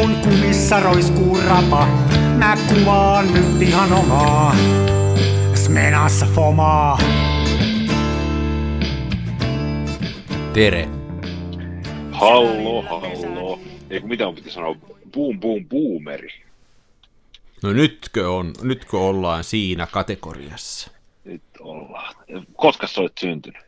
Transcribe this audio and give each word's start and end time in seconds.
kun 0.00 0.16
kumissa 0.16 0.80
roiskuu 0.80 1.38
rapa, 1.48 1.86
mä 2.38 2.56
kuvaan 2.68 3.34
nyt 3.34 3.62
ihan 3.62 3.92
omaa. 3.92 4.56
Smenassa 5.54 6.26
fomaa. 6.26 6.98
Tere. 10.52 10.88
Hallo, 12.12 12.82
hallo. 12.82 13.60
Eikö 13.90 14.06
mitä 14.06 14.28
on 14.28 14.34
piti 14.34 14.50
sanoa? 14.50 14.76
Boom, 15.12 15.40
boom, 15.40 15.64
boomeri. 15.68 16.28
No 17.62 17.72
nytkö, 17.72 18.30
on, 18.30 18.52
nytkö 18.62 18.98
ollaan 18.98 19.44
siinä 19.44 19.86
kategoriassa? 19.86 20.90
Nyt 21.24 21.42
ollaan. 21.60 22.14
Koska 22.56 22.86
sä 22.86 23.00
olet 23.00 23.18
syntynyt? 23.20 23.62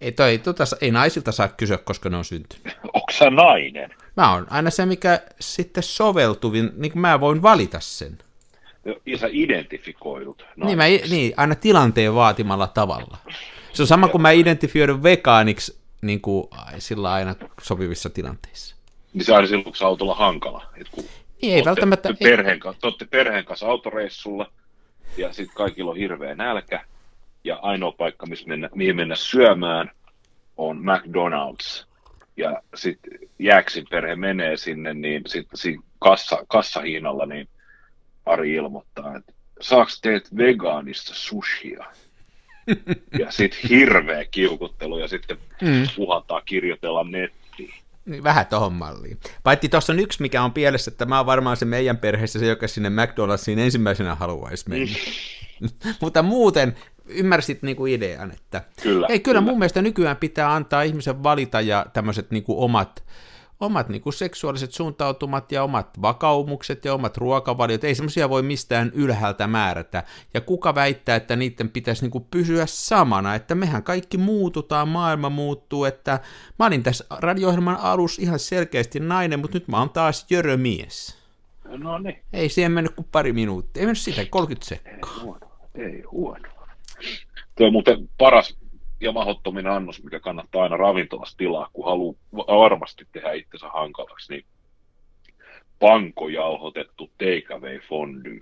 Ei, 0.00 0.12
toi, 0.12 0.38
tota, 0.38 0.64
ei 0.80 0.90
naisilta 0.90 1.32
saa 1.32 1.48
kysyä, 1.48 1.78
koska 1.78 2.08
ne 2.08 2.16
on 2.16 2.24
syntynyt. 2.24 2.76
Onko 2.84 3.12
sä 3.12 3.30
nainen? 3.30 3.90
Mä 4.16 4.32
oon 4.32 4.46
aina 4.50 4.70
se, 4.70 4.86
mikä 4.86 5.20
sitten 5.40 5.82
soveltuvin, 5.82 6.70
niin 6.76 6.92
mä 6.94 7.20
voin 7.20 7.42
valita 7.42 7.80
sen. 7.80 8.18
Ja 9.06 9.18
sä 9.18 9.26
identifikoidut 9.30 10.44
Niin, 10.56 10.78
mä, 10.78 10.84
niin, 10.84 11.34
aina 11.36 11.54
tilanteen 11.54 12.14
vaatimalla 12.14 12.66
tavalla. 12.66 13.16
Se 13.72 13.82
on 13.82 13.86
sama 13.86 14.08
kuin 14.08 14.22
mä 14.22 14.30
identifioidun 14.30 15.02
vegaaniksi 15.02 15.80
niin 16.02 16.20
kuin, 16.20 16.48
sillä 16.78 17.12
aina 17.12 17.34
sopivissa 17.62 18.10
tilanteissa. 18.10 18.76
Niin 19.12 19.24
se 19.24 19.34
aina 19.34 19.46
silloin, 19.46 19.64
kun 19.64 19.74
autolla 19.86 20.14
hankala. 20.14 20.66
Et 20.76 20.88
kun 20.90 21.04
niin, 21.42 21.54
ei 21.54 21.64
välttämättä... 21.64 22.08
Te 22.08 22.24
perheen, 22.24 22.60
kanssa, 22.60 22.90
te 22.98 23.04
perheen 23.04 23.44
kanssa 23.44 23.66
autoreissulla, 23.66 24.52
ja 25.16 25.32
sitten 25.32 25.56
kaikilla 25.56 25.90
on 25.90 25.96
hirveä 25.96 26.34
nälkä, 26.34 26.84
ja 27.44 27.58
ainoa 27.62 27.92
paikka, 27.92 28.26
missä 28.26 28.48
mennä, 28.48 28.68
mihin 28.74 28.96
mennä 28.96 29.14
syömään, 29.14 29.90
on 30.56 30.78
McDonald's. 30.78 31.89
Ja 32.36 32.62
sitten 32.74 33.18
Jääksin 33.38 33.86
perhe 33.90 34.16
menee 34.16 34.56
sinne, 34.56 34.94
niin 34.94 35.22
sitten 35.26 35.58
siinä 35.58 35.82
kassa, 35.98 36.44
kassahiinalla, 36.48 37.26
niin 37.26 37.48
Ari 38.26 38.54
ilmoittaa, 38.54 39.16
että 39.16 39.32
saaks 39.60 40.00
teet 40.00 40.36
vegaanista 40.36 41.14
sushia? 41.14 41.84
ja 43.20 43.30
sitten 43.30 43.68
hirveä 43.68 44.24
kiukuttelu 44.24 44.98
ja 44.98 45.08
sitten 45.08 45.38
mm. 45.62 45.88
puhataan 45.96 46.42
kirjoitella 46.44 47.04
nettiin. 47.04 47.39
Niin, 48.10 48.22
vähän 48.22 48.46
tohon 48.46 48.72
malliin. 48.72 49.20
Paitsi 49.42 49.68
tuossa 49.68 49.92
on 49.92 49.98
yksi, 50.00 50.22
mikä 50.22 50.42
on 50.42 50.52
pielessä, 50.52 50.90
että 50.90 51.06
mä 51.06 51.16
oon 51.16 51.26
varmaan 51.26 51.56
se 51.56 51.64
meidän 51.64 51.98
perheessä 51.98 52.38
se, 52.38 52.46
joka 52.46 52.68
sinne 52.68 52.88
McDonald'siin 52.88 53.58
ensimmäisenä 53.58 54.14
haluaisi 54.14 54.68
mennä. 54.68 54.96
Mm. 55.60 55.68
Mutta 56.02 56.22
muuten 56.22 56.76
ymmärsit 57.06 57.62
niinku 57.62 57.86
idean, 57.86 58.30
että 58.30 58.62
kyllä, 58.82 59.06
ei, 59.06 59.20
kyllä, 59.20 59.24
kyllä 59.24 59.40
mun 59.40 59.58
mielestä 59.58 59.82
nykyään 59.82 60.16
pitää 60.16 60.54
antaa 60.54 60.82
ihmisen 60.82 61.22
valita 61.22 61.60
ja 61.60 61.86
tämmöiset 61.92 62.30
niinku 62.30 62.64
omat 62.64 63.04
omat 63.60 63.88
niin 63.88 64.02
kuin 64.02 64.12
seksuaaliset 64.12 64.72
suuntautumat 64.72 65.52
ja 65.52 65.62
omat 65.62 66.02
vakaumukset 66.02 66.84
ja 66.84 66.94
omat 66.94 67.16
ruokavaliot, 67.16 67.84
ei 67.84 67.94
semmoisia 67.94 68.28
voi 68.28 68.42
mistään 68.42 68.90
ylhäältä 68.94 69.46
määrätä. 69.46 70.04
Ja 70.34 70.40
kuka 70.40 70.74
väittää, 70.74 71.16
että 71.16 71.36
niiden 71.36 71.70
pitäisi 71.70 72.02
niin 72.02 72.10
kuin 72.10 72.26
pysyä 72.30 72.66
samana, 72.66 73.34
että 73.34 73.54
mehän 73.54 73.82
kaikki 73.82 74.18
muututaan, 74.18 74.88
maailma 74.88 75.30
muuttuu, 75.30 75.84
että 75.84 76.20
mä 76.58 76.66
olin 76.66 76.82
tässä 76.82 77.04
radio-ohjelman 77.10 77.76
alussa 77.76 78.22
ihan 78.22 78.38
selkeästi 78.38 79.00
nainen, 79.00 79.40
mutta 79.40 79.56
nyt 79.56 79.68
mä 79.68 79.78
oon 79.78 79.90
taas 79.90 80.26
jörömies. 80.30 81.18
No 81.64 81.98
niin. 81.98 82.22
Ei 82.32 82.48
siihen 82.48 82.72
mennyt 82.72 82.94
kuin 82.94 83.08
pari 83.12 83.32
minuuttia, 83.32 83.80
ei 83.80 83.86
mennyt 83.86 83.98
sitä, 83.98 84.24
30 84.30 84.68
sekkaa. 84.68 85.12
Ei 85.14 85.22
huono, 85.22 85.50
ei 85.74 86.02
huono. 86.02 86.48
Tuo 87.56 87.66
on 87.66 87.72
muuten 87.72 88.08
paras 88.18 88.59
ja 89.00 89.12
mahottomin 89.12 89.66
annos, 89.66 90.02
mikä 90.02 90.20
kannattaa 90.20 90.62
aina 90.62 90.76
ravintolassa 90.76 91.36
tilaa, 91.36 91.70
kun 91.72 91.84
haluaa 91.84 92.58
varmasti 92.58 93.06
tehdä 93.12 93.32
itsensä 93.32 93.68
hankalaksi, 93.68 94.32
niin 94.32 94.44
pankojauhotettu 95.78 97.10
takeaway 97.18 97.78
fondue. 97.78 98.40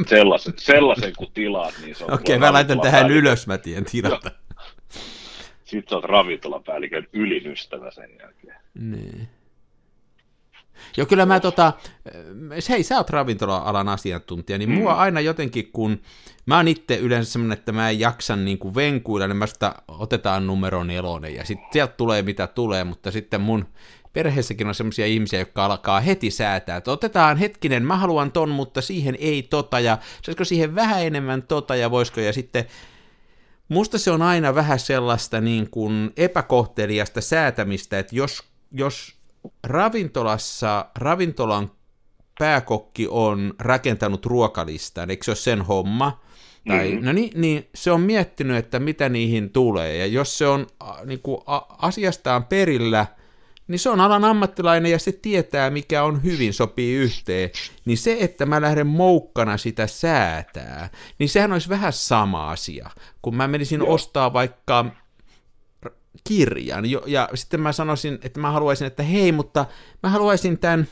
Sellaisen, 0.06 0.54
sellaisen 0.56 1.12
kun 1.16 1.32
tilaat, 1.34 1.74
niin 1.82 1.94
se 1.94 2.04
on... 2.04 2.14
Okei, 2.14 2.36
okay, 2.36 2.46
mä 2.46 2.52
laitan 2.52 2.80
tähän 2.80 3.00
päällikön. 3.00 3.16
ylös, 3.16 3.46
mä 3.46 3.58
tiedän 3.58 3.84
tilata. 3.84 4.30
Sitten 5.64 5.90
sä 5.90 5.96
oot 5.96 6.04
ravintolapäällikön 6.04 7.06
ylin 7.12 7.46
ystävä 7.46 7.90
sen 7.90 8.10
jälkeen. 8.20 8.56
Niin. 8.74 9.28
Joo, 10.96 11.06
kyllä 11.06 11.26
mä 11.26 11.40
tota, 11.40 11.72
hei 12.68 12.82
sä 12.82 12.96
oot 12.96 13.10
ravintola-alan 13.10 13.88
asiantuntija, 13.88 14.58
niin 14.58 14.70
mm. 14.70 14.76
mua 14.76 14.92
aina 14.94 15.20
jotenkin, 15.20 15.70
kun 15.72 16.00
mä 16.46 16.56
oon 16.56 16.68
itse 16.68 16.96
yleensä 16.96 17.32
semmoinen, 17.32 17.58
että 17.58 17.72
mä 17.72 17.90
en 17.90 18.00
jaksa 18.00 18.36
niin 18.36 18.58
kuin 18.58 18.74
venkuilla, 18.74 19.26
niin 19.26 19.36
mä 19.36 19.46
sitä 19.46 19.74
otetaan 19.88 20.46
numero 20.46 20.84
nelonen 20.84 21.34
ja 21.34 21.44
sitten 21.44 21.68
sieltä 21.72 21.94
tulee 21.96 22.22
mitä 22.22 22.46
tulee, 22.46 22.84
mutta 22.84 23.10
sitten 23.10 23.40
mun 23.40 23.66
perheessäkin 24.12 24.66
on 24.66 24.74
semmoisia 24.74 25.06
ihmisiä, 25.06 25.38
jotka 25.38 25.64
alkaa 25.64 26.00
heti 26.00 26.30
säätää, 26.30 26.76
että 26.76 26.92
otetaan 26.92 27.36
hetkinen, 27.36 27.82
mä 27.82 27.96
haluan 27.96 28.32
ton, 28.32 28.48
mutta 28.48 28.80
siihen 28.80 29.16
ei 29.20 29.42
tota, 29.42 29.80
ja 29.80 29.98
saisiko 30.22 30.44
siihen 30.44 30.74
vähän 30.74 31.02
enemmän 31.02 31.42
tota, 31.42 31.76
ja 31.76 31.90
voisiko, 31.90 32.20
ja 32.20 32.32
sitten 32.32 32.64
musta 33.68 33.98
se 33.98 34.10
on 34.10 34.22
aina 34.22 34.54
vähän 34.54 34.78
sellaista 34.78 35.40
niin 35.40 35.70
kuin 35.70 36.12
epäkohteliasta 36.16 37.20
säätämistä, 37.20 37.98
että 37.98 38.16
jos, 38.16 38.42
jos 38.72 39.17
ravintolassa 39.64 40.86
ravintolan 40.98 41.70
pääkokki 42.38 43.06
on 43.10 43.54
rakentanut 43.58 44.26
ruokalistan, 44.26 45.10
eikö 45.10 45.24
se 45.24 45.30
ole 45.30 45.36
sen 45.36 45.62
homma? 45.62 46.20
Tai, 46.68 46.90
mm-hmm. 46.90 47.06
No 47.06 47.12
niin, 47.12 47.30
niin, 47.34 47.68
se 47.74 47.90
on 47.90 48.00
miettinyt, 48.00 48.56
että 48.56 48.78
mitä 48.78 49.08
niihin 49.08 49.50
tulee, 49.50 49.96
ja 49.96 50.06
jos 50.06 50.38
se 50.38 50.46
on 50.46 50.66
niin 51.04 51.22
kuin, 51.22 51.40
a, 51.46 51.56
asiastaan 51.78 52.44
perillä, 52.44 53.06
niin 53.68 53.78
se 53.78 53.90
on 53.90 54.00
alan 54.00 54.24
ammattilainen 54.24 54.92
ja 54.92 54.98
se 54.98 55.12
tietää, 55.12 55.70
mikä 55.70 56.02
on 56.02 56.22
hyvin, 56.22 56.54
sopii 56.54 56.94
yhteen. 56.94 57.50
Niin 57.84 57.98
se, 57.98 58.16
että 58.20 58.46
mä 58.46 58.60
lähden 58.60 58.86
moukkana 58.86 59.56
sitä 59.56 59.86
säätää, 59.86 60.90
niin 61.18 61.28
sehän 61.28 61.52
olisi 61.52 61.68
vähän 61.68 61.92
sama 61.92 62.50
asia, 62.50 62.90
kun 63.22 63.36
mä 63.36 63.48
menisin 63.48 63.80
Joo. 63.80 63.94
ostaa 63.94 64.32
vaikka 64.32 64.84
kirjan. 66.24 66.84
Ja 67.06 67.28
sitten 67.34 67.60
mä 67.60 67.72
sanoisin, 67.72 68.18
että 68.22 68.40
mä 68.40 68.50
haluaisin, 68.50 68.86
että 68.86 69.02
hei, 69.02 69.32
mutta 69.32 69.66
mä 70.02 70.08
haluaisin 70.08 70.58
tämän 70.58 70.88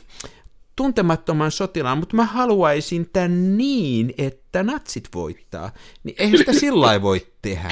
tuntemattoman 0.75 1.51
sotilaan, 1.51 1.97
mutta 1.97 2.15
mä 2.15 2.25
haluaisin 2.25 3.09
tämän 3.13 3.57
niin, 3.57 4.13
että 4.17 4.63
natsit 4.63 5.09
voittaa. 5.15 5.71
Niin 6.03 6.15
eihän 6.19 6.37
sitä 6.37 6.53
sillä 6.53 7.01
voi 7.01 7.27
tehdä. 7.41 7.69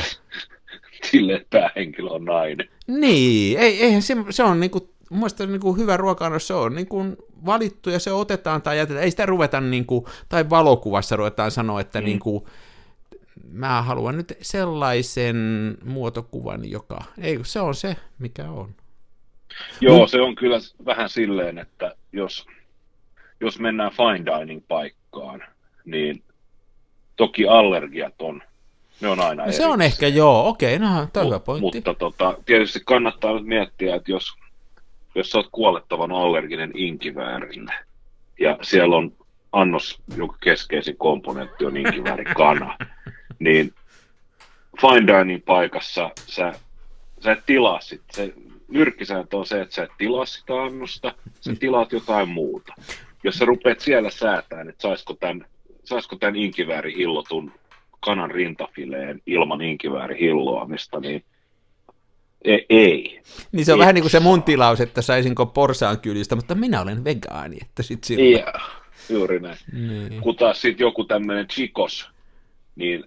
Sille 1.11 1.45
päähenkilö 1.49 2.09
on 2.09 2.25
nainen. 2.25 2.69
Niin, 2.87 3.59
ei, 3.59 3.83
eihän 3.83 4.01
se, 4.01 4.15
se 4.29 4.43
on 4.43 4.59
niinku, 4.59 4.95
mun 5.09 5.19
mielestä 5.19 5.45
niinku 5.45 5.73
hyvä 5.73 5.97
ruoka 5.97 6.39
se 6.39 6.53
on 6.53 6.75
niinku 6.75 7.05
valittu 7.45 7.89
ja 7.89 7.99
se 7.99 8.11
otetaan 8.11 8.61
tai 8.61 8.77
jätetään. 8.77 9.03
Ei 9.03 9.11
sitä 9.11 9.25
ruveta, 9.25 9.61
niinku, 9.61 10.07
tai 10.29 10.49
valokuvassa 10.49 11.15
ruvetaan 11.15 11.51
sanoa, 11.51 11.81
että 11.81 12.01
mm. 12.01 12.05
niinku, 12.05 12.47
mä 13.51 13.81
haluan 13.81 14.17
nyt 14.17 14.37
sellaisen 14.41 15.37
muotokuvan, 15.83 16.71
joka, 16.71 17.03
ei 17.21 17.39
se 17.43 17.59
on 17.59 17.75
se, 17.75 17.95
mikä 18.19 18.49
on. 18.49 18.75
Joo, 19.81 19.99
no. 19.99 20.07
se 20.07 20.21
on 20.21 20.35
kyllä 20.35 20.57
vähän 20.85 21.09
silleen, 21.09 21.57
että 21.57 21.95
jos, 22.11 22.45
jos 23.39 23.59
mennään 23.59 23.91
fine 23.91 24.39
dining 24.39 24.61
paikkaan, 24.67 25.43
niin 25.85 26.23
toki 27.15 27.47
allergiat 27.47 28.21
on, 28.21 28.43
ne 29.01 29.07
on 29.07 29.19
aina 29.19 29.45
no 29.45 29.51
Se 29.51 29.65
on 29.65 29.81
ehkä 29.81 30.07
joo, 30.07 30.47
okei, 30.47 30.79
no 30.79 31.07
tämä 31.13 31.25
hyvä 31.25 31.39
pointti. 31.39 31.77
Mutta 31.77 31.93
tota, 31.93 32.37
tietysti 32.45 32.79
kannattaa 32.85 33.33
nyt 33.33 33.45
miettiä, 33.45 33.95
että 33.95 34.11
jos, 34.11 34.33
jos 35.15 35.29
sä 35.29 35.37
oot 35.37 35.49
kuolettavan 35.51 36.11
allerginen 36.11 36.71
inkiväärille, 36.75 37.73
ja 38.39 38.57
siellä 38.61 38.95
on 38.95 39.13
annos, 39.55 40.01
jonka 40.17 40.37
keskeisin 40.43 40.97
komponentti 40.97 41.65
on 41.65 41.77
inkiväärikana, 41.77 42.77
niin 43.39 43.73
fine 44.81 45.07
dining 45.07 45.45
paikassa 45.45 46.09
sä, 46.27 46.53
sä 47.19 47.31
et 47.31 47.45
tilaa 47.45 47.81
sit. 47.81 48.01
Se 48.11 48.33
nyrkkisääntö 48.67 49.37
on 49.37 49.45
se, 49.45 49.61
että 49.61 49.75
sä 49.75 49.83
et 49.83 49.91
tilaa 49.97 50.25
sitä 50.25 50.63
annosta, 50.63 51.13
sä 51.41 51.55
tilaat 51.59 51.91
jotain 51.91 52.29
muuta. 52.29 52.73
Jos 53.23 53.35
sä 53.35 53.45
rupeat 53.45 53.79
siellä 53.79 54.09
säätämään, 54.09 54.69
että 54.69 54.81
saisiko 54.81 55.13
tämän, 55.13 55.45
saisiko 55.83 56.15
tämän 56.15 56.35
hillo'tun 56.35 57.51
kanan 57.99 58.31
rintafileen 58.31 59.21
ilman 59.25 59.61
hilloamista, 60.19 60.99
niin 60.99 61.23
e- 62.43 62.65
ei. 62.69 63.21
Niin 63.51 63.65
se 63.65 63.73
on 63.73 63.77
Et 63.77 63.79
vähän 63.79 63.95
niin 63.95 64.03
kuin 64.03 64.11
se 64.11 64.19
mun 64.19 64.43
tilaus, 64.43 64.81
että 64.81 65.01
saisinko 65.01 65.45
porsaan 65.45 65.99
kyljistä, 65.99 66.35
mutta 66.35 66.55
minä 66.55 66.81
olen 66.81 67.03
vegaani, 67.03 67.57
että 67.61 67.83
sit 67.83 68.03
silloin... 68.03 68.31
Yeah, 68.31 68.84
juuri 69.09 69.39
näin. 69.39 69.57
Niin. 69.71 70.21
Kun 70.21 70.35
taas 70.35 70.61
sitten 70.61 70.85
joku 70.85 71.03
tämmöinen 71.03 71.47
chikos, 71.47 72.09
niin 72.75 73.03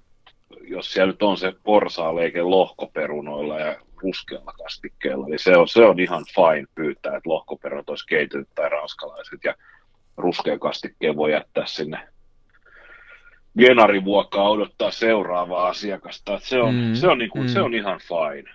jos 0.61 0.93
siellä 0.93 1.13
nyt 1.13 1.23
on 1.23 1.37
se 1.37 1.53
porsaaleike 1.63 2.43
lohkoperunoilla 2.43 3.59
ja 3.59 3.81
ruskealla 3.97 4.53
kastikkeella, 4.53 5.27
niin 5.27 5.39
se 5.39 5.57
on, 5.57 5.69
se 5.69 5.85
on 5.85 6.01
ihan 6.01 6.25
fine 6.35 6.67
pyytää, 6.75 7.17
että 7.17 7.31
lohkoperunat 7.31 7.91
olisi 7.91 8.07
keitynyt 8.07 8.49
tai 8.55 8.69
ranskalaiset 8.69 9.45
ja 9.45 9.55
ruskean 10.17 10.61
kastikkeen 10.61 11.17
voi 11.17 11.33
jättää 11.33 11.67
sinne 11.67 12.09
genarivuokkaa 13.59 14.51
odottaa 14.51 14.91
seuraavaa 14.91 15.69
asiakasta. 15.69 16.35
Että 16.35 16.49
se, 16.49 16.59
on, 16.59 16.75
mm, 16.75 16.95
se, 16.95 17.09
on 17.09 17.19
niinku, 17.19 17.39
mm. 17.39 17.49
se 17.49 17.61
on 17.61 17.75
ihan 17.75 18.01
fine. 18.01 18.55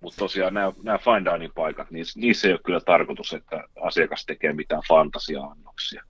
Mutta 0.00 0.18
tosiaan 0.18 0.54
nämä, 0.54 0.72
nämä 0.82 0.98
fine 0.98 1.32
dining 1.32 1.54
paikat, 1.54 1.90
niin 1.90 2.04
niissä 2.14 2.48
ei 2.48 2.52
ole 2.52 2.60
kyllä 2.64 2.80
tarkoitus, 2.80 3.32
että 3.32 3.64
asiakas 3.80 4.26
tekee 4.26 4.52
mitään 4.52 4.82
fantasia-annoksia. 4.88 6.04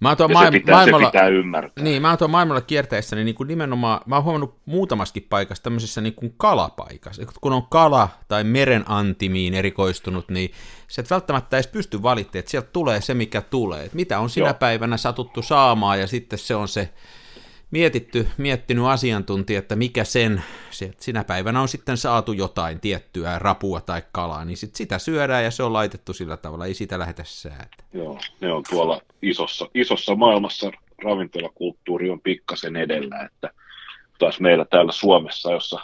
Mä 0.00 0.08
oon 0.08 0.16
tuon 0.16 0.30
Ja 0.30 0.38
se, 0.38 0.44
maailm- 0.44 0.52
pitää, 0.52 0.74
maailmalla... 0.74 1.06
se 1.06 1.10
pitää 1.10 1.28
ymmärtää. 1.28 1.84
Niin, 1.84 2.02
mä 2.02 2.08
oon 2.08 2.18
tuon 2.18 2.30
maailmalla 2.30 2.60
kiertäessäni 2.60 3.24
niin 3.24 3.34
kuin 3.34 3.46
nimenomaan, 3.46 4.00
mä 4.06 4.14
oon 4.14 4.24
huomannut 4.24 4.58
muutamaskin 4.66 5.26
paikassa 5.30 5.62
tämmöisessä 5.62 6.00
niin 6.00 6.14
kuin 6.14 6.34
kalapaikassa. 6.36 7.22
Kun 7.40 7.52
on 7.52 7.66
kala 7.70 8.08
tai 8.28 8.44
meren 8.44 8.84
antimiin 8.86 9.54
erikoistunut, 9.54 10.28
niin 10.28 10.52
sä 10.88 11.02
et 11.02 11.10
välttämättä 11.10 11.56
edes 11.56 11.66
pysty 11.66 12.02
valittamaan, 12.02 12.38
että 12.38 12.50
sieltä 12.50 12.68
tulee 12.72 13.00
se, 13.00 13.14
mikä 13.14 13.40
tulee. 13.40 13.84
Että 13.84 13.96
mitä 13.96 14.18
on 14.18 14.30
sinä 14.30 14.46
Joo. 14.46 14.54
päivänä 14.54 14.96
satuttu 14.96 15.42
saamaan, 15.42 16.00
ja 16.00 16.06
sitten 16.06 16.38
se 16.38 16.54
on 16.54 16.68
se 16.68 16.88
mietitty, 17.70 18.28
miettinyt 18.36 18.84
asiantuntija, 18.84 19.58
että 19.58 19.76
mikä 19.76 20.04
sen, 20.04 20.42
se, 20.70 20.84
että 20.84 21.04
sinä 21.04 21.24
päivänä 21.24 21.60
on 21.60 21.68
sitten 21.68 21.96
saatu 21.96 22.32
jotain 22.32 22.80
tiettyä 22.80 23.38
rapua 23.38 23.80
tai 23.80 24.02
kalaa, 24.12 24.44
niin 24.44 24.56
sit 24.56 24.76
sitä 24.76 24.98
syödään 24.98 25.44
ja 25.44 25.50
se 25.50 25.62
on 25.62 25.72
laitettu 25.72 26.12
sillä 26.12 26.36
tavalla, 26.36 26.66
ei 26.66 26.74
sitä 26.74 26.98
lähetä 26.98 27.22
säätä. 27.26 27.76
Joo, 27.92 28.18
ne 28.40 28.52
on 28.52 28.62
tuolla 28.70 29.00
isossa, 29.22 29.68
isossa 29.74 30.14
maailmassa 30.14 30.70
ravintolakulttuuri 31.04 32.10
on 32.10 32.20
pikkasen 32.20 32.76
edellä, 32.76 33.20
että 33.20 33.50
taas 34.18 34.40
meillä 34.40 34.64
täällä 34.64 34.92
Suomessa, 34.92 35.52
jossa 35.52 35.80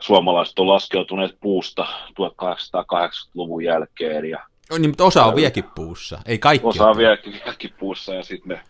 suomalaiset 0.00 0.58
on 0.58 0.68
laskeutuneet 0.68 1.36
puusta 1.40 1.86
1880-luvun 2.10 3.64
jälkeen 3.64 4.24
ja 4.24 4.46
Niin, 4.70 4.90
mutta 4.90 5.04
osa 5.04 5.24
on 5.24 5.36
viekin 5.36 5.64
puussa, 5.74 6.20
ei 6.26 6.38
kaikki 6.38 6.66
osa 6.66 6.86
on 6.86 6.96
vieläkin, 6.96 7.32
vieläkin 7.32 7.74
puussa 7.78 8.14
ja 8.14 8.22
sitten 8.22 8.48
me 8.48 8.60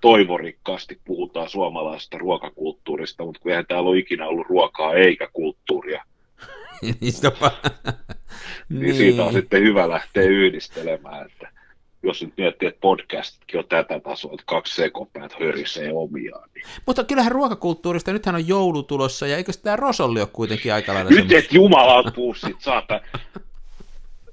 toivorikkaasti 0.00 1.00
puhutaan 1.04 1.48
suomalaisesta 1.48 2.18
ruokakulttuurista, 2.18 3.24
mutta 3.24 3.40
kun 3.40 3.50
eihän 3.50 3.66
täällä 3.66 3.90
ole 3.90 3.98
ikinä 3.98 4.26
ollut 4.26 4.46
ruokaa 4.46 4.94
eikä 4.94 5.28
kulttuuria, 5.32 6.04
niin, 8.68 8.80
niin 8.80 8.94
siitä 8.94 9.24
on 9.24 9.32
sitten 9.32 9.62
hyvä 9.62 9.88
lähteä 9.88 10.22
yhdistelemään, 10.22 11.26
että 11.26 11.59
jos 12.02 12.22
nyt 12.22 12.34
miettii, 12.36 12.68
että 12.68 12.80
podcastitkin 12.80 13.58
on 13.58 13.66
tätä 13.68 14.00
tasoa, 14.00 14.32
että 14.32 14.44
kaksi 14.46 14.74
sekopäät 14.74 15.32
hörisee 15.40 15.92
omiaan, 15.92 16.48
niin 16.54 16.66
Mutta 16.86 17.04
kyllähän 17.04 17.32
ruokakulttuurista, 17.32 18.12
nythän 18.12 18.34
on 18.34 18.48
joulu 18.48 18.82
tulossa, 18.82 19.26
ja 19.26 19.36
eikö 19.36 19.52
tämä 19.62 19.76
rosolli 19.76 20.20
ole 20.20 20.28
kuitenkin 20.32 20.74
aika 20.74 20.94
lailla 20.94 21.10
Nyt 21.10 21.18
semmoista? 21.18 21.38
et 21.38 21.52
jumalauta 21.52 22.10
puu 22.10 22.34
sit, 22.34 22.60
saata. 22.60 23.00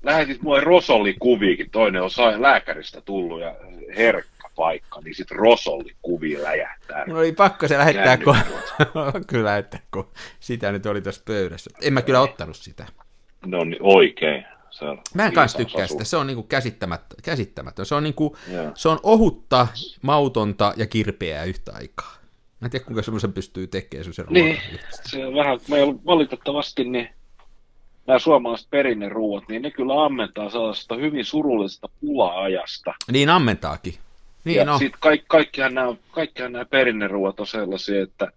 Lähetit 0.03 0.41
mulle 0.41 0.59
rosolli 0.59 1.15
kuviikin, 1.19 1.69
toinen 1.69 2.01
on 2.01 2.11
saa 2.11 2.41
lääkäristä 2.41 3.01
tullut 3.01 3.41
ja 3.41 3.55
herkkä 3.97 4.49
paikka, 4.55 5.01
niin 5.01 5.15
sit 5.15 5.31
rosolli 5.31 5.91
kuvi 6.01 6.43
läjähtää. 6.43 7.03
No 7.07 7.17
oli 7.17 7.31
pakko 7.31 7.67
se 7.67 7.77
lähettää, 7.77 8.17
kun... 8.17 8.37
Kyllä, 9.27 9.57
että 9.57 9.79
kun 9.93 10.07
sitä 10.39 10.71
nyt 10.71 10.85
oli 10.85 11.01
tässä 11.01 11.21
pöydässä. 11.25 11.69
En 11.81 11.93
mä 11.93 12.01
kyllä 12.01 12.21
ottanut 12.21 12.55
sitä. 12.55 12.85
No 13.45 13.63
niin, 13.63 13.77
oikein. 13.81 14.45
Se 14.79 14.85
on 14.85 15.01
Mä 15.13 15.25
en 15.25 15.33
kans 15.33 15.57
viisaus 15.57 15.71
tykkää 15.71 15.87
sitä, 15.87 16.03
se 16.03 16.17
on 16.17 16.27
niinku 16.27 16.43
käsittämättä, 16.43 17.15
käsittämätön. 17.23 17.85
Se 17.85 17.95
on, 17.95 18.03
niinku, 18.03 18.37
Joo. 18.51 18.71
se 18.75 18.89
on 18.89 18.99
ohutta, 19.03 19.67
mautonta 20.01 20.73
ja 20.77 20.85
kirpeää 20.85 21.43
yhtä 21.43 21.71
aikaa. 21.75 22.15
Mä 22.59 22.65
en 22.65 22.71
tiedä, 22.71 22.85
kuinka 22.85 23.01
semmoisen 23.01 23.33
pystyy 23.33 23.67
tekemään 23.67 24.03
semmoisen 24.03 24.25
Niin, 24.29 24.57
se 25.05 25.25
on 25.25 25.35
vähän, 25.35 25.59
meillä 25.69 25.93
valitettavasti 26.05 26.83
niin 26.83 27.09
nämä 28.07 28.19
suomalaiset 28.19 28.69
perinneruuat, 28.69 29.43
niin 29.49 29.61
ne 29.61 29.71
kyllä 29.71 30.05
ammentaa 30.05 30.49
sellaisesta 30.49 30.95
hyvin 30.95 31.25
surullisesta 31.25 31.89
pula-ajasta. 32.01 32.93
Niin 33.11 33.29
ammentaakin. 33.29 33.93
Niin 34.43 34.57
ja 34.57 34.65
no, 34.65 34.77
sit 34.77 34.93
kaik, 34.99 35.23
kaikkihan, 35.27 35.73
nämä, 35.73 35.95
kaikkihan 36.11 36.51
nämä 36.51 36.65
perinneruuat 36.65 37.39
on 37.39 37.47
sellaisia, 37.47 38.03
että 38.03 38.31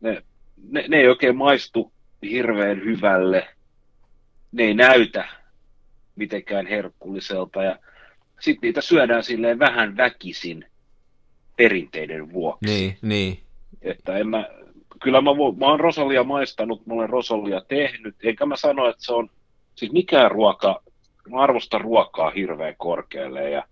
ne, 0.00 0.22
ne, 0.70 0.84
ne 0.88 0.96
ei 0.96 1.08
oikein 1.08 1.36
maistu 1.36 1.92
hirveän 2.22 2.84
hyvälle. 2.84 3.48
Ne 4.52 4.62
ei 4.62 4.74
näytä 4.74 5.43
mitenkään 6.16 6.66
herkulliselta 6.66 7.62
ja 7.62 7.78
sitten 8.40 8.68
niitä 8.68 8.80
syödään 8.80 9.24
silleen 9.24 9.58
vähän 9.58 9.96
väkisin 9.96 10.64
perinteiden 11.56 12.32
vuoksi. 12.32 12.66
niin, 12.66 12.98
niin. 13.02 13.38
Että 13.82 14.16
en 14.16 14.28
mä, 14.28 14.48
kyllä 15.02 15.20
mä, 15.20 15.36
vo, 15.36 15.52
mä 15.52 15.66
oon 15.66 15.80
rosolia 15.80 16.24
maistanut, 16.24 16.86
mä 16.86 16.94
olen 16.94 17.10
rosolia 17.10 17.60
tehnyt, 17.60 18.16
enkä 18.22 18.46
mä 18.46 18.56
sano, 18.56 18.88
että 18.88 19.04
se 19.04 19.12
on, 19.12 19.30
siis 19.74 19.92
mikään 19.92 20.30
ruoka, 20.30 20.82
mä 21.30 21.40
arvostan 21.40 21.80
ruokaa 21.80 22.30
hirveän 22.30 22.74
korkealle 22.78 23.50
ja 23.50 23.64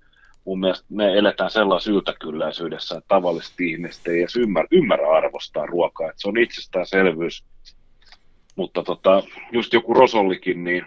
mun 0.45 0.61
mielestä 0.61 0.87
me 0.89 1.19
eletään 1.19 1.51
sellaisessa 1.51 1.91
yltäkylläisyydessä, 1.91 2.99
että 2.99 3.09
tavalliset 3.09 3.61
ihmiset 3.61 4.07
ei 4.07 4.21
edes 4.21 4.37
ymmärrä, 4.37 4.69
ymmärrä 4.71 5.11
arvostaa 5.11 5.67
ruokaa, 5.67 6.11
että 6.11 6.21
se 6.21 6.29
on 6.29 6.39
itsestäänselvyys. 6.39 7.45
Mutta 8.57 8.83
tota, 8.83 9.23
just 9.53 9.73
joku 9.73 9.95
rosollikin, 9.95 10.65
niin 10.65 10.87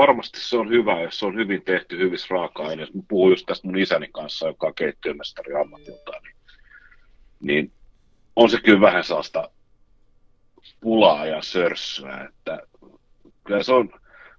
varmasti 0.00 0.40
se 0.40 0.56
on 0.56 0.68
hyvä, 0.70 1.00
jos 1.00 1.18
se 1.18 1.26
on 1.26 1.36
hyvin 1.36 1.62
tehty 1.62 1.98
hyvissä 1.98 2.26
raaka-aineissa. 2.30 2.96
Mä 2.96 3.02
puhun 3.08 3.30
just 3.32 3.46
tästä 3.46 3.66
mun 3.68 3.78
isäni 3.78 4.08
kanssa, 4.12 4.46
joka 4.46 4.66
on 4.66 4.74
keittiömestari 4.74 5.54
ammatiltaan, 5.54 6.22
niin, 6.22 6.34
niin 7.40 7.72
on 8.36 8.50
se 8.50 8.60
kyllä 8.60 8.80
vähän 8.80 9.04
sellaista 9.04 9.50
pulaa 10.80 11.26
ja 11.26 11.42
sörssyä, 11.42 12.28
että 12.28 12.60
kyllä 13.44 13.62
se 13.62 13.72
on, 13.72 13.90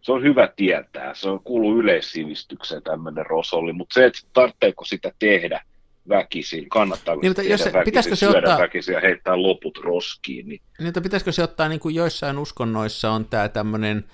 se 0.02 0.12
on 0.12 0.24
hyvä 0.24 0.50
tietää, 0.56 1.14
se 1.14 1.30
on 1.30 1.44
kuuluu 1.44 1.80
yleissivistykseen 1.80 2.84
tämmöinen 2.84 3.26
rosolli, 3.26 3.74
mutta 3.74 3.94
se, 3.94 4.06
että 4.06 4.20
tarvitseeko 4.34 4.86
sitä 4.86 5.12
tehdä 5.20 5.62
väkisin, 6.10 6.70
kannattaako 6.70 7.22
Niin, 7.22 7.30
mutta 7.30 7.42
jos 7.44 7.62
tehdä 7.62 7.72
se- 7.72 7.80
väkisin, 7.80 8.04
se 8.04 8.16
syödä 8.16 8.38
ottaa- 8.38 8.60
väkisin 8.60 8.94
ja 8.94 9.00
heittää 9.00 9.42
loput 9.42 9.78
roskiin, 9.78 10.48
niin 10.50 10.62
Niin, 10.80 10.94
pitäisikö 11.04 11.32
se 11.32 11.44
ottaa, 11.44 11.70
niin 11.70 11.80
kuin 11.80 11.96
joissain 11.96 12.38
uskonnoissa 12.38 13.12
on 13.12 13.26
tämä 13.26 13.50
tämmöinen 13.50 14.06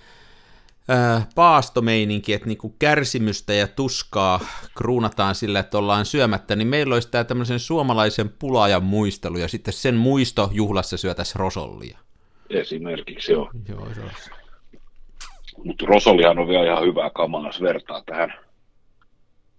äh, 0.89 1.27
paastomeininki, 1.35 2.33
että 2.33 2.47
niin 2.47 2.57
kuin 2.57 2.75
kärsimystä 2.79 3.53
ja 3.53 3.67
tuskaa 3.67 4.39
kruunataan 4.77 5.35
sillä, 5.35 5.59
että 5.59 5.77
ollaan 5.77 6.05
syömättä, 6.05 6.55
niin 6.55 6.67
meillä 6.67 6.93
olisi 6.93 7.11
tämä 7.11 7.23
tämmöisen 7.23 7.59
suomalaisen 7.59 8.29
pulaajan 8.29 8.83
muistelu, 8.83 9.37
ja 9.37 9.47
sitten 9.47 9.73
sen 9.73 9.95
muistojuhlassa 9.95 10.97
syötäisiin 10.97 11.39
rosollia. 11.39 11.99
esimerkiksi 12.49 13.31
joo. 13.31 13.51
Joo, 13.69 13.93
se 13.93 14.01
olisi. 14.01 14.31
Mutta 15.65 15.85
Rosolihan 15.85 16.39
on 16.39 16.47
vielä 16.47 16.65
ihan 16.65 16.83
hyvää 16.83 17.09
kamaa, 17.09 17.45
jos 17.45 17.61
vertaa 17.61 18.03
tähän. 18.05 18.33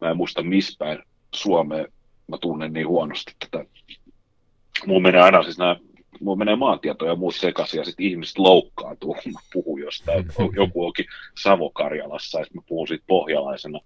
Mä 0.01 0.11
en 0.11 0.17
muista 0.17 0.43
mispäin 0.43 0.99
Suomeen. 1.35 1.93
Mä 2.27 2.39
tunnen 2.41 2.73
niin 2.73 2.89
huonosti 2.89 3.33
tätä. 3.39 3.65
Mulla 4.87 5.01
menee 5.01 5.21
aina 5.21 5.43
siis 5.43 5.59
nämä, 5.59 5.77
mulla 6.21 6.37
menee 6.37 6.57
maantieto 6.57 7.07
ja 7.07 7.15
muut 7.15 7.35
sekaisin 7.35 7.79
ja 7.79 7.85
sitten 7.85 8.07
ihmiset 8.07 8.39
loukkaantuu, 8.39 9.17
kun 9.23 9.33
mä 9.33 9.41
puhun 9.53 9.81
jostain. 9.81 10.27
Joku 10.57 10.87
onkin 10.87 11.07
Savo-Karjalassa 11.39 12.39
ja 12.39 12.45
sit 12.45 12.55
mä 12.55 12.63
puhun 12.67 12.89
siitä 12.89 13.05
pohjalaisena. 13.07 13.81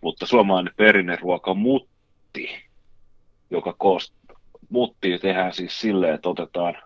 Mutta 0.00 0.26
suomalainen 0.26 0.74
perinneruoka 0.76 1.54
mutti, 1.54 2.50
joka 3.50 3.72
koostuu. 3.72 4.18
Muttia 4.68 5.18
tehdään 5.18 5.52
siis 5.52 5.80
silleen, 5.80 6.14
että 6.14 6.28
otetaan 6.28 6.78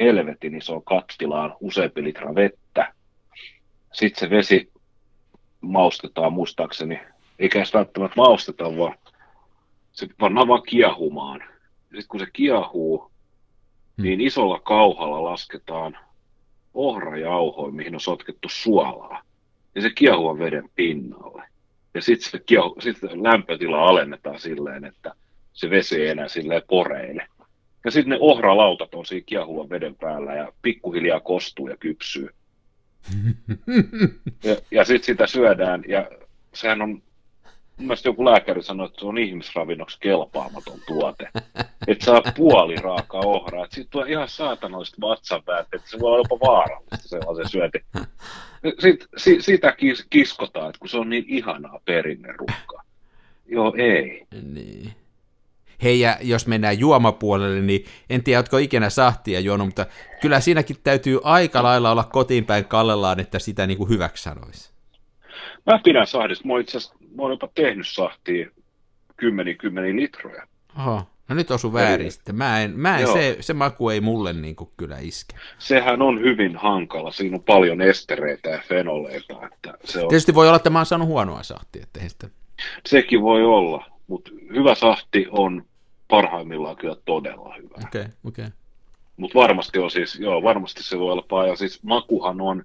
helvetin 0.00 0.54
isoon 0.54 0.84
kattilaan 0.84 1.56
useampi 1.60 2.04
litra 2.04 2.34
vettä, 2.34 2.94
sitten 3.92 4.20
se 4.20 4.30
vesi 4.30 4.72
maustetaan 5.60 6.32
muistaakseni, 6.32 7.00
eikä 7.38 7.58
edes 7.58 7.74
välttämättä 7.74 8.16
mausteta, 8.16 8.64
vaan 8.64 8.94
se 9.92 10.08
pannaan 10.18 10.48
vaan 10.48 10.62
kiehumaan. 10.62 11.40
Sitten 11.82 12.08
kun 12.08 12.20
se 12.20 12.26
kiehuu, 12.32 13.09
Hmm. 13.96 14.02
niin 14.02 14.20
isolla 14.20 14.60
kauhalla 14.60 15.24
lasketaan 15.24 15.98
ohrajauhoja, 16.74 17.72
mihin 17.72 17.94
on 17.94 18.00
sotkettu 18.00 18.48
suolaa. 18.48 19.22
Ja 19.74 19.82
se 19.82 19.90
kiehuu 19.90 20.38
veden 20.38 20.70
pinnalle. 20.74 21.42
Ja 21.94 22.02
sitten 22.02 22.30
se 22.30 22.38
kiehu, 22.38 22.76
sit 22.80 22.96
lämpötila 23.02 23.82
alennetaan 23.82 24.38
silleen, 24.38 24.84
että 24.84 25.14
se 25.52 25.70
vesi 25.70 26.02
ei 26.02 26.08
enää 26.08 26.28
silleen 26.28 26.62
poreile. 26.68 27.26
Ja 27.84 27.90
sitten 27.90 28.10
ne 28.10 28.16
ohralautat 28.20 28.94
on 28.94 29.06
siinä 29.06 29.24
kiehuvan 29.26 29.70
veden 29.70 29.94
päällä 29.94 30.34
ja 30.34 30.52
pikkuhiljaa 30.62 31.20
kostuu 31.20 31.68
ja 31.68 31.76
kypsyy. 31.76 32.28
Ja, 34.44 34.56
ja 34.70 34.84
sitten 34.84 35.06
sitä 35.06 35.26
syödään, 35.26 35.84
ja 35.88 36.10
sehän 36.54 36.82
on, 36.82 37.02
mun 37.80 37.86
mielestä 37.86 38.08
joku 38.08 38.24
lääkäri 38.24 38.62
sanoi, 38.62 38.86
että 38.86 39.00
se 39.00 39.06
on 39.06 39.18
ihmisravinnoksi 39.18 39.98
kelpaamaton 40.00 40.78
tuote. 40.86 41.28
Että 41.86 42.04
saa 42.04 42.22
puoli 42.36 42.76
raakaa 42.76 43.20
ohraa, 43.24 43.64
että 43.64 43.74
siitä 43.74 43.90
tulee 43.90 44.08
ihan 44.08 44.28
saatanallista 44.28 44.96
vatsanpäät, 45.00 45.66
että 45.74 45.90
se 45.90 45.98
voi 46.00 46.12
olla 46.12 46.26
jopa 46.30 46.46
vaarallista 46.46 47.08
sellaisen 47.08 47.48
syönti. 47.48 47.78
Sitten 48.78 49.08
si, 49.16 49.42
sitä 49.42 49.72
kis, 49.72 50.06
kiskotaan, 50.10 50.68
että 50.68 50.78
kun 50.78 50.88
se 50.88 50.98
on 50.98 51.10
niin 51.10 51.24
ihanaa 51.28 51.80
perinneruokaa. 51.84 52.82
Joo, 53.46 53.74
ei. 53.76 54.26
Niin. 54.54 54.92
Hei, 55.82 56.00
ja 56.00 56.16
jos 56.20 56.46
mennään 56.46 56.78
juomapuolelle, 56.78 57.60
niin 57.60 57.84
en 58.10 58.24
tiedä, 58.24 58.38
oletko 58.38 58.58
ikinä 58.58 58.90
sahtia 58.90 59.40
juonut, 59.40 59.66
mutta 59.66 59.86
kyllä 60.20 60.40
siinäkin 60.40 60.76
täytyy 60.84 61.20
aika 61.24 61.62
lailla 61.62 61.90
olla 61.90 62.04
kotiin 62.04 62.44
päin 62.44 62.64
kallellaan, 62.64 63.20
että 63.20 63.38
sitä 63.38 63.66
niin 63.66 63.78
kuin 63.78 63.88
hyväksi 63.90 64.22
sanoisi. 64.22 64.70
Mä 65.66 65.80
pidän 65.84 66.06
sahdista. 66.06 66.48
Mä 66.48 66.60
itse 66.60 66.78
asiassa, 66.78 66.99
mä 67.14 67.22
oon 67.22 67.30
jopa 67.30 67.48
tehnyt 67.54 67.88
sahtia 67.88 68.50
kymmeni 69.16 69.54
kymmeni 69.54 69.96
litroja. 69.96 70.46
Oho. 70.78 71.02
No 71.28 71.36
nyt 71.36 71.50
osu 71.50 71.72
väärin 71.72 72.12
sitten. 72.12 72.36
Mä 72.36 72.60
en, 72.60 72.78
mä 72.78 72.96
en 72.96 73.02
Joo. 73.02 73.12
se, 73.12 73.36
se 73.40 73.54
maku 73.54 73.90
ei 73.90 74.00
mulle 74.00 74.32
niin 74.32 74.56
kuin 74.56 74.70
kyllä 74.76 74.98
iske. 74.98 75.34
Sehän 75.58 76.02
on 76.02 76.20
hyvin 76.20 76.56
hankala. 76.56 77.12
Siinä 77.12 77.36
on 77.36 77.42
paljon 77.42 77.80
estereitä 77.80 78.48
ja 78.48 78.62
fenoleita. 78.68 79.46
Että 79.46 79.74
se 79.84 80.02
on, 80.02 80.08
Tietysti 80.08 80.34
voi 80.34 80.46
olla, 80.46 80.56
että 80.56 80.70
mä 80.70 80.78
oon 80.78 80.86
saanut 80.86 81.08
huonoa 81.08 81.42
sahtia, 81.42 81.82
että 81.82 82.08
sitä... 82.08 82.28
sekin 82.86 83.22
voi 83.22 83.44
olla, 83.44 83.84
mutta 84.06 84.30
hyvä 84.54 84.74
sahti 84.74 85.26
on 85.30 85.64
parhaimmillaan 86.08 86.76
kyllä 86.76 86.96
todella 87.04 87.54
hyvä. 87.56 87.74
Okei, 87.74 88.00
okay, 88.00 88.12
okei. 88.24 88.44
Okay. 88.44 88.58
Mutta 89.16 89.38
varmasti 89.38 89.78
on 89.78 89.90
siis, 89.90 90.18
joo, 90.18 90.42
varmasti 90.42 90.82
se 90.82 90.98
voi 90.98 91.12
olla 91.12 91.24
paha. 91.28 91.46
Ja 91.46 91.56
siis 91.56 91.82
makuhan 91.82 92.40
on, 92.40 92.64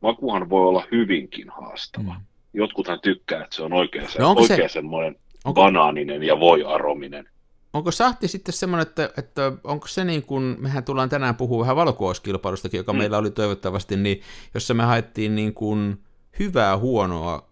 makuhan 0.00 0.50
voi 0.50 0.68
olla 0.68 0.86
hyvinkin 0.92 1.50
haastava. 1.50 2.14
Mm. 2.14 2.20
Jotkuthan 2.58 3.00
tykkää, 3.00 3.44
että 3.44 3.56
se 3.56 3.62
on 3.62 3.72
oikein, 3.72 4.12
se, 4.12 4.18
No 4.18 4.30
onko 4.30 4.46
se- 4.46 4.52
oikein 4.52 4.70
semmoinen 4.70 5.16
onko- 5.44 5.60
banaaninen 5.60 6.22
ja 6.22 6.40
voiarominen. 6.40 7.28
Onko 7.72 7.90
sahti 7.90 8.28
sitten 8.28 8.52
semmoinen, 8.52 8.86
että, 8.86 9.10
että 9.18 9.52
onko 9.64 9.86
se 9.86 10.04
niin 10.04 10.22
kuin, 10.22 10.56
mehän 10.58 10.84
tullaan 10.84 11.08
tänään 11.08 11.34
puhua 11.36 11.60
vähän 11.60 11.76
valokuvauskilpailustakin, 11.76 12.78
joka 12.78 12.92
mm. 12.92 12.98
meillä 12.98 13.18
oli 13.18 13.30
toivottavasti, 13.30 13.96
niin 13.96 14.20
jossa 14.54 14.74
me 14.74 14.82
haettiin 14.82 15.34
niin 15.34 15.54
kuin 15.54 16.04
hyvää 16.38 16.78
huonoa, 16.78 17.48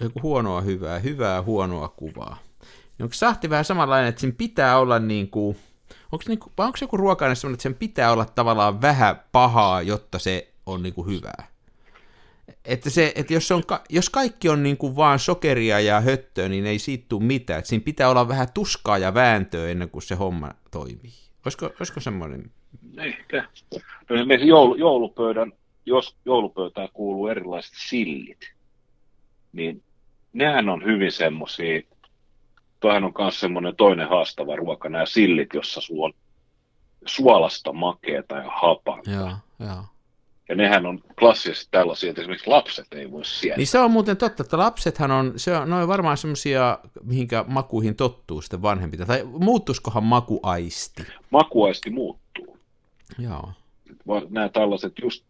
joku 0.00 0.22
huonoa 0.22 0.60
hyvää, 0.60 0.98
hyvää 0.98 1.42
huonoa 1.42 1.88
kuvaa. 1.88 2.38
Niin 2.98 3.04
onko 3.04 3.14
sahti 3.14 3.50
vähän 3.50 3.64
samanlainen, 3.64 4.08
että 4.08 4.20
siinä 4.20 4.34
pitää 4.38 4.78
olla 4.78 4.98
niin 4.98 5.30
kuin, 5.30 5.56
onko, 6.12 6.24
niin 6.28 6.38
kuin, 6.38 6.52
vai 6.58 6.66
onko 6.66 6.76
se 6.76 6.84
joku 6.84 6.96
ruoka 6.96 7.34
semmoinen, 7.34 7.54
että 7.54 7.62
sen 7.62 7.74
pitää 7.74 8.12
olla 8.12 8.24
tavallaan 8.24 8.82
vähän 8.82 9.20
pahaa, 9.32 9.82
jotta 9.82 10.18
se 10.18 10.52
on 10.66 10.82
niin 10.82 10.94
kuin 10.94 11.06
hyvää? 11.06 11.55
Että, 12.66 12.90
se, 12.90 13.12
että 13.14 13.34
jos, 13.34 13.50
on, 13.50 13.62
jos 13.90 14.10
kaikki 14.10 14.48
on 14.48 14.62
niin 14.62 14.76
kuin 14.76 14.96
vaan 14.96 15.18
sokeria 15.18 15.80
ja 15.80 16.00
höttöä, 16.00 16.48
niin 16.48 16.66
ei 16.66 16.78
siitä 16.78 17.04
tule 17.08 17.24
mitään. 17.24 17.58
Että 17.58 17.68
siinä 17.68 17.84
pitää 17.84 18.08
olla 18.10 18.28
vähän 18.28 18.48
tuskaa 18.54 18.98
ja 18.98 19.14
vääntöä 19.14 19.68
ennen 19.68 19.90
kuin 19.90 20.02
se 20.02 20.14
homma 20.14 20.50
toimii. 20.70 21.12
Olisiko, 21.44 21.66
olisiko 21.80 22.00
semmoinen? 22.00 22.50
Ehkä. 22.98 23.48
No 24.10 24.16
esimerkiksi 24.16 24.48
joulu, 24.48 24.74
joulupöydän, 24.74 25.52
jos 25.86 26.16
joulupöytään 26.24 26.88
kuuluu 26.92 27.26
erilaiset 27.26 27.74
sillit, 27.76 28.52
niin 29.52 29.82
nehän 30.32 30.68
on 30.68 30.84
hyvin 30.84 31.12
semmoisia, 31.12 31.82
toihan 32.80 33.04
on 33.04 33.12
myös 33.18 33.40
semmoinen 33.40 33.76
toinen 33.76 34.08
haastava 34.08 34.56
ruoka, 34.56 34.88
nämä 34.88 35.06
sillit, 35.06 35.54
jossa 35.54 35.80
sulla 35.80 36.06
on 36.06 36.12
suolasta, 37.06 37.72
makeeta 37.72 38.36
ja 38.36 38.50
hapanta. 38.60 39.10
Joo, 39.10 39.32
joo. 39.60 39.84
Ja 40.48 40.54
nehän 40.54 40.86
on 40.86 41.00
klassisesti 41.18 41.68
tällaisia, 41.70 42.10
että 42.10 42.22
esimerkiksi 42.22 42.50
lapset 42.50 42.86
ei 42.92 43.10
voi 43.10 43.24
sietää. 43.24 43.56
Niin 43.56 43.66
se 43.66 43.78
on 43.78 43.90
muuten 43.90 44.16
totta, 44.16 44.42
että 44.42 44.58
lapsethan 44.58 45.10
on, 45.10 45.32
se 45.36 45.56
on, 45.56 45.70
ne 45.70 45.76
on 45.76 45.88
varmaan 45.88 46.16
semmoisia, 46.16 46.78
mihinkä 47.02 47.44
makuihin 47.48 47.96
tottuu 47.96 48.42
sitten 48.42 48.62
vanhempi. 48.62 48.96
Tai 48.96 49.24
muuttuskohan 49.24 50.04
makuaisti? 50.04 51.02
Makuaisti 51.30 51.90
muuttuu. 51.90 52.58
Joo. 53.18 53.52
Nämä 54.30 54.48
tällaiset 54.48 54.92
just, 55.02 55.24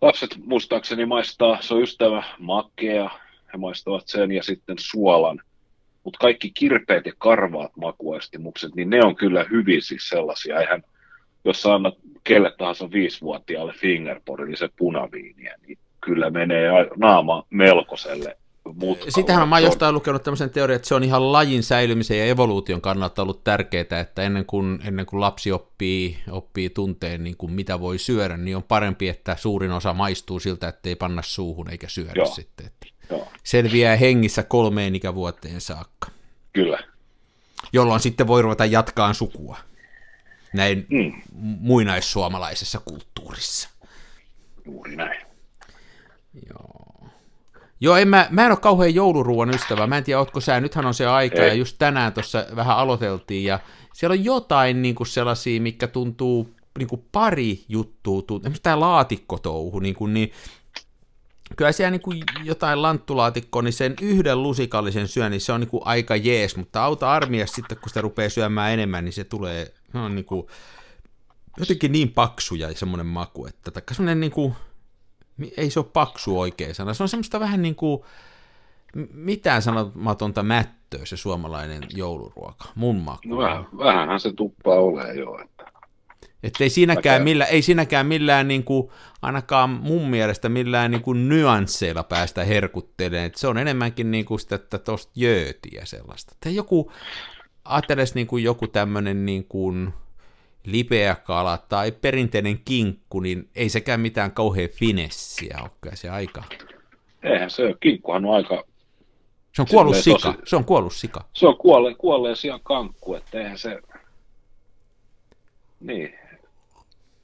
lapset 0.00 0.36
muistaakseni 0.44 1.06
maistaa, 1.06 1.58
se 1.60 1.74
on 1.74 1.80
just 1.80 1.98
tämä 1.98 2.22
makea, 2.38 3.10
he 3.52 3.58
maistavat 3.58 4.02
sen 4.06 4.32
ja 4.32 4.42
sitten 4.42 4.76
suolan. 4.78 5.40
Mutta 6.04 6.18
kaikki 6.18 6.50
kirpeät 6.50 7.06
ja 7.06 7.12
karvaat 7.18 7.76
makuaistimukset, 7.76 8.74
niin 8.74 8.90
ne 8.90 9.00
on 9.04 9.16
kyllä 9.16 9.44
hyvin 9.50 9.82
siis 9.82 10.08
sellaisia. 10.08 10.60
Eihän, 10.60 10.82
jos 11.44 11.62
sä 11.62 11.74
annat 11.74 11.94
kelle 12.24 12.52
tahansa 12.58 12.90
viisivuotiaalle 12.90 13.72
fingerporillisen 13.72 14.70
punaviiniä, 14.76 15.54
niin 15.66 15.78
kyllä 16.00 16.30
menee 16.30 16.70
naama 16.96 17.46
melkoiselle 17.50 18.36
mutkalle. 18.64 19.10
Sitähän 19.10 19.48
mä 19.48 19.54
oon 19.54 19.62
jostain 19.62 19.94
lukenut 19.94 20.22
tämmöisen 20.22 20.50
teorian, 20.50 20.76
että 20.76 20.88
se 20.88 20.94
on 20.94 21.04
ihan 21.04 21.32
lajin 21.32 21.62
säilymisen 21.62 22.18
ja 22.18 22.24
evoluution 22.24 22.80
kannalta 22.80 23.22
ollut 23.22 23.44
tärkeää, 23.44 24.00
että 24.00 24.22
ennen 24.22 24.46
kuin, 24.46 24.78
ennen 24.84 25.06
kuin 25.06 25.20
lapsi 25.20 25.52
oppii, 25.52 26.18
oppii 26.30 26.70
tunteen, 26.70 27.24
niin 27.24 27.36
kuin 27.36 27.52
mitä 27.52 27.80
voi 27.80 27.98
syödä, 27.98 28.36
niin 28.36 28.56
on 28.56 28.62
parempi, 28.62 29.08
että 29.08 29.36
suurin 29.36 29.72
osa 29.72 29.94
maistuu 29.94 30.40
siltä, 30.40 30.68
että 30.68 30.88
ei 30.88 30.96
panna 30.96 31.22
suuhun 31.22 31.70
eikä 31.70 31.88
syödä 31.88 32.12
Joo. 32.14 32.26
sitten. 32.26 32.66
Että 32.66 32.86
Joo, 33.10 33.28
selviää 33.44 33.96
hengissä 33.96 34.42
kolmeen 34.42 34.94
ikävuoteen 34.94 35.60
saakka, 35.60 36.08
kyllä. 36.52 36.78
jolloin 37.72 38.00
sitten 38.00 38.26
voi 38.26 38.42
ruveta 38.42 38.64
jatkaan 38.64 39.14
sukua 39.14 39.56
näin 40.54 40.86
Mm, 40.90 41.12
muinaissuomalaisessa 41.60 42.80
kulttuurissa. 42.84 43.68
juuri 44.66 44.96
näin. 44.96 45.20
Joo. 46.50 47.08
Joo, 47.80 47.96
en 47.96 48.08
mä, 48.08 48.26
mä 48.30 48.44
en 48.44 48.50
ole 48.50 48.58
kauhean 48.58 48.94
jouluruuan 48.94 49.50
ystävä. 49.50 49.86
Mä 49.86 49.96
en 49.96 50.04
tiedä, 50.04 50.18
ootko 50.18 50.40
sä, 50.40 50.60
nythän 50.60 50.86
on 50.86 50.94
se 50.94 51.06
aika, 51.06 51.42
Ei. 51.42 51.48
ja 51.48 51.54
just 51.54 51.76
tänään 51.78 52.12
tuossa 52.12 52.46
vähän 52.56 52.76
aloiteltiin, 52.76 53.44
ja 53.44 53.58
siellä 53.94 54.12
on 54.12 54.24
jotain 54.24 54.82
niin 54.82 54.94
kuin 54.94 55.06
sellaisia, 55.06 55.60
mikä 55.60 55.86
tuntuu 55.86 56.50
niin 56.78 56.88
kuin 56.88 57.04
pari 57.12 57.64
juttua, 57.68 57.94
tuntuu, 58.02 58.36
esimerkiksi 58.36 58.62
tämä 58.62 58.80
laatikkotouhu, 58.80 59.78
niin, 59.78 59.94
kuin, 59.94 60.14
niin 60.14 60.32
kyllä 61.56 61.72
siellä 61.72 61.90
niin 61.90 62.00
kuin 62.00 62.22
jotain 62.44 62.82
lanttulaatikkoa, 62.82 63.62
niin 63.62 63.72
sen 63.72 63.94
yhden 64.02 64.42
lusikallisen 64.42 65.08
syön, 65.08 65.30
niin 65.30 65.40
se 65.40 65.52
on 65.52 65.60
niin 65.60 65.68
kuin 65.70 65.82
aika 65.84 66.16
jees, 66.16 66.56
mutta 66.56 66.84
auta 66.84 67.12
armias 67.12 67.50
sitten, 67.52 67.78
kun 67.78 67.88
sitä 67.88 68.00
rupeaa 68.00 68.28
syömään 68.28 68.72
enemmän, 68.72 69.04
niin 69.04 69.12
se 69.12 69.24
tulee, 69.24 69.72
se 69.94 69.98
on 69.98 70.14
niin 70.14 70.24
kuin, 70.24 70.46
jotenkin 71.58 71.92
niin 71.92 72.10
paksu 72.10 72.54
ja 72.54 72.74
semmoinen 72.74 73.06
maku, 73.06 73.46
että 73.46 73.70
taikka 73.70 73.94
semmoinen 73.94 74.20
niin 74.20 74.32
kuin, 74.32 74.54
ei 75.56 75.70
se 75.70 75.80
ole 75.80 75.86
paksu 75.92 76.40
oikea 76.40 76.74
sana, 76.74 76.94
se 76.94 77.02
on 77.02 77.08
semmoista 77.08 77.40
vähän 77.40 77.62
niin 77.62 77.74
kuin 77.74 78.02
mitään 79.12 79.62
sanomatonta 79.62 80.42
mättöä 80.42 81.04
se 81.04 81.16
suomalainen 81.16 81.82
jouluruoka, 81.94 82.64
mun 82.74 82.96
maku. 82.96 83.28
No 83.28 83.36
vähän, 83.36 83.66
vähänhän 83.78 84.20
se 84.20 84.32
tuppaa 84.32 84.80
ole 84.80 85.14
jo. 85.14 85.38
Että. 85.44 85.74
Että 86.42 86.64
ei 86.64 86.70
siinäkään, 86.70 87.22
millä, 87.22 87.44
ei 87.44 87.62
siinäkään 87.62 88.06
millään, 88.06 88.48
niin 88.48 88.64
kuin, 88.64 88.88
ainakaan 89.22 89.70
mun 89.70 90.10
mielestä 90.10 90.48
millään 90.48 90.90
niin 90.90 91.02
kuin 91.02 91.28
nyansseilla 91.28 92.02
päästä 92.02 92.44
herkuttelemaan. 92.44 93.26
Et 93.26 93.34
se 93.34 93.48
on 93.48 93.58
enemmänkin 93.58 94.10
niin 94.10 94.24
kuin 94.24 94.40
sitä, 94.40 94.54
että 94.54 94.78
tosta 94.78 95.12
jöötiä 95.16 95.84
sellaista. 95.84 96.34
Tai 96.44 96.54
joku, 96.54 96.92
ajatteles 97.64 98.14
niin 98.14 98.26
kuin 98.26 98.44
joku 98.44 98.66
tämmöinen 98.66 99.26
niin 99.26 99.44
kuin 99.44 99.94
lipeä 100.64 101.14
kala 101.14 101.58
tai 101.58 101.92
perinteinen 101.92 102.58
kinkku, 102.64 103.20
niin 103.20 103.48
ei 103.54 103.68
sekään 103.68 104.00
mitään 104.00 104.32
kauhean 104.32 104.68
finessiä 104.68 105.58
ole 105.62 105.70
kyllä 105.80 105.96
se 105.96 106.08
aika. 106.10 106.42
Eihän 107.22 107.50
se 107.50 107.62
ole. 107.64 107.74
Kinkkuhan 107.80 108.24
on 108.24 108.34
aika, 108.34 108.64
Se 109.52 109.62
on 109.62 109.68
kuollut 109.70 109.96
sika. 109.96 110.18
tosi- 110.32 110.38
Se 110.44 110.56
on 110.56 110.64
kuollut 110.64 110.92
sika. 110.92 111.24
se 111.32 111.46
on 111.46 111.56
kuolleen, 111.56 111.96
kuolleen 111.96 112.36
sijaan 112.36 112.60
kankku, 112.62 113.14
että 113.14 113.38
eihän 113.38 113.58
se, 113.58 113.80
niin, 115.80 116.14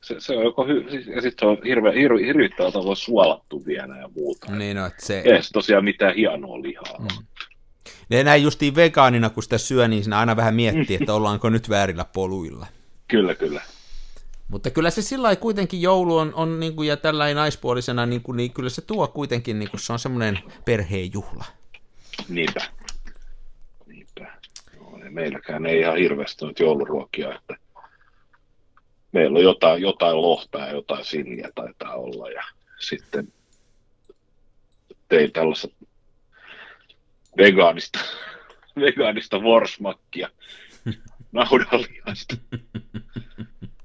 se, 0.01 0.15
se 0.19 0.37
on 0.37 0.45
joko, 0.45 0.67
hy, 0.67 0.87
siis- 0.91 1.07
ja 1.07 1.21
sitten 1.23 1.47
se 1.47 1.51
on 1.51 1.59
hirveän, 1.65 1.95
hir, 1.95 2.13
hirvittävällä 2.19 2.73
tavalla 2.73 2.95
suolattu 2.95 3.67
vielä 3.67 3.97
ja 3.97 4.09
muuta. 4.17 4.53
Niin 4.57 4.77
no, 4.77 4.87
että 4.87 5.07
se, 5.07 5.23
Eihän 5.25 5.43
se 5.43 5.51
tosiaan 5.53 5.85
mitään 5.85 6.15
hienoa 6.15 6.63
lihaa. 6.63 6.99
Mm. 6.99 7.27
Ne 8.09 8.25
näin 8.25 8.43
justiin 8.43 8.75
vegaanina, 8.75 9.31
kun 9.31 9.43
sitä 9.43 9.59
syö, 9.59 9.89
niin 9.89 10.03
siinä 10.03 10.19
aina 10.19 10.37
vähän 10.37 10.55
miettii, 10.55 10.99
että 11.01 11.15
ollaanko 11.15 11.51
nyt 11.51 11.69
väärillä 11.69 12.05
poluilla. 12.05 12.67
Kyllä, 13.09 13.35
kyllä. 13.35 13.63
Mutta 14.49 14.71
kyllä 14.71 14.91
se 14.91 15.03
sillä 15.03 15.23
lailla 15.23 15.41
kuitenkin 15.41 15.83
joulu 15.83 16.17
on, 16.17 16.35
on 16.35 16.61
niin 16.61 16.77
kuin, 16.77 16.89
ja 16.89 16.97
tällainen 16.97 17.37
naispuolisena, 17.37 18.07
niin, 18.07 18.23
kuin, 18.23 18.37
niin 18.37 18.53
kyllä 18.53 18.71
se 18.71 18.83
tuo 18.83 19.09
kuitenkin, 19.09 19.59
niin 19.59 19.71
kuin, 19.71 19.81
se 19.81 19.93
on 19.93 19.99
semmoinen 19.99 20.39
perheenjuhla. 20.65 21.45
Niinpä. 22.29 22.61
Niinpä. 23.87 24.39
No, 24.81 25.05
ei 25.05 25.11
meilläkään 25.11 25.67
ei 25.67 25.81
ihan 25.81 25.97
hirveästi 25.97 26.45
noita 26.45 26.63
jouluruokia, 26.63 27.35
että 27.35 27.57
meillä 29.13 29.39
on 29.39 29.45
jotain, 29.45 29.83
jotain 29.83 30.23
lohta 30.23 30.59
ja 30.59 30.73
jotain 30.73 31.05
silliä 31.05 31.51
taitaa 31.55 31.95
olla 31.95 32.31
ja 32.31 32.43
sitten 32.81 33.33
tein 35.09 35.33
tällaista 35.33 35.69
vegaanista, 37.37 37.99
vegaanista 38.77 39.43
vorsmakkia 39.43 40.29
naudanlihasta. 41.33 42.37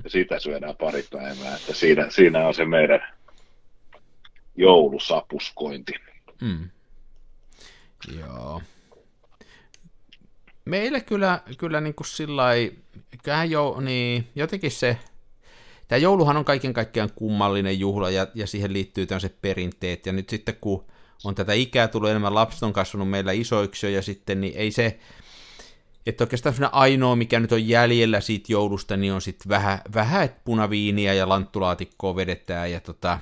Ja 0.04 0.10
sitä 0.10 0.40
syödään 0.40 0.76
pari 0.76 1.06
päivää, 1.12 1.56
että 1.56 1.74
siinä, 1.74 2.10
siinä 2.10 2.48
on 2.48 2.54
se 2.54 2.66
meidän 2.66 3.14
joulusapuskointi. 4.56 5.94
Mm. 6.42 6.70
Joo. 8.20 8.62
Meillä 10.66 11.00
kyllä, 11.00 11.42
kyllä 11.58 11.82
niin 11.82 11.96
kuin 11.96 12.08
sillä 12.08 12.44
jo, 13.50 13.78
niin 13.82 14.28
jotenkin 14.36 14.72
se, 14.72 14.98
tämä 15.88 15.98
jouluhan 16.00 16.38
on 16.38 16.46
kaiken 16.46 16.74
kaikkiaan 16.74 17.12
kummallinen 17.16 17.80
juhla 17.80 18.10
ja, 18.10 18.28
ja 18.36 18.48
siihen 18.48 18.74
liittyy 18.74 19.06
tämmöiset 19.06 19.42
perinteet 19.42 20.06
ja 20.06 20.14
nyt 20.14 20.30
sitten 20.30 20.56
kun 20.62 20.86
on 21.24 21.36
tätä 21.36 21.54
ikää 21.54 21.88
tullut 21.88 22.10
enemmän, 22.10 22.36
lapset 22.36 22.64
on 22.64 22.74
kasvanut 22.74 23.10
meillä 23.10 23.32
isoiksi 23.32 23.94
ja 23.94 24.02
sitten 24.02 24.42
niin 24.42 24.54
ei 24.58 24.72
se, 24.72 25.00
että 26.06 26.24
oikeastaan 26.24 26.70
ainoa, 26.72 27.16
mikä 27.16 27.40
nyt 27.40 27.52
on 27.52 27.68
jäljellä 27.68 28.22
siitä 28.22 28.52
joulusta, 28.52 28.98
niin 28.98 29.14
on 29.14 29.22
sitten 29.22 29.50
vähän, 29.50 29.80
vähän 29.94 30.30
punaviiniä 30.46 31.14
ja 31.14 31.30
lanttulaatikkoa 31.30 32.16
vedetään 32.16 32.72
ja 32.72 32.80
tota, 32.80 33.20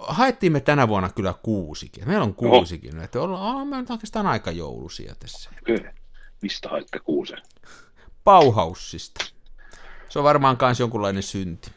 haettiin 0.00 0.52
me 0.52 0.60
tänä 0.60 0.88
vuonna 0.88 1.08
kyllä 1.08 1.34
kuusikin. 1.42 2.08
Meillä 2.08 2.24
on 2.24 2.34
kuusikin. 2.34 3.00
Että 3.00 3.22
ollaan, 3.22 3.42
ollaan 3.42 3.66
me 3.66 3.76
nyt 3.76 3.90
oikeastaan 3.90 4.26
aika 4.26 4.50
joulusia 4.50 5.14
tässä. 5.18 5.50
Kyllä. 5.64 5.92
Mistä 6.42 6.68
haitte 6.68 6.98
kuusen? 6.98 7.38
Bauhausista. 8.24 9.24
Se 10.08 10.18
on 10.18 10.24
varmaan 10.24 10.56
myös 10.60 10.80
jonkunlainen 10.80 11.22
synti. 11.22 11.70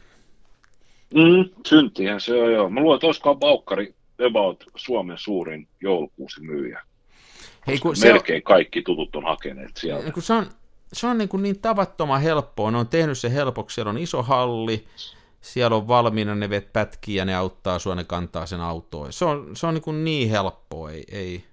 Mm, 1.14 1.62
syntihän 1.66 2.20
se 2.20 2.42
on, 2.42 2.52
joo. 2.52 2.70
Mä 2.70 2.80
luulen, 2.80 2.96
että 2.96 3.06
olisikohan 3.06 3.38
Baukkari 3.38 3.94
about 4.26 4.64
Suomen 4.76 5.18
suurin 5.18 5.68
joulukuusi 5.80 6.40
myyjä. 6.40 6.82
Hei, 7.66 7.78
kun 7.78 7.96
se 7.96 8.08
on, 8.08 8.12
Melkein 8.12 8.42
kaikki 8.42 8.82
tutut 8.82 9.16
on 9.16 9.24
hakeneet 9.24 9.76
sieltä. 9.76 10.12
kun 10.12 10.22
se 10.22 10.32
on, 10.32 10.46
se 10.92 11.06
on 11.06 11.18
niin, 11.18 11.28
kuin 11.28 11.42
niin 11.42 11.60
tavattoman 11.60 12.20
helppoa. 12.20 12.70
Ne 12.70 12.78
on 12.78 12.88
tehnyt 12.88 13.18
se 13.18 13.32
helpoksi. 13.32 13.74
Siellä 13.74 13.90
on 13.90 13.98
iso 13.98 14.22
halli, 14.22 14.84
siellä 15.40 15.76
on 15.76 15.88
valmiina, 15.88 16.34
ne 16.34 16.50
vet 16.50 16.72
pätkiä 16.72 17.20
ja 17.20 17.24
ne 17.24 17.34
auttaa 17.34 17.78
sua, 17.78 17.94
ne 17.94 18.04
kantaa 18.04 18.46
sen 18.46 18.60
autoon. 18.60 19.12
Se 19.12 19.24
on, 19.24 19.56
se 19.56 19.66
on 19.66 19.74
niin, 19.74 19.82
kuin 19.82 20.04
niin 20.04 20.30
helppoa, 20.30 20.90
ei, 20.90 21.04
ei. 21.12 21.44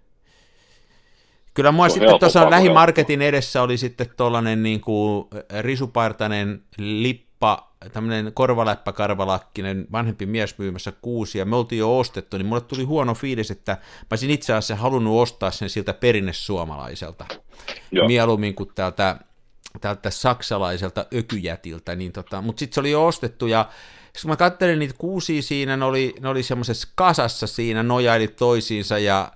Kyllä 1.53 1.71
mua 1.71 1.86
on 1.86 1.91
sitten 1.91 2.19
tuossa 2.19 2.50
lähimarketin 2.50 3.21
edessä 3.21 3.62
oli 3.62 3.77
sitten 3.77 4.07
tuollainen 4.17 4.63
niin 4.63 4.81
kuin 4.81 5.27
risupartainen 5.62 6.63
lippa, 7.38 7.74
tämmöinen 7.94 8.34
korvaläppäkarvalakkinen 8.34 9.88
vanhempi 9.91 10.25
mies 10.25 10.58
myymässä 10.58 10.94
kuusia. 11.01 11.46
Me 11.46 11.56
oltiin 11.56 11.79
jo 11.79 12.00
ostettu, 12.00 12.38
niin 12.38 12.46
mulle 12.46 12.62
tuli 12.62 12.84
huono 12.84 13.13
fiilis, 13.13 13.51
että 13.51 13.72
mä 13.72 14.08
olisin 14.12 14.29
itse 14.29 14.53
asiassa 14.53 14.75
halunnut 14.75 15.22
ostaa 15.22 15.51
sen 15.51 15.70
siltä 15.70 15.94
perinnesuomalaiselta 15.94 17.25
Joo. 17.91 18.08
mieluummin 18.08 18.56
kuin 18.56 18.70
täältä, 18.75 19.20
täältä 19.82 20.10
saksalaiselta 20.10 21.06
ökyjätiltä, 21.15 21.96
niin 21.96 22.12
tota, 22.12 22.41
mutta 22.41 22.60
sitten 22.60 22.74
se 22.74 22.79
oli 22.79 22.91
jo 22.91 23.06
ostettu 23.06 23.48
ja 23.48 23.70
kun 24.22 24.29
mä 24.29 24.36
katselin 24.36 24.79
niitä 24.79 24.96
kuusia 24.98 25.41
siinä, 25.41 25.77
ne 25.77 25.86
oli, 25.86 26.15
ne 26.20 26.29
oli 26.29 26.44
semmoisessa 26.44 26.88
kasassa 26.96 27.48
siinä, 27.48 27.84
nojaili 27.84 28.27
toisiinsa 28.27 29.00
ja 29.00 29.32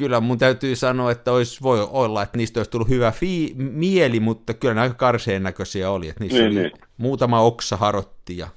kyllä 0.00 0.20
mun 0.20 0.38
täytyy 0.38 0.76
sanoa, 0.76 1.10
että 1.10 1.32
olisi, 1.32 1.62
voi 1.62 1.88
olla, 1.90 2.22
että 2.22 2.36
niistä 2.38 2.60
olisi 2.60 2.70
tullut 2.70 2.88
hyvä 2.88 3.12
fii, 3.12 3.54
mieli, 3.56 4.20
mutta 4.20 4.54
kyllä 4.54 4.74
ne 4.74 4.80
aika 4.80 4.94
karseen 4.94 5.42
näköisiä 5.42 5.90
oli, 5.90 6.08
että 6.08 6.24
niissä 6.24 6.38
Niin, 6.38 6.46
oli 6.58 6.60
niin. 6.60 6.72
muutama 6.96 7.40
oksa 7.40 7.76
harotti 7.76 8.38
ja 8.38 8.48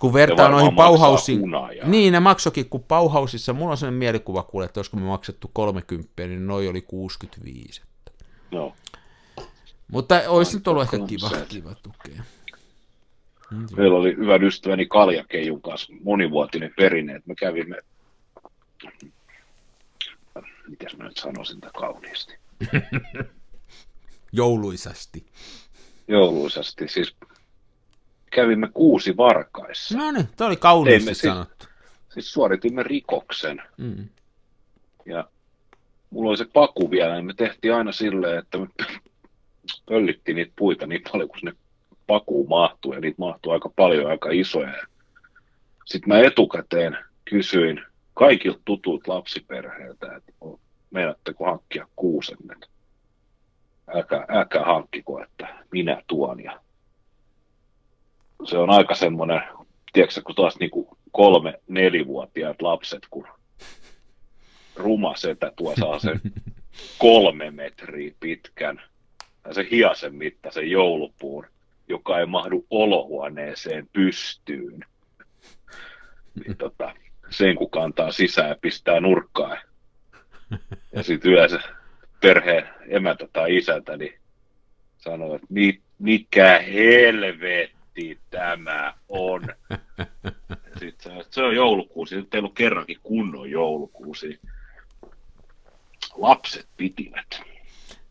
kun 0.00 0.12
vertaa 0.12 0.48
noihin 0.48 1.40
hunajaa. 1.40 1.88
niin 1.88 2.12
ne 2.12 2.20
maksokin, 2.20 2.68
kun 2.68 2.84
Bauhausissa, 2.84 3.52
mulla 3.52 3.70
on 3.70 3.76
sellainen 3.76 3.98
mielikuva 3.98 4.42
kuule, 4.42 4.64
että 4.66 4.80
olisiko 4.80 4.96
me 4.96 5.02
maksettu 5.02 5.50
30, 5.52 6.08
niin 6.26 6.46
noi 6.46 6.68
oli 6.68 6.82
65. 6.82 7.82
No. 8.50 8.72
Mutta 9.92 10.22
olisi 10.28 10.56
nyt 10.56 10.68
ollut 10.68 10.82
ehkä 10.82 10.98
kiva, 11.06 11.30
kiva 11.48 11.74
tukea. 11.74 12.22
Meillä 13.76 13.98
oli 13.98 14.16
hyvän 14.16 14.42
ystäväni 14.44 14.86
Kalja 14.86 15.24
Keijun 15.24 15.62
kanssa 15.62 15.92
monivuotinen 16.04 16.74
perinne, 16.76 17.14
että 17.14 17.28
me 17.28 17.34
kävimme, 17.34 17.76
miten 20.68 20.88
mä 20.96 21.04
nyt 21.04 21.16
sanoisin 21.16 21.60
tätä 21.60 21.72
kauniisti, 21.78 22.34
Jouluisasti. 24.32 25.26
jouluisasti, 26.08 26.88
siis 26.88 27.16
kävimme 28.30 28.68
kuusi 28.74 29.16
varkaissa. 29.16 29.98
No 29.98 30.10
niin, 30.10 30.28
toi 30.36 30.46
oli 30.46 30.56
kauniisti 30.56 30.98
Teimme 31.04 31.14
sanottu. 31.14 31.66
Siis 32.08 32.32
suoritimme 32.32 32.82
rikoksen 32.82 33.62
Mm. 33.76 34.08
ja 35.06 35.28
mulla 36.10 36.30
oli 36.30 36.36
se 36.36 36.44
paku 36.52 36.90
vielä, 36.90 37.14
niin 37.14 37.24
me 37.26 37.34
tehtiin 37.34 37.74
aina 37.74 37.92
silleen, 37.92 38.38
että 38.38 38.58
me 38.58 38.66
pöllittiin 39.88 40.36
niitä 40.36 40.52
puita 40.58 40.86
niin 40.86 41.02
paljon, 41.12 41.28
kun 41.28 41.38
ne 41.42 41.52
pakuun 42.06 42.48
mahtuu, 42.48 42.92
ja 42.92 43.00
niitä 43.00 43.16
mahtuu 43.18 43.52
aika 43.52 43.68
paljon, 43.76 44.10
aika 44.10 44.28
isoja. 44.32 44.72
Sitten 45.84 46.08
mä 46.08 46.18
etukäteen 46.20 46.98
kysyin 47.24 47.80
kaikilta 48.16 48.60
tutulta 48.64 49.14
lapsiperheiltä, 49.14 50.16
että 50.16 50.32
meinaatteko 50.90 51.44
hankkia 51.44 51.88
kuusennet? 51.96 52.70
Älkää, 53.94 54.26
älkää 54.28 54.64
hankkiko, 54.64 55.22
että 55.22 55.64
minä 55.72 56.02
tuon. 56.06 56.42
Ja 56.44 56.60
se 58.44 58.58
on 58.58 58.70
aika 58.70 58.94
semmoinen, 58.94 59.42
tiedätkö 59.92 60.22
kun 60.22 60.34
taas 60.34 60.58
niinku 60.60 60.98
kolme, 61.12 61.60
nelivuotiaat 61.68 62.62
lapset, 62.62 63.02
kun 63.10 63.28
ruma 64.76 65.16
setä 65.16 65.52
tuo 65.56 65.74
saa 65.80 65.98
sen 65.98 66.20
kolme 66.98 67.50
metriä 67.50 68.14
pitkän, 68.20 68.82
ja 69.44 69.54
se 69.54 69.66
hiasen 69.70 70.14
mittaisen 70.14 70.70
joulupuun, 70.70 71.46
joka 71.88 72.18
ei 72.20 72.26
mahdu 72.26 72.66
olohuoneeseen 72.70 73.88
pystyyn. 73.92 74.84
Niin 76.34 76.56
tota, 76.56 76.94
sen 77.30 77.56
kun 77.56 77.70
kantaa 77.70 78.12
sisään 78.12 78.48
ja 78.48 78.56
pistää 78.60 79.00
nurkkaan. 79.00 79.58
Ja 80.92 81.02
sitten 81.02 81.32
yleensä 81.32 81.60
perheen 82.20 82.68
emäntä 82.88 83.28
tai 83.32 83.56
isäntä 83.56 83.96
niin 83.96 84.18
sanoo, 84.98 85.34
että 85.34 85.46
"Mi- 85.50 85.82
mikä 85.98 86.58
helvetti 86.58 88.18
tämä 88.30 88.94
on. 89.08 89.42
Sitten 90.78 91.12
se, 91.12 91.26
se 91.30 91.42
on 91.42 91.56
joulukuusi, 91.56 92.16
nyt 92.16 92.30
teillä 92.30 92.46
on 92.46 92.54
kerrankin 92.54 92.98
kunnon 93.02 93.50
joulukuusi. 93.50 94.40
Lapset 96.14 96.66
pitivät. 96.76 97.40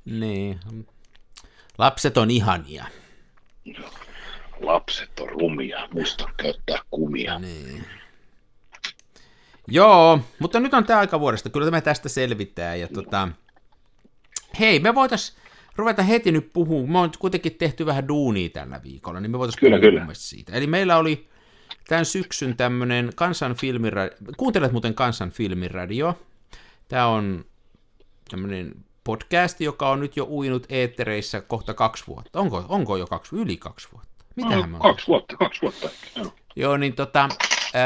Niin. 0.06 0.60
Lapset 1.78 2.17
on 2.17 2.32
ihania. 2.32 2.86
Lapset 4.60 5.19
on 5.19 5.30
rumia, 5.30 5.88
muista 5.93 6.30
käyttää 6.38 6.80
kumia. 6.91 7.39
Niin. 7.39 7.86
Joo, 9.67 10.19
mutta 10.39 10.60
nyt 10.60 10.73
on 10.73 10.84
tämä 10.86 10.99
aika 10.99 11.19
vuodesta. 11.19 11.49
Kyllä 11.49 11.71
me 11.71 11.82
tästä 11.82 12.10
selvitään. 12.10 12.80
Ja 12.80 12.88
tota, 12.88 13.28
hei, 14.60 14.80
me 14.80 14.95
voitais 14.95 15.38
ruveta 15.75 16.04
heti 16.04 16.32
nyt 16.32 16.54
puhumaan. 16.54 16.91
Me 16.91 16.99
on 16.99 17.12
kuitenkin 17.19 17.56
tehty 17.56 17.86
vähän 17.86 18.08
duunia 18.08 18.49
tällä 18.49 18.84
viikolla, 18.84 19.19
niin 19.19 19.32
me 19.32 19.39
voitaisiin 19.39 19.60
Kyllä, 19.60 19.78
puhua 19.78 19.91
kyllä. 19.91 20.13
siitä. 20.13 20.54
Eli 20.54 20.67
meillä 20.67 20.97
oli 20.97 21.28
tämän 21.88 22.06
syksyn 22.06 22.58
tämmöinen 22.58 23.12
kansan 23.15 23.56
filmiradio. 23.56 24.17
Kuuntelet 24.38 24.71
muuten 24.71 24.93
kansan 24.93 25.30
filmiradio. 25.30 26.19
Tämä 26.88 27.08
on 27.08 27.45
tämmöinen 28.30 28.71
podcast, 29.04 29.62
joka 29.62 29.89
on 29.89 29.99
nyt 29.99 30.17
jo 30.17 30.28
uinut 30.30 30.65
eettereissä 30.69 31.41
kohta 31.41 31.73
kaksi 31.73 32.04
vuotta. 32.08 32.39
Onko, 32.39 32.65
onko 32.69 32.97
jo 32.97 33.08
kaksi, 33.08 33.36
yli 33.36 33.58
kaksi 33.58 33.88
vuotta? 33.93 34.25
Mitähän 34.36 34.69
me 34.69 34.75
on 34.75 34.82
kaksi 34.82 35.08
vuotta, 35.08 35.38
kaksi 35.38 35.62
vuotta. 35.62 35.89
Joo. 36.15 36.34
Joo, 36.56 36.78
niin 36.78 36.93
tota, 36.93 37.30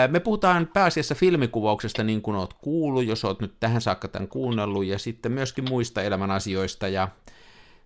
me 0.07 0.19
puhutaan 0.19 0.69
pääasiassa 0.73 1.15
filmikuvauksesta 1.15 2.03
niin 2.03 2.21
kuin 2.21 2.37
oot 2.37 2.53
kuullut, 2.53 3.05
jos 3.05 3.25
oot 3.25 3.41
nyt 3.41 3.53
tähän 3.59 3.81
saakka 3.81 4.07
tämän 4.07 4.27
kuunnellut, 4.27 4.85
ja 4.85 4.99
sitten 4.99 5.31
myöskin 5.31 5.69
muista 5.69 6.01
elämän 6.01 6.31
asioista, 6.31 6.87
ja 6.87 7.07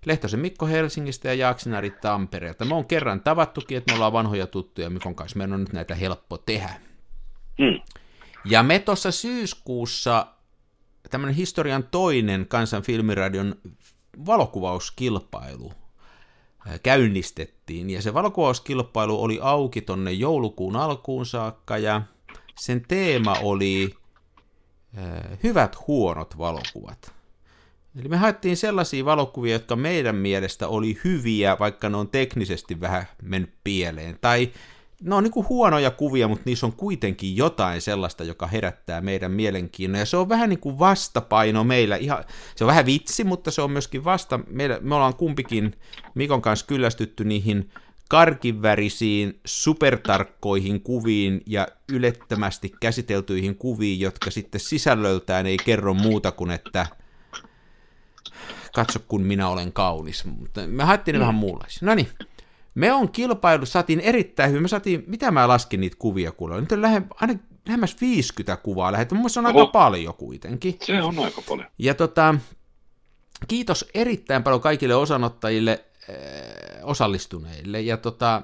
Lehtosen 0.06 0.40
Mikko 0.40 0.66
Helsingistä 0.66 1.28
ja 1.28 1.34
Jaaksinari 1.34 1.90
Tampereelta. 1.90 2.66
Me 2.66 2.76
on 2.76 2.86
kerran 2.86 3.22
tavattukin, 3.22 3.78
että 3.78 3.92
me 3.92 3.96
ollaan 3.96 4.14
vanhoja 4.14 4.48
tuttuja 4.48 4.90
Mikon 4.90 5.16
kanssa, 5.16 5.38
meidän 5.38 5.54
on 5.54 5.60
nyt 5.60 5.74
näitä 5.74 5.96
helppo 5.96 6.38
tehdä. 6.38 6.74
Mm. 7.60 7.82
Ja 8.46 8.64
me 8.64 8.80
tuossa 8.80 9.12
syyskuussa 9.12 10.28
tämmöinen 11.10 11.36
historian 11.36 11.84
toinen 11.84 12.46
kansan 12.48 12.84
filmiradion 12.84 13.56
valokuvauskilpailu 14.26 15.72
käynnistettiin. 16.84 17.90
Ja 17.90 18.02
se 18.02 18.14
valokuvauskilpailu 18.14 19.24
oli 19.24 19.40
auki 19.42 19.82
tonne 19.82 20.12
joulukuun 20.12 20.76
alkuun 20.76 21.26
saakka 21.26 21.78
ja 21.78 22.02
sen 22.60 22.86
teema 22.88 23.36
oli 23.42 23.96
hyvät 25.44 25.88
huonot 25.88 26.38
valokuvat. 26.38 27.14
Eli 28.00 28.10
me 28.10 28.18
haettiin 28.18 28.58
sellaisia 28.58 29.06
valokuvia, 29.06 29.54
jotka 29.54 29.76
meidän 29.76 30.16
mielestä 30.16 30.68
oli 30.68 31.00
hyviä, 31.04 31.58
vaikka 31.60 31.90
ne 31.90 31.98
on 31.98 32.10
teknisesti 32.10 32.82
vähän 32.82 33.08
mennyt 33.22 33.54
pieleen. 33.64 34.18
Tai 34.22 34.52
ne 35.04 35.16
on 35.16 35.24
niin 35.24 35.32
kuin 35.32 35.50
huonoja 35.50 35.92
kuvia, 35.92 36.28
mutta 36.28 36.44
niissä 36.46 36.66
on 36.66 36.74
kuitenkin 36.74 37.38
jotain 37.38 37.82
sellaista, 37.82 38.24
joka 38.24 38.48
herättää 38.48 39.02
meidän 39.02 39.32
mielenkiinnon. 39.32 40.00
Ja 40.00 40.06
se 40.06 40.18
on 40.18 40.30
vähän 40.30 40.50
niin 40.50 40.60
kuin 40.60 40.80
vastapaino 40.80 41.64
meillä. 41.64 41.96
Ihan, 41.96 42.24
se 42.56 42.64
on 42.64 42.68
vähän 42.68 42.86
vitsi, 42.86 43.24
mutta 43.24 43.52
se 43.52 43.62
on 43.62 43.72
myöskin 43.72 44.04
vasta. 44.04 44.40
Meillä, 44.48 44.80
me 44.82 44.96
ollaan 44.96 45.16
kumpikin 45.16 45.76
Mikon 46.16 46.42
kanssa 46.42 46.66
kyllästytty 46.66 47.24
niihin 47.24 47.70
karkivärisiin, 48.10 49.40
supertarkkoihin 49.46 50.82
kuviin 50.82 51.42
ja 51.46 51.68
ylettömästi 51.90 52.74
käsiteltyihin 52.80 53.56
kuviin, 53.56 54.00
jotka 54.00 54.32
sitten 54.32 54.62
sisällöltään 54.62 55.46
ei 55.46 55.58
kerro 55.58 55.94
muuta 55.94 56.32
kuin, 56.32 56.52
että 56.52 56.88
katso 58.76 59.00
kun 59.08 59.22
minä 59.22 59.50
olen 59.50 59.74
kaunis. 59.74 60.26
Mutta 60.26 60.68
me 60.68 60.84
haettiin 60.84 61.14
ne 61.14 61.20
vähän 61.20 61.36
muunlaisia. 61.36 61.80
No 61.82 61.96
niin, 61.96 62.08
me 62.76 62.94
on 62.94 63.12
kilpailu, 63.12 63.66
saatiin 63.66 64.00
erittäin 64.00 64.50
hyvin. 64.50 64.62
Me 64.62 64.68
saatiin, 64.68 65.04
mitä 65.08 65.32
mä 65.32 65.48
laskin 65.48 65.82
niitä 65.82 65.96
kuvia 66.00 66.32
kuulla? 66.32 66.62
Nyt 66.62 66.72
on 66.72 66.82
lähe, 66.82 67.02
aina 67.16 67.34
lähemmäs 67.68 68.02
50 68.02 68.58
kuvaa 68.58 68.92
lähetty. 68.92 69.16
Mun 69.16 69.30
on 69.38 69.46
aika 69.46 69.60
Oho. 69.60 69.68
paljon 69.68 70.14
kuitenkin. 70.14 70.78
Se 70.82 71.02
on 71.02 71.20
aika 71.20 71.42
paljon. 71.50 71.68
Ja 71.78 71.94
tota, 71.94 72.36
kiitos 73.48 73.86
erittäin 73.94 74.44
paljon 74.44 74.62
kaikille 74.62 74.96
osanottajille, 74.96 75.86
äh, 76.10 76.16
osallistuneille. 76.84 77.82
Ja 77.82 77.98
tota, 77.98 78.42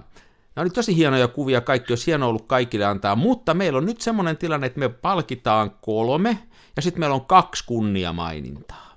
ne 0.56 0.62
oli 0.62 0.70
tosi 0.70 0.96
hienoja 0.96 1.28
kuvia, 1.28 1.62
kaikki 1.62 1.92
olisi 1.94 2.08
hienoa 2.08 2.30
ollut 2.30 2.48
kaikille 2.48 2.86
antaa, 2.86 3.16
mutta 3.16 3.54
meillä 3.54 3.78
on 3.78 3.86
nyt 3.86 4.02
semmoinen 4.02 4.38
tilanne, 4.38 4.68
että 4.68 4.80
me 4.80 4.90
palkitaan 4.90 5.72
kolme, 5.82 6.38
ja 6.76 6.82
sitten 6.82 7.00
meillä 7.00 7.16
on 7.16 7.26
kaksi 7.26 7.64
kunniamainintaa. 7.66 8.89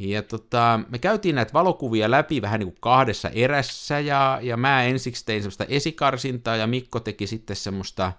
Ja 0.00 0.22
tota, 0.22 0.80
me 0.88 0.98
käytiin 0.98 1.34
näitä 1.34 1.52
valokuvia 1.52 2.10
läpi 2.10 2.42
vähän 2.42 2.60
niin 2.60 2.72
kuin 2.72 2.80
kahdessa 2.80 3.28
erässä, 3.28 4.00
ja, 4.00 4.38
ja 4.42 4.56
mä 4.56 4.82
ensiksi 4.82 5.26
tein 5.26 5.42
semmoista 5.42 5.64
esikarsintaa, 5.64 6.56
ja 6.56 6.66
Mikko 6.66 7.00
teki 7.00 7.26
sitten 7.26 7.56
semmoista 7.56 8.12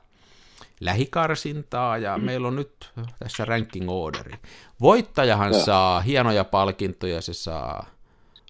lähikarsintaa, 0.79 1.97
ja 1.97 2.17
mm. 2.17 2.23
meillä 2.23 2.47
on 2.47 2.55
nyt 2.55 2.91
tässä 3.19 3.45
ranking 3.45 3.89
orderi. 3.89 4.33
Voittajahan 4.81 5.53
ja. 5.53 5.59
saa 5.59 6.01
hienoja 6.01 6.43
palkintoja, 6.43 7.21
se 7.21 7.33
saa 7.33 7.85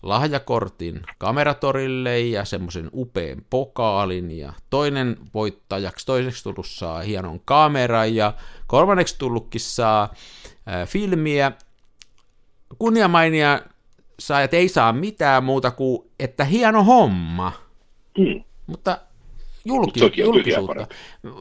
lahjakortin 0.04 1.02
kameratorille 1.18 2.20
ja 2.20 2.46
semmoisen 2.46 2.90
upean 2.94 3.46
pokaalin, 3.50 4.32
ja 4.32 4.54
toinen 4.70 5.18
voittajaksi, 5.34 6.06
toiseksi 6.06 6.44
tullut 6.44 6.68
saa 6.68 7.02
hienon 7.02 7.40
kameran, 7.46 8.16
ja 8.16 8.34
kolmanneksi 8.68 9.16
tullutkin 9.18 9.62
saa 9.62 10.14
ää, 10.66 10.86
filmiä, 10.86 11.52
kunniamainia 12.80 13.62
saajat 14.20 14.54
ei 14.54 14.70
saa 14.70 14.94
mitään 14.94 15.44
muuta 15.44 15.72
kuin, 15.72 16.10
että 16.20 16.44
hieno 16.44 16.84
homma. 16.84 17.52
Hmm. 18.18 18.44
Mutta 18.68 18.98
julkis- 19.66 20.18
julkisuutta. 20.18 20.88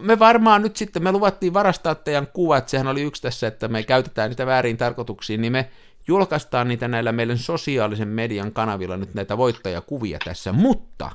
Me 0.01 0.19
varmaan 0.19 0.63
nyt 0.63 0.77
sitten, 0.77 1.03
me 1.03 1.13
luvattiin 1.13 1.55
varastaa 1.55 1.95
teidän 1.95 2.27
kuvat, 2.27 2.69
sehän 2.69 2.89
oli 2.89 3.03
yksi 3.03 3.23
tässä, 3.23 3.47
että 3.47 3.69
me 3.69 3.83
käytetään 3.83 4.31
niitä 4.31 4.47
väärin 4.47 4.77
tarkoituksiin, 4.77 5.41
niin 5.41 5.53
me 5.53 5.71
julkaistaan 6.09 6.69
niitä 6.69 6.89
näillä 6.89 7.13
meidän 7.13 7.39
sosiaalisen 7.39 8.09
median 8.09 8.53
kanavilla 8.53 8.97
nyt 8.97 9.15
näitä 9.15 9.37
voittajakuvia 9.37 10.19
tässä, 10.25 10.53
mutta 10.53 11.11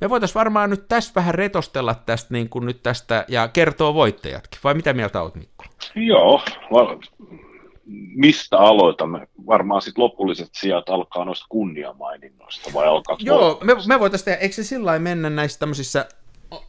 me 0.00 0.10
voitaisiin 0.10 0.34
varmaan 0.34 0.70
nyt 0.70 0.88
tässä 0.88 1.12
vähän 1.14 1.34
retostella 1.34 1.94
tästä, 1.94 2.34
niin 2.34 2.48
kuin 2.48 2.66
nyt 2.66 2.82
tästä 2.82 3.24
ja 3.28 3.48
kertoa 3.48 3.94
voittajatkin, 3.94 4.60
vai 4.64 4.74
mitä 4.74 4.92
mieltä 4.92 5.22
olet 5.22 5.34
Mikko? 5.34 5.64
Joo, 5.94 6.42
mistä 8.14 8.58
aloitamme? 8.58 9.28
Varmaan 9.46 9.82
sitten 9.82 10.04
lopulliset 10.04 10.48
sijat 10.52 10.88
alkaa 10.88 11.24
noista 11.24 11.46
kunniamaininnoista, 11.48 12.70
vai 12.74 12.86
alkaa 12.86 13.16
Joo, 13.20 13.58
me, 13.62 13.74
me 13.86 14.00
voitaisiin 14.00 14.24
tehdä, 14.24 14.38
eikö 14.38 14.54
se 14.54 14.64
sillä 14.64 14.98
mennä 14.98 15.30
näissä 15.30 15.58
tämmöisissä, 15.58 16.08
oh, 16.50 16.66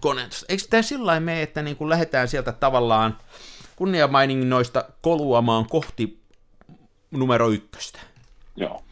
koneen 0.00 0.30
eikö 0.48 0.62
tämä 0.70 0.82
sillä 0.82 1.20
mene, 1.20 1.42
että 1.42 1.62
niin 1.62 1.76
kuin 1.76 1.90
lähdetään 1.90 2.28
sieltä 2.28 2.52
tavallaan 2.52 3.16
kunniamaininnoista 3.76 4.84
koluamaan 5.02 5.66
kohti 5.68 6.20
numero 7.10 7.48
ykköstä? 7.48 7.98
Joo. 8.56 8.82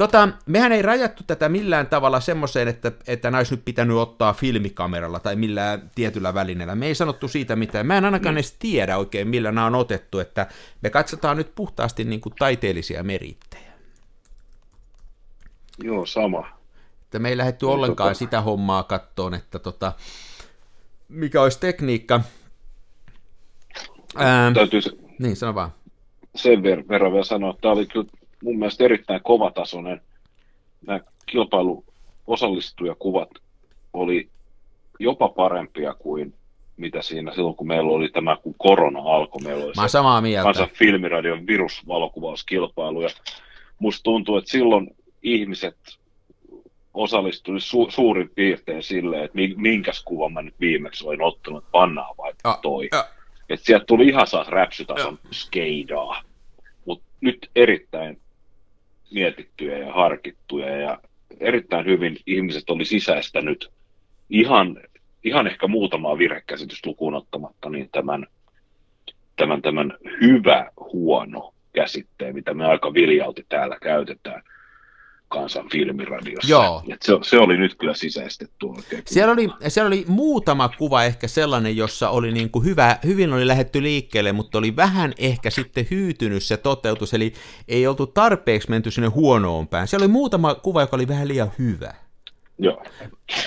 Tota, 0.00 0.28
mehän 0.46 0.72
ei 0.72 0.82
rajattu 0.82 1.22
tätä 1.26 1.48
millään 1.48 1.86
tavalla 1.86 2.20
semmoiseen, 2.20 2.68
että, 2.68 2.92
että 3.06 3.30
näis 3.30 3.50
nyt 3.50 3.64
pitänyt 3.64 3.96
ottaa 3.96 4.32
filmikameralla 4.32 5.20
tai 5.20 5.36
millään 5.36 5.90
tietyllä 5.94 6.34
välineellä. 6.34 6.74
Me 6.74 6.86
ei 6.86 6.94
sanottu 6.94 7.28
siitä 7.28 7.56
mitään. 7.56 7.86
Mä 7.86 7.98
en 7.98 8.04
ainakaan 8.04 8.34
mm. 8.34 8.36
edes 8.36 8.56
tiedä 8.58 8.98
oikein, 8.98 9.28
millä 9.28 9.52
nämä 9.52 9.66
on 9.66 9.74
otettu, 9.74 10.18
että 10.18 10.46
me 10.82 10.90
katsotaan 10.90 11.36
nyt 11.36 11.54
puhtaasti 11.54 12.04
niin 12.04 12.20
kuin 12.20 12.32
taiteellisia 12.38 13.02
merittejä. 13.02 13.72
Joo, 15.82 16.06
sama. 16.06 16.48
Että 17.02 17.18
me 17.18 17.28
ei 17.28 17.36
lähdetty 17.36 17.66
no, 17.66 17.72
ollenkaan 17.72 18.10
tota... 18.10 18.18
sitä 18.18 18.40
hommaa 18.40 18.82
kattoon, 18.82 19.34
että 19.34 19.58
tota, 19.58 19.92
mikä 21.08 21.42
olisi 21.42 21.60
tekniikka. 21.60 22.20
Ää, 24.16 24.52
Täytyy 24.54 24.82
se... 24.82 24.90
Niin, 25.18 25.36
sano 25.36 25.54
vaan. 25.54 25.70
Sen 26.34 26.62
verran 26.62 27.12
vielä 27.12 27.24
sanoa, 27.24 27.50
että 27.50 27.60
tämä 27.60 27.72
oli 27.72 27.86
kyllä 27.86 28.19
mun 28.42 28.58
mielestä 28.58 28.84
erittäin 28.84 29.20
kovatasoinen. 29.22 30.00
Nämä 30.86 31.00
kilpailu 31.26 31.84
osallistujakuvat 32.26 33.30
oli 33.92 34.28
jopa 34.98 35.28
parempia 35.28 35.94
kuin 35.94 36.34
mitä 36.76 37.02
siinä 37.02 37.34
silloin, 37.34 37.56
kun 37.56 37.66
meillä 37.66 37.90
oli 37.90 38.08
tämä, 38.08 38.36
kun 38.36 38.54
korona 38.58 38.98
alkoi. 38.98 39.42
Meillä 39.42 39.64
oli 39.64 39.72
Mä 39.76 39.88
samaa 39.88 40.20
mieltä. 40.20 40.42
Kansan 40.42 40.68
filmiradion 40.68 41.46
virusvalokuvauskilpailu. 41.46 43.02
Ja 43.02 43.08
musta 43.78 44.02
tuntuu, 44.02 44.36
että 44.36 44.50
silloin 44.50 44.96
ihmiset 45.22 45.76
osallistuivat 46.94 47.62
su- 47.62 47.90
suurin 47.90 48.30
piirtein 48.34 48.82
silleen, 48.82 49.24
että 49.24 49.38
minkäs 49.56 50.02
kuvan 50.04 50.32
mä 50.32 50.42
nyt 50.42 50.54
viimeksi 50.60 51.06
olin 51.06 51.22
ottanut, 51.22 51.64
pannaan 51.72 52.14
vaikka 52.18 52.48
ja, 52.48 52.58
toi. 52.62 52.88
Ja. 52.92 53.08
Että 53.48 53.66
sieltä 53.66 53.84
tuli 53.84 54.08
ihan 54.08 54.26
saas 54.26 54.48
räpsytason 54.48 55.18
skeidaa. 55.32 56.22
Mutta 56.84 57.04
nyt 57.20 57.50
erittäin 57.56 58.20
mietittyjä 59.14 59.78
ja 59.78 59.92
harkittuja. 59.92 60.76
Ja 60.76 60.98
erittäin 61.40 61.86
hyvin 61.86 62.16
ihmiset 62.26 62.70
oli 62.70 62.84
sisäistänyt 62.84 63.70
ihan, 64.30 64.80
ihan 65.24 65.46
ehkä 65.46 65.68
muutamaa 65.68 66.18
virhekäsitystä 66.18 66.88
lukuun 66.88 67.14
ottamatta 67.14 67.70
niin 67.70 67.88
tämän, 67.92 68.26
tämän, 69.36 69.62
tämän 69.62 69.98
hyvä, 70.20 70.70
huono 70.92 71.54
käsitteen, 71.72 72.34
mitä 72.34 72.54
me 72.54 72.66
aika 72.66 72.94
viljalti 72.94 73.46
täällä 73.48 73.78
käytetään– 73.80 74.42
kansan 75.30 75.68
filmiradiossa. 75.72 76.50
Joo. 76.50 76.82
Et 76.88 77.02
se, 77.02 77.12
se 77.22 77.38
oli 77.38 77.56
nyt 77.56 77.74
kyllä 77.74 77.94
sisäistetty 77.94 78.66
oikein. 78.66 79.02
Siellä 79.06 79.32
oli, 79.32 79.48
siellä 79.68 79.86
oli 79.86 80.04
muutama 80.08 80.68
kuva 80.68 81.04
ehkä 81.04 81.28
sellainen, 81.28 81.76
jossa 81.76 82.10
oli 82.10 82.32
niin 82.32 82.50
kuin 82.50 82.64
hyvä, 82.64 82.98
hyvin 83.04 83.32
oli 83.32 83.46
lähetty 83.46 83.82
liikkeelle, 83.82 84.32
mutta 84.32 84.58
oli 84.58 84.76
vähän 84.76 85.12
ehkä 85.18 85.50
sitten 85.50 85.86
hyytynyt 85.90 86.42
se 86.42 86.56
toteutus, 86.56 87.14
eli 87.14 87.32
ei 87.68 87.86
oltu 87.86 88.06
tarpeeksi 88.06 88.70
menty 88.70 88.90
sinne 88.90 89.08
huonoon 89.08 89.68
päin. 89.68 89.88
Siellä 89.88 90.04
oli 90.04 90.12
muutama 90.12 90.54
kuva, 90.54 90.80
joka 90.80 90.96
oli 90.96 91.08
vähän 91.08 91.28
liian 91.28 91.52
hyvä. 91.58 91.94
Joo. 92.62 92.82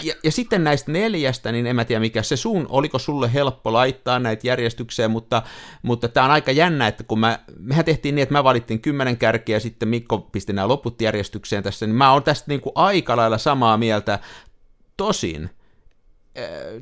Ja, 0.02 0.14
ja 0.24 0.32
sitten 0.32 0.64
näistä 0.64 0.92
neljästä, 0.92 1.52
niin 1.52 1.68
en 1.68 1.76
mä 1.76 1.86
tiedä 1.86 2.00
mikä 2.00 2.24
se 2.24 2.38
sun, 2.38 2.66
oliko 2.70 3.00
sulle 3.00 3.34
helppo 3.34 3.74
laittaa 3.74 4.20
näitä 4.20 4.48
järjestykseen, 4.48 5.12
mutta, 5.12 5.42
mutta 5.82 6.08
tämä 6.08 6.26
on 6.26 6.32
aika 6.32 6.52
jännä, 6.52 6.88
että 6.88 7.04
kun 7.04 7.20
mä, 7.20 7.40
mehän 7.60 7.86
tehtiin 7.86 8.16
niin, 8.16 8.24
että 8.24 8.34
mä 8.34 8.44
valittiin 8.44 8.82
kymmenen 8.82 9.18
kärkiä 9.18 9.56
ja 9.56 9.60
sitten 9.60 9.90
Mikko 9.90 10.18
pisti 10.18 10.54
nämä 10.54 10.68
loput 10.68 11.02
järjestykseen 11.02 11.64
tässä, 11.64 11.86
niin 11.86 11.96
mä 11.96 12.12
oon 12.12 12.24
tästä 12.24 12.46
niin 12.48 12.62
kuin 12.62 12.74
aika 12.76 13.18
lailla 13.18 13.38
samaa 13.38 13.78
mieltä. 13.78 14.20
Tosin, 14.98 15.50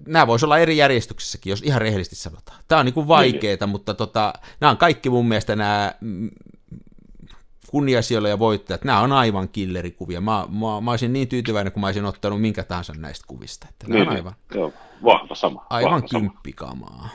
nämä 0.08 0.28
voisi 0.28 0.46
olla 0.46 0.58
eri 0.58 0.78
järjestyksessäkin, 0.78 1.52
jos 1.52 1.62
ihan 1.62 1.82
rehellisesti 1.82 2.16
sanotaan. 2.16 2.64
Tämä 2.68 2.80
on 2.80 2.86
niin 2.86 2.94
kuin 2.94 3.08
vaikeaa, 3.08 3.68
mutta 3.68 3.94
tota, 3.94 4.34
nämä 4.62 4.72
on 4.72 4.78
kaikki 4.78 5.10
mun 5.10 5.28
mielestä 5.28 5.56
nämä 5.56 5.94
kunniasijoilla 7.72 8.30
ja 8.30 8.40
voittajat, 8.40 8.84
nämä 8.84 9.00
on 9.00 9.12
aivan 9.12 9.50
killerikuvia. 9.50 10.22
Mä, 10.22 10.48
mä, 10.50 10.82
mä 10.82 10.92
olisin 10.92 11.14
niin 11.14 11.28
tyytyväinen, 11.28 11.74
kun 11.74 11.82
mä 11.82 11.88
olisin 11.88 12.06
ottanut 12.06 12.42
minkä 12.42 12.64
tahansa 12.64 12.94
näistä 12.98 13.26
kuvista. 13.28 13.68
Että 13.70 13.88
niin, 13.88 14.10
on 14.10 14.16
aivan, 14.16 14.34
joo, 14.56 14.74
vahva 15.04 15.36
sama. 15.36 15.66
Aivan 15.70 15.92
vahva 15.92 16.08
kymppikamaa. 16.08 16.98
Sama. 16.98 17.10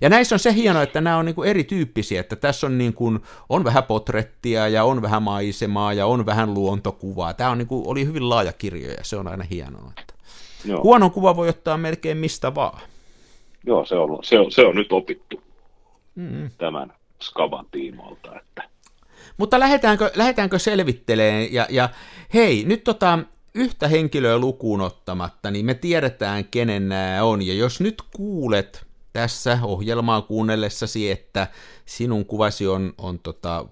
Ja 0.00 0.08
näissä 0.08 0.34
on 0.34 0.38
se 0.38 0.54
hieno, 0.54 0.82
että 0.82 1.00
nämä 1.00 1.16
on 1.16 1.24
niin 1.24 1.34
kuin 1.34 1.48
erityyppisiä, 1.48 2.20
että 2.20 2.36
tässä 2.36 2.66
on, 2.66 2.78
niin 2.78 2.94
kuin, 2.94 3.20
on 3.48 3.64
vähän 3.64 3.84
potrettia 3.84 4.68
ja 4.68 4.84
on 4.84 5.02
vähän 5.02 5.22
maisemaa 5.22 5.92
ja 5.92 6.06
on 6.06 6.26
vähän 6.26 6.54
luontokuvaa. 6.54 7.34
Tämä 7.34 7.50
on 7.50 7.58
niin 7.58 7.68
kuin, 7.68 7.86
oli 7.86 8.06
hyvin 8.06 8.28
laaja 8.28 8.52
kirjo 8.52 8.90
ja 8.90 9.04
se 9.04 9.16
on 9.16 9.28
aina 9.28 9.44
hienoa. 9.50 9.92
Että 10.00 10.14
Joo. 10.64 10.82
Huonon 10.82 11.10
kuva 11.10 11.36
voi 11.36 11.48
ottaa 11.48 11.76
melkein 11.76 12.16
mistä 12.16 12.54
vaan. 12.54 12.80
Joo, 13.66 13.86
se 13.86 13.94
on, 13.94 14.18
se 14.22 14.38
on, 14.38 14.52
se 14.52 14.66
on 14.66 14.74
nyt 14.74 14.92
opittu 14.92 15.42
mm-hmm. 16.14 16.50
tämän 16.58 16.92
Skaban 17.22 17.66
tiimoilta, 17.70 18.40
että 18.40 18.68
mutta 19.36 19.60
lähdetäänkö, 19.60 20.10
lähdetäänkö 20.14 20.58
selvittelemään, 20.58 21.52
ja, 21.52 21.66
ja 21.70 21.88
hei, 22.34 22.64
nyt 22.64 22.84
tota, 22.84 23.18
yhtä 23.54 23.88
henkilöä 23.88 24.38
lukuun 24.38 24.80
ottamatta, 24.80 25.50
niin 25.50 25.66
me 25.66 25.74
tiedetään, 25.74 26.44
kenen 26.44 26.88
nämä 26.88 27.24
on, 27.24 27.42
ja 27.42 27.54
jos 27.54 27.80
nyt 27.80 28.02
kuulet 28.16 28.86
tässä 29.12 29.58
ohjelmaa 29.62 30.22
kuunnellessasi, 30.22 31.10
että 31.10 31.46
sinun 31.86 32.26
kuvasi 32.26 32.66
on, 32.66 32.94
on 32.98 33.18
tota, 33.18 33.66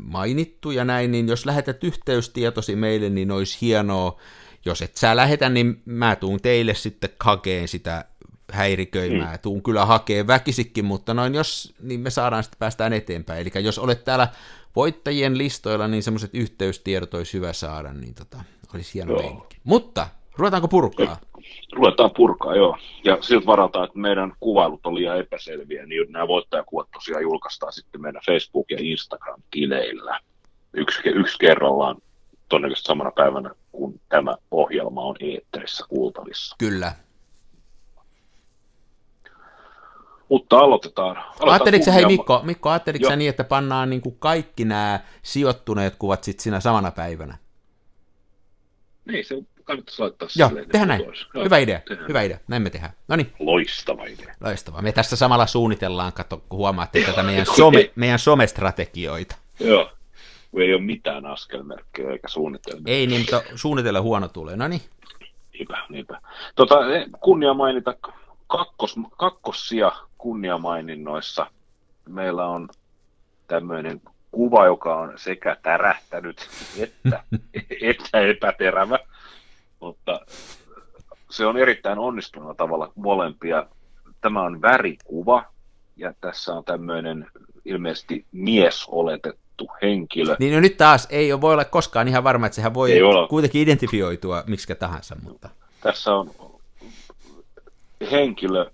mainittu 0.00 0.70
ja 0.70 0.84
näin, 0.84 1.12
niin 1.12 1.28
jos 1.28 1.46
lähetät 1.46 1.84
yhteystietosi 1.84 2.76
meille, 2.76 3.10
niin 3.10 3.30
olisi 3.30 3.58
hienoa, 3.60 4.20
jos 4.64 4.82
et 4.82 4.96
sä 4.96 5.16
lähetä, 5.16 5.48
niin 5.48 5.82
mä 5.84 6.16
tuun 6.16 6.40
teille 6.40 6.74
sitten 6.74 7.10
hakeen 7.20 7.68
sitä 7.68 8.04
häiriköimään. 8.52 9.34
Mm. 9.34 9.38
Tuun 9.42 9.62
kyllä 9.62 9.86
hakee 9.86 10.26
väkisikin, 10.26 10.84
mutta 10.84 11.14
noin 11.14 11.34
jos, 11.34 11.74
niin 11.82 12.00
me 12.00 12.10
saadaan 12.10 12.42
sitten 12.42 12.58
päästään 12.58 12.92
eteenpäin. 12.92 13.40
Eli 13.40 13.64
jos 13.64 13.78
olet 13.78 14.04
täällä 14.04 14.28
voittajien 14.76 15.38
listoilla, 15.38 15.88
niin 15.88 16.02
semmoiset 16.02 16.34
yhteystiedot 16.34 17.14
olisi 17.14 17.34
hyvä 17.34 17.52
saada, 17.52 17.92
niin 17.92 18.14
tota, 18.14 18.38
olisi 18.74 18.94
hieno 18.94 19.14
meininki. 19.14 19.56
Mutta 19.64 20.08
ruvetaanko 20.36 20.68
purkaa? 20.68 21.16
Ruvetaan 21.72 22.10
purkaa, 22.16 22.56
joo. 22.56 22.78
Ja 23.04 23.18
siltä 23.20 23.46
varataan, 23.46 23.84
että 23.84 23.98
meidän 23.98 24.32
kuvailut 24.40 24.86
on 24.86 24.94
liian 24.94 25.18
epäselviä, 25.18 25.86
niin 25.86 26.12
nämä 26.12 26.28
voittajakuvat 26.28 26.88
tosiaan 26.92 27.22
julkaistaan 27.22 27.72
sitten 27.72 28.00
meidän 28.00 28.22
Facebook- 28.30 28.70
ja 28.70 28.78
Instagram-tileillä. 28.80 30.20
Yksi, 30.72 31.00
yksi 31.08 31.38
kerrallaan 31.38 31.96
todennäköisesti 32.48 32.86
samana 32.86 33.10
päivänä, 33.10 33.50
kun 33.72 34.00
tämä 34.08 34.36
ohjelma 34.50 35.02
on 35.02 35.16
eetterissä 35.20 35.84
kuultavissa. 35.88 36.56
Kyllä, 36.58 36.92
Mutta 40.28 40.58
aloitetaan. 40.58 41.16
aloitetaan 41.16 41.50
ajatteliko 41.50 41.92
hei 41.92 42.06
Mikko, 42.06 42.40
Mikko 42.42 42.70
ajatteliko 42.70 43.16
niin, 43.16 43.30
että 43.30 43.44
pannaan 43.44 43.90
niin 43.90 44.00
kuin 44.00 44.16
kaikki 44.18 44.64
nämä 44.64 45.00
sijoittuneet 45.22 45.94
kuvat 45.98 46.24
sitten 46.24 46.42
siinä 46.42 46.60
samana 46.60 46.90
päivänä? 46.90 47.38
Niin, 49.04 49.24
se 49.24 49.42
kannattaisi 49.64 50.02
laittaa 50.02 50.28
Joo, 50.36 50.48
tehdään 50.48 50.88
näin. 50.88 51.00
Joo, 51.34 51.44
hyvä 51.44 51.58
idea, 51.58 51.80
tehdään. 51.88 52.08
hyvä 52.08 52.22
idea. 52.22 52.38
Näin 52.48 52.62
me 52.62 52.70
tehdään. 52.70 52.92
No 53.08 53.16
niin. 53.16 53.32
Loistava 53.38 54.04
idea. 54.04 54.34
Loistava. 54.40 54.82
Me 54.82 54.92
tässä 54.92 55.16
samalla 55.16 55.46
suunnitellaan, 55.46 56.12
katso, 56.12 56.36
kun 56.48 56.58
huomaatte 56.58 57.02
tätä 57.02 57.22
meidän, 57.22 57.46
some, 57.46 57.90
meidän 57.94 58.18
somestrategioita. 58.18 59.36
Joo. 59.60 59.90
kun 60.50 60.62
ei 60.62 60.74
ole 60.74 60.82
mitään 60.82 61.26
askelmerkkejä 61.26 62.10
eikä 62.10 62.28
suunnitelmia. 62.28 62.94
Ei 62.94 63.06
niin, 63.06 63.20
mutta 63.20 63.42
suunnitella 63.54 64.00
huono 64.00 64.28
tulee. 64.28 64.56
No 64.56 64.68
niin. 64.68 64.82
Niinpä, 65.52 65.78
niinpä. 65.88 66.20
Tota, 66.54 66.74
kunnia 67.20 67.54
mainita 67.54 67.94
kakkos, 68.46 68.96
kakkossia 69.18 69.92
kunniamaininnoissa. 70.18 71.46
Meillä 72.08 72.46
on 72.46 72.68
tämmöinen 73.46 74.00
kuva, 74.30 74.66
joka 74.66 74.96
on 74.96 75.12
sekä 75.16 75.56
tärähtänyt 75.62 76.48
että, 76.78 77.22
että 77.90 78.20
epäterävä, 78.20 78.98
mutta 79.80 80.20
se 81.30 81.46
on 81.46 81.56
erittäin 81.56 81.98
onnistunut 81.98 82.56
tavalla 82.56 82.92
molempia. 82.94 83.66
Tämä 84.20 84.42
on 84.42 84.62
värikuva, 84.62 85.44
ja 85.96 86.14
tässä 86.20 86.54
on 86.54 86.64
tämmöinen 86.64 87.26
ilmeisesti 87.64 88.26
mies 88.32 88.84
oletettu 88.88 89.68
henkilö. 89.82 90.36
Niin 90.38 90.54
no 90.54 90.60
nyt 90.60 90.76
taas 90.76 91.08
ei 91.10 91.40
voi 91.40 91.52
olla 91.52 91.64
koskaan 91.64 92.08
ihan 92.08 92.24
varma, 92.24 92.46
että 92.46 92.56
sehän 92.56 92.74
voi 92.74 92.92
kuitenkin 93.28 93.62
identifioitua 93.62 94.44
miksi 94.46 94.74
tahansa. 94.74 95.16
Mutta... 95.22 95.48
Tässä 95.80 96.14
on 96.14 96.30
henkilö 98.10 98.70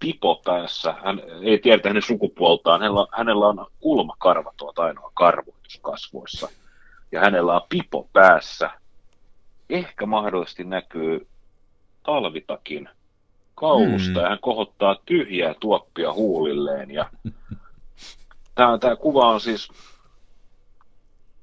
pipo 0.00 0.42
päässä, 0.44 0.94
hän 1.04 1.22
ei 1.42 1.58
tiedä 1.58 1.88
hänen 1.88 2.02
sukupuoltaan, 2.02 2.80
hänellä, 2.80 3.06
hänellä 3.12 3.46
on 3.46 3.66
kulmakarva 3.80 4.52
tuota 4.56 4.82
ainoa 4.82 5.10
karvoitus 5.14 5.78
kasvoissa, 5.82 6.48
ja 7.12 7.20
hänellä 7.20 7.54
on 7.54 7.66
pipo 7.68 8.08
päässä. 8.12 8.70
Ehkä 9.70 10.06
mahdollisesti 10.06 10.64
näkyy 10.64 11.26
talvitakin 12.02 12.88
kaulusta, 13.54 14.12
hmm. 14.12 14.22
ja 14.22 14.28
hän 14.28 14.38
kohottaa 14.40 14.96
tyhjää 15.06 15.54
tuoppia 15.60 16.12
huulilleen, 16.12 16.90
ja 16.90 17.10
tämä, 18.54 18.78
tämä 18.78 18.96
kuva 18.96 19.28
on 19.28 19.40
siis, 19.40 19.68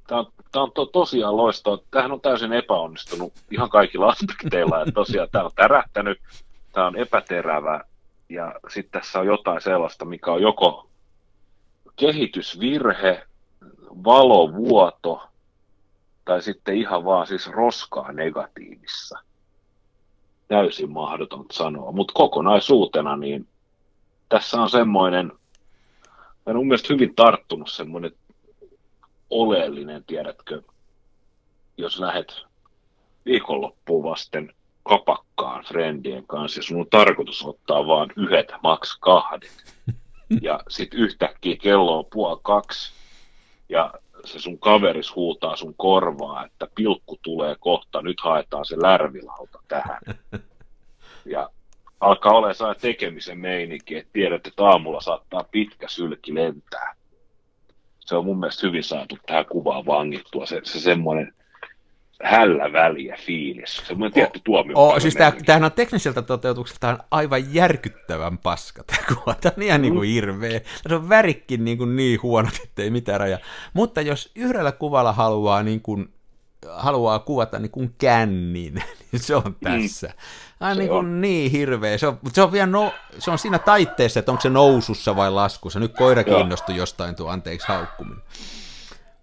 tämä 0.08 0.20
on, 0.20 0.28
tämä 0.52 0.64
on 0.64 0.72
to, 0.72 0.86
tosiaan 0.86 1.38
loistava. 1.38 1.78
Tämähän 1.92 2.12
on 2.12 2.22
täysin 2.22 2.54
epäonnistunut 2.54 3.34
ihan 3.52 3.70
kaikilla 3.70 4.08
aspekteilla. 4.08 4.82
Että 4.82 4.92
tosiaan 4.92 5.30
tämä 5.32 5.46
on 5.46 5.52
tärähtänyt, 5.56 6.20
tämä 6.74 6.88
on 6.88 6.96
epäterävä 6.96 7.84
ja 8.30 8.54
sitten 8.70 9.02
tässä 9.02 9.20
on 9.20 9.26
jotain 9.26 9.62
sellaista, 9.62 10.06
mikä 10.06 10.32
on 10.32 10.42
joko 10.42 10.90
kehitysvirhe, 11.96 13.28
valovuoto 14.04 15.28
tai 16.26 16.42
sitten 16.42 16.76
ihan 16.76 17.06
vaan 17.06 17.28
siis 17.28 17.48
roskaa 17.48 18.12
negatiivissa. 18.12 19.20
Täysin 20.48 20.92
mahdoton 20.92 21.46
sanoa, 21.52 21.92
mutta 21.92 22.14
kokonaisuutena 22.14 23.18
niin 23.18 23.48
tässä 24.30 24.62
on 24.62 24.70
semmoinen, 24.70 25.32
on 26.46 26.56
mun 26.56 26.68
mielestä 26.68 26.94
hyvin 26.94 27.16
tarttunut 27.16 27.72
semmoinen 27.72 28.12
oleellinen, 29.30 30.04
tiedätkö, 30.04 30.62
jos 31.78 32.00
lähdet 32.00 32.34
viikonloppuun 33.26 34.04
vasten 34.04 34.54
kapakkaan 34.88 35.64
friendien 35.64 36.28
kanssa 36.28 36.60
ja 36.60 36.64
sun 36.64 36.80
on 36.80 36.88
tarkoitus 36.90 37.46
ottaa 37.46 37.88
vaan 37.88 38.10
yhdet, 38.16 38.52
maks 38.64 38.98
kahdet. 39.00 39.52
Ja 40.42 40.60
sitten 40.70 41.00
yhtäkkiä 41.00 41.56
kello 41.62 42.00
on 42.00 42.06
puoli 42.14 42.40
kaksi 42.44 42.94
ja 43.70 43.94
se 44.26 44.40
sun 44.40 44.60
kaveris 44.60 45.16
huutaa 45.16 45.56
sun 45.56 45.74
korvaa, 45.78 46.46
että 46.46 46.68
pilkku 46.76 47.20
tulee 47.22 47.56
kohta, 47.60 48.02
nyt 48.02 48.22
haetaan 48.22 48.66
se 48.66 48.82
lärvilauta 48.82 49.60
tähän. 49.68 50.02
Ja 51.26 51.50
alkaa 52.00 52.34
olla 52.34 52.54
saa 52.54 52.76
tekemisen 52.76 53.38
meininki, 53.38 53.96
että 53.96 54.10
tiedät, 54.14 54.48
että 54.48 54.66
aamulla 54.66 55.02
saattaa 55.02 55.44
pitkä 55.52 55.88
sylki 55.88 56.36
lentää. 56.36 56.96
Se 58.00 58.16
on 58.16 58.26
mun 58.26 58.40
mielestä 58.40 58.68
hyvin 58.68 58.84
saatu 58.84 59.18
tähän 59.26 59.46
kuvaan 59.46 59.86
vangittua, 59.86 60.46
se, 60.46 60.62
se 60.64 60.80
semmoinen 60.80 61.34
hällä 62.24 62.74
väliä 62.74 63.18
fiilis. 63.20 63.82
Semmoinen 63.88 64.14
tietty 64.14 64.42
tuomio. 64.44 64.78
Oh, 64.78 65.02
siis 65.02 65.16
tämä, 65.16 65.32
tämähän 65.46 65.64
on 65.64 65.72
tekniseltä 65.72 66.22
toteutukselta 66.22 66.98
aivan 67.12 67.54
järkyttävän 67.54 68.38
paska 68.38 68.84
tämä 68.84 69.00
kuva. 69.08 69.36
Tämä 69.42 69.54
on 69.58 69.64
ihan 69.64 69.82
mm. 69.82 69.84
niin 69.84 69.94
kuin 69.94 70.10
hirveä. 70.10 70.62
Se 70.88 70.96
on 70.96 71.10
värikkin 71.10 71.66
niin, 71.66 71.78
kuin 71.78 71.96
niin 71.96 72.22
huono, 72.24 72.50
että 72.64 72.82
ei 72.82 72.90
mitään 72.90 73.20
raja. 73.20 73.40
Mutta 73.74 74.02
jos 74.02 74.32
yhdellä 74.36 74.72
kuvalla 74.72 75.14
haluaa, 75.14 75.64
niin 75.64 75.82
kuin, 75.82 76.14
haluaa 76.70 77.20
kuvata 77.20 77.60
niin 77.60 77.72
kuin 77.72 77.96
kännin, 77.98 78.74
niin 79.12 79.20
se 79.20 79.36
on 79.36 79.44
mm. 79.46 79.56
tässä. 79.64 80.14
Mm. 80.60 80.78
niin, 80.78 80.90
kuin 80.90 81.22
niin 81.22 81.52
hirveä. 81.52 81.98
Se 81.98 82.08
on, 82.08 82.20
se, 82.34 82.42
on 82.42 82.52
vielä 82.52 82.68
no, 82.68 82.94
se 83.20 83.32
on 83.32 83.38
siinä 83.38 83.60
taitteessa, 83.60 84.20
että 84.20 84.32
onko 84.32 84.42
se 84.42 84.50
nousussa 84.50 85.16
vai 85.16 85.32
laskussa. 85.32 85.80
Nyt 85.80 85.94
koira 85.94 86.24
kiinnostui 86.24 86.76
jostain 86.76 87.16
tuo 87.16 87.30
anteeksi 87.30 87.68
haukkuminen. 87.68 88.24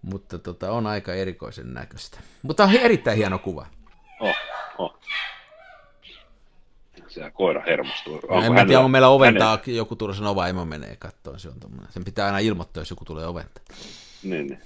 Mutta 0.05 0.38
tota, 0.38 0.73
on 0.73 0.87
aika 0.87 1.14
erikoisen 1.14 1.75
näköistä. 1.75 2.19
Mutta 2.43 2.64
on 2.64 2.77
erittäin 2.77 3.17
hieno 3.17 3.38
kuva. 3.38 3.67
Oh, 4.21 4.37
oh. 4.79 4.99
Se 7.09 7.31
koira 7.31 7.62
hermostuu. 7.67 8.14
Onko 8.14 8.47
en 8.47 8.53
mä 8.53 8.64
tiedä, 8.64 8.79
onko 8.79 8.88
meillä 8.88 9.09
oventaa, 9.09 9.51
hänen... 9.51 9.77
joku 9.77 9.97
Turusen 9.97 10.27
ova 10.27 10.49
emo 10.49 10.64
menee 10.64 10.97
kattoon. 10.97 11.40
Se 11.40 11.49
on 11.49 11.61
tommoinen. 11.61 11.93
Sen 11.93 12.05
pitää 12.05 12.27
aina 12.27 12.38
ilmoittaa, 12.38 12.81
jos 12.81 12.90
joku 12.90 13.05
tulee 13.05 13.27
oventa. 13.27 13.61
Niin, 14.23 14.47
niin. 14.47 14.61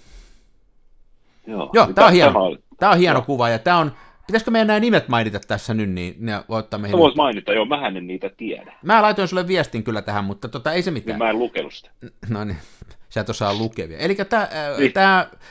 Joo, 1.46 1.70
Joo 1.72 1.92
tämä 1.92 2.06
on 2.06 2.12
hieno, 2.12 2.32
tämä 2.32 2.44
on, 2.44 2.58
tämä 2.78 2.92
on 2.92 2.98
hieno 2.98 3.22
kuva 3.22 3.48
ja 3.48 3.58
tämä 3.58 3.78
on, 3.78 3.92
Pitäisikö 4.28 4.50
meidän 4.50 4.66
nämä 4.66 4.80
nimet 4.80 5.08
mainita 5.08 5.40
tässä 5.40 5.74
nyt, 5.74 5.90
niin 5.90 6.14
ne 6.18 6.32
voi 6.48 6.58
ottaa 6.58 6.80
meihin. 6.80 6.98
voit 6.98 7.16
mainita, 7.16 7.52
joo, 7.52 7.64
mähän 7.64 7.96
en 7.96 8.06
niitä 8.06 8.30
tiedä. 8.36 8.72
Mä 8.82 9.02
laitoin 9.02 9.28
sulle 9.28 9.48
viestin 9.48 9.84
kyllä 9.84 10.02
tähän, 10.02 10.24
mutta 10.24 10.48
tota, 10.48 10.72
ei 10.72 10.82
se 10.82 10.90
mitään. 10.90 11.18
Niin 11.18 11.26
mä 11.26 11.30
en 11.30 11.38
lukenut 11.38 11.72
sitä. 11.74 11.90
No 12.28 12.44
niin, 12.44 12.56
sä 13.08 13.20
et 13.20 13.28
osaa 13.28 13.54
lukevia. 13.54 13.98
Eli 13.98 14.16
niin. 14.78 14.92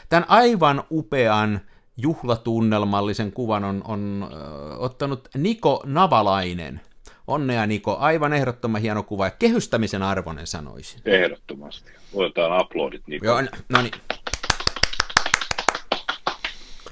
tämän 0.10 0.26
aivan 0.28 0.84
upean 0.92 1.62
juhlatunnelmallisen 1.98 3.32
kuvan 3.32 3.64
on, 3.64 3.82
on 3.88 4.30
ottanut 4.78 5.30
Niko 5.38 5.84
Navalainen. 5.86 6.82
Onnea 7.28 7.68
Niko, 7.68 7.98
aivan 7.98 8.34
ehdottoman 8.34 8.82
hieno 8.82 9.04
kuva 9.04 9.26
ja 9.26 9.32
kehystämisen 9.32 10.04
arvoinen 10.04 10.48
sanoisin. 10.48 11.02
Ehdottomasti. 11.06 11.92
Otetaan 12.14 12.62
uploadit 12.62 13.08
Niko. 13.08 13.26
Joo, 13.26 13.42
no 13.70 13.82
niin. 13.82 13.94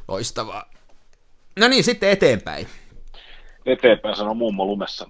Loistavaa. 0.07 0.69
No 1.59 1.67
niin, 1.67 1.83
sitten 1.83 2.09
eteenpäin. 2.09 2.67
Eteenpäin 3.65 4.15
sanoo 4.15 4.33
mummo 4.33 4.65
lumessa. 4.65 5.09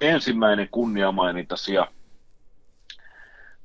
Ensimmäinen 0.00 0.68
kunniamainintasi 0.68 1.74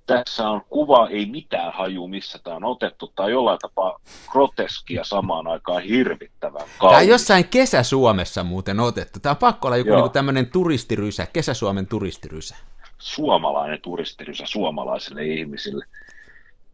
tässä 0.05 0.49
on 0.49 0.61
kuva, 0.69 1.07
ei 1.07 1.25
mitään 1.25 1.73
haju, 1.73 2.07
missä 2.07 2.39
tämä 2.43 2.55
on 2.55 2.63
otettu, 2.63 3.11
tai 3.15 3.31
jollain 3.31 3.59
tapaa 3.59 3.99
groteskia 4.27 5.03
samaan 5.03 5.47
aikaan 5.47 5.83
hirvittävän 5.83 6.61
kaunis. 6.61 6.79
Tämä 6.79 6.97
on 6.97 7.07
jossain 7.07 7.47
Kesä-Suomessa 7.47 8.43
muuten 8.43 8.79
otettu. 8.79 9.19
Tämä 9.19 9.31
on 9.31 9.37
pakko 9.37 9.67
olla 9.67 9.77
joku 9.77 9.95
niin 9.95 10.11
tämmöinen 10.11 10.49
turistirysä, 10.49 11.25
Kesä-Suomen 11.33 11.87
turistirysä. 11.87 12.55
Suomalainen 12.97 13.81
turistirysä 13.81 14.43
suomalaisille 14.45 15.25
ihmisille. 15.25 15.85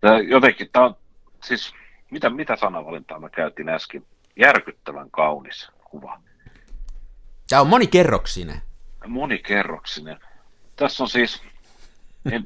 Tämä 0.01 0.19
jotenkin, 0.19 0.69
tämä 0.71 0.85
on, 0.85 0.95
siis, 1.43 1.73
mitä, 2.11 2.29
mitä 2.29 2.55
sanavalintaa 2.55 3.19
mä 3.19 3.29
käytin 3.29 3.69
äsken? 3.69 4.03
järkyttävän 4.39 5.11
kaunis 5.11 5.71
kuva. 5.83 6.21
Tämä 7.49 7.61
on 7.61 7.67
monikerroksinen. 7.67 8.61
Monikerroksinen. 9.07 10.19
Tässä 10.75 11.03
on 11.03 11.09
siis 11.09 11.41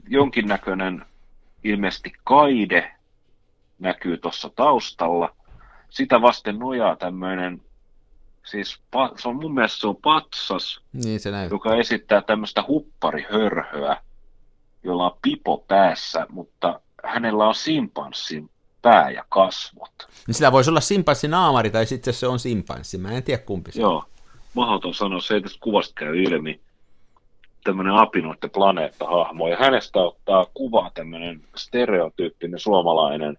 jonkinnäköinen 0.07 1.05
ilmeisesti 1.63 2.13
kaide 2.23 2.91
näkyy 3.79 4.17
tuossa 4.17 4.49
taustalla. 4.55 5.35
Sitä 5.89 6.21
vasten 6.21 6.59
nojaa 6.59 6.95
tämmöinen, 6.95 7.61
siis 8.45 8.79
se 9.15 9.27
on 9.27 9.35
mun 9.35 9.53
mielestä 9.53 9.79
se 9.79 9.87
on 9.87 9.95
patsas, 9.95 10.81
niin 10.93 11.19
se 11.19 11.29
joka 11.51 11.75
esittää 11.75 12.21
tämmöistä 12.21 12.63
hupparihörhöä, 12.67 13.97
jolla 14.83 15.05
on 15.05 15.17
pipo 15.21 15.65
päässä, 15.67 16.25
mutta 16.29 16.79
hänellä 17.03 17.47
on 17.47 17.55
simpanssin 17.55 18.49
pää 18.81 19.11
ja 19.11 19.25
kasvot. 19.29 20.09
Niin 20.27 20.35
sillä 20.35 20.51
voisi 20.51 20.69
olla 20.69 20.81
simpanssi 20.81 21.27
naamari 21.27 21.69
tai 21.69 21.85
sitten 21.85 22.13
se 22.13 22.27
on 22.27 22.39
simpanssi. 22.39 22.97
Mä 22.97 23.11
en 23.11 23.23
tiedä 23.23 23.43
kumpi 23.43 23.71
se 23.71 23.81
Joo, 23.81 24.05
mahdoton 24.53 24.93
sanoa, 24.93 25.21
se 25.21 25.33
ei 25.33 25.41
tästä 25.41 25.59
kuvasta 25.61 25.93
käy 25.95 26.23
ilmi. 26.23 26.61
Tämmöinen 27.63 27.93
apinoitte 27.93 28.47
planeetta-hahmo. 28.47 29.47
Ja 29.47 29.57
hänestä 29.57 29.99
ottaa 29.99 30.45
kuva 30.53 30.91
tämmöinen 30.93 31.41
stereotyyppinen 31.55 32.59
suomalainen 32.59 33.37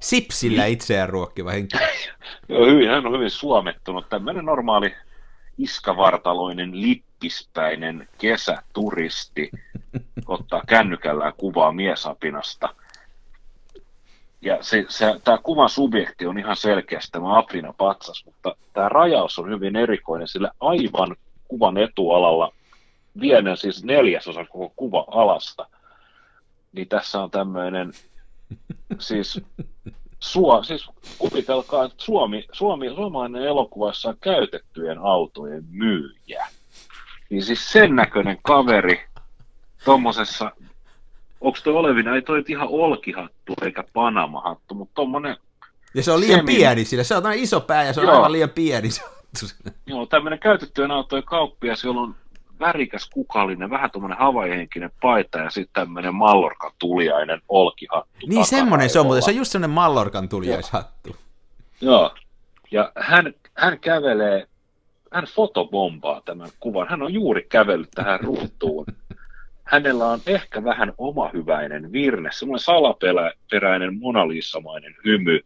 Sipsillä 0.00 0.66
itseään 0.66 1.08
ruokkiva 1.08 1.50
henkilö. 1.50 1.80
Hyvin, 2.70 2.88
hän 2.88 3.06
on 3.06 3.12
hyvin 3.12 3.30
suomettunut. 3.30 4.08
Tämmöinen 4.08 4.44
normaali 4.44 4.94
iskavartaloinen, 5.58 6.82
lippispäinen 6.82 8.08
kesäturisti 8.18 9.50
ottaa 10.26 10.62
kännykällään 10.66 11.32
kuvaa 11.36 11.72
miesapinasta. 11.72 12.74
Ja 14.40 14.58
se, 14.60 14.84
se, 14.88 15.20
tämä 15.24 15.38
kuvan 15.38 15.68
subjekti 15.68 16.26
on 16.26 16.38
ihan 16.38 16.56
selkeästi 16.56 17.12
tämä 17.12 17.38
apina 17.38 17.72
patsas, 17.72 18.24
mutta 18.24 18.56
tämä 18.72 18.88
rajaus 18.88 19.38
on 19.38 19.50
hyvin 19.50 19.76
erikoinen, 19.76 20.28
sillä 20.28 20.50
aivan 20.60 21.16
kuvan 21.48 21.76
etualalla 21.76 22.52
vienen 23.20 23.56
siis 23.56 23.84
neljäsosa 23.84 24.44
koko 24.44 24.72
kuva 24.76 25.04
alasta, 25.10 25.66
niin 26.72 26.88
tässä 26.88 27.22
on 27.22 27.30
tämmöinen 27.30 27.92
siis, 28.98 29.40
Suo, 30.20 30.62
siis 30.64 30.90
kuvitelkaa, 31.18 31.84
että 31.84 32.04
Suomi, 32.04 32.46
Suomi, 32.52 32.88
suomalainen 32.94 33.42
elokuvassa 33.42 34.08
on 34.08 34.16
käytettyjen 34.20 34.98
autojen 34.98 35.64
myyjä. 35.70 36.46
Niin 37.30 37.42
siis 37.42 37.72
sen 37.72 37.96
näköinen 37.96 38.38
kaveri 38.42 39.04
tuommoisessa, 39.84 40.52
onko 41.40 41.58
toi 41.64 41.72
olevina, 41.72 42.14
ei 42.14 42.22
toi 42.22 42.44
ihan 42.48 42.68
olkihattu 42.68 43.54
eikä 43.62 43.84
panamahattu, 43.92 44.74
mutta 44.74 44.94
tuommoinen 44.94 45.36
Ja 45.94 46.02
se 46.02 46.12
on 46.12 46.20
liian 46.20 46.40
Semi- 46.40 46.56
pieni 46.56 46.84
sille. 46.84 47.04
Se 47.04 47.14
on 47.14 47.34
iso 47.34 47.60
pää 47.60 47.84
ja 47.84 47.92
se 47.92 48.00
on 48.00 48.06
Joo. 48.06 48.16
aivan 48.16 48.32
liian 48.32 48.50
pieni. 48.50 48.88
Joo, 49.86 50.06
tämmöinen 50.06 50.38
käytettyjen 50.38 50.90
autojen 50.90 51.24
kauppias, 51.24 51.84
jolla 51.84 52.00
on 52.00 52.14
värikäs 52.60 53.10
kukallinen, 53.12 53.70
vähän 53.70 53.90
tuommoinen 53.90 54.18
havaihenkinen 54.18 54.90
paita 55.00 55.38
ja 55.38 55.50
sitten 55.50 55.72
tämmöinen 55.72 56.14
mallorkan 56.14 56.72
tuliainen 56.78 57.42
olkihattu. 57.48 58.26
Niin 58.26 58.46
semmonen 58.46 58.90
se 58.90 59.00
on, 59.00 59.06
mutta 59.06 59.20
se 59.20 59.30
on 59.30 59.36
just 59.36 59.52
semmoinen 59.52 59.74
Mallorcan 59.74 60.28
tuliaishattu. 60.28 61.16
Joo, 61.80 62.14
ja 62.70 62.92
hän, 62.96 63.34
hän 63.54 63.80
kävelee, 63.80 64.46
hän 65.12 65.24
fotobombaa 65.24 66.22
tämän 66.24 66.48
kuvan. 66.60 66.88
Hän 66.88 67.02
on 67.02 67.14
juuri 67.14 67.46
kävellyt 67.48 67.90
tähän 67.94 68.20
ruutuun. 68.20 68.86
Hänellä 69.64 70.06
on 70.06 70.20
ehkä 70.26 70.64
vähän 70.64 70.92
omahyväinen 70.98 71.92
virne, 71.92 72.30
semmoinen 72.32 72.64
salaperäinen 72.64 73.98
monaliissamainen 73.98 74.96
hymy. 75.04 75.40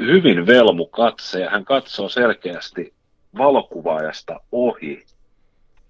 Hyvin 0.00 0.46
velmu 0.46 0.86
katse 0.86 1.40
ja 1.40 1.50
hän 1.50 1.64
katsoo 1.64 2.08
selkeästi 2.08 2.94
valokuvaajasta 3.38 4.40
ohi. 4.52 5.06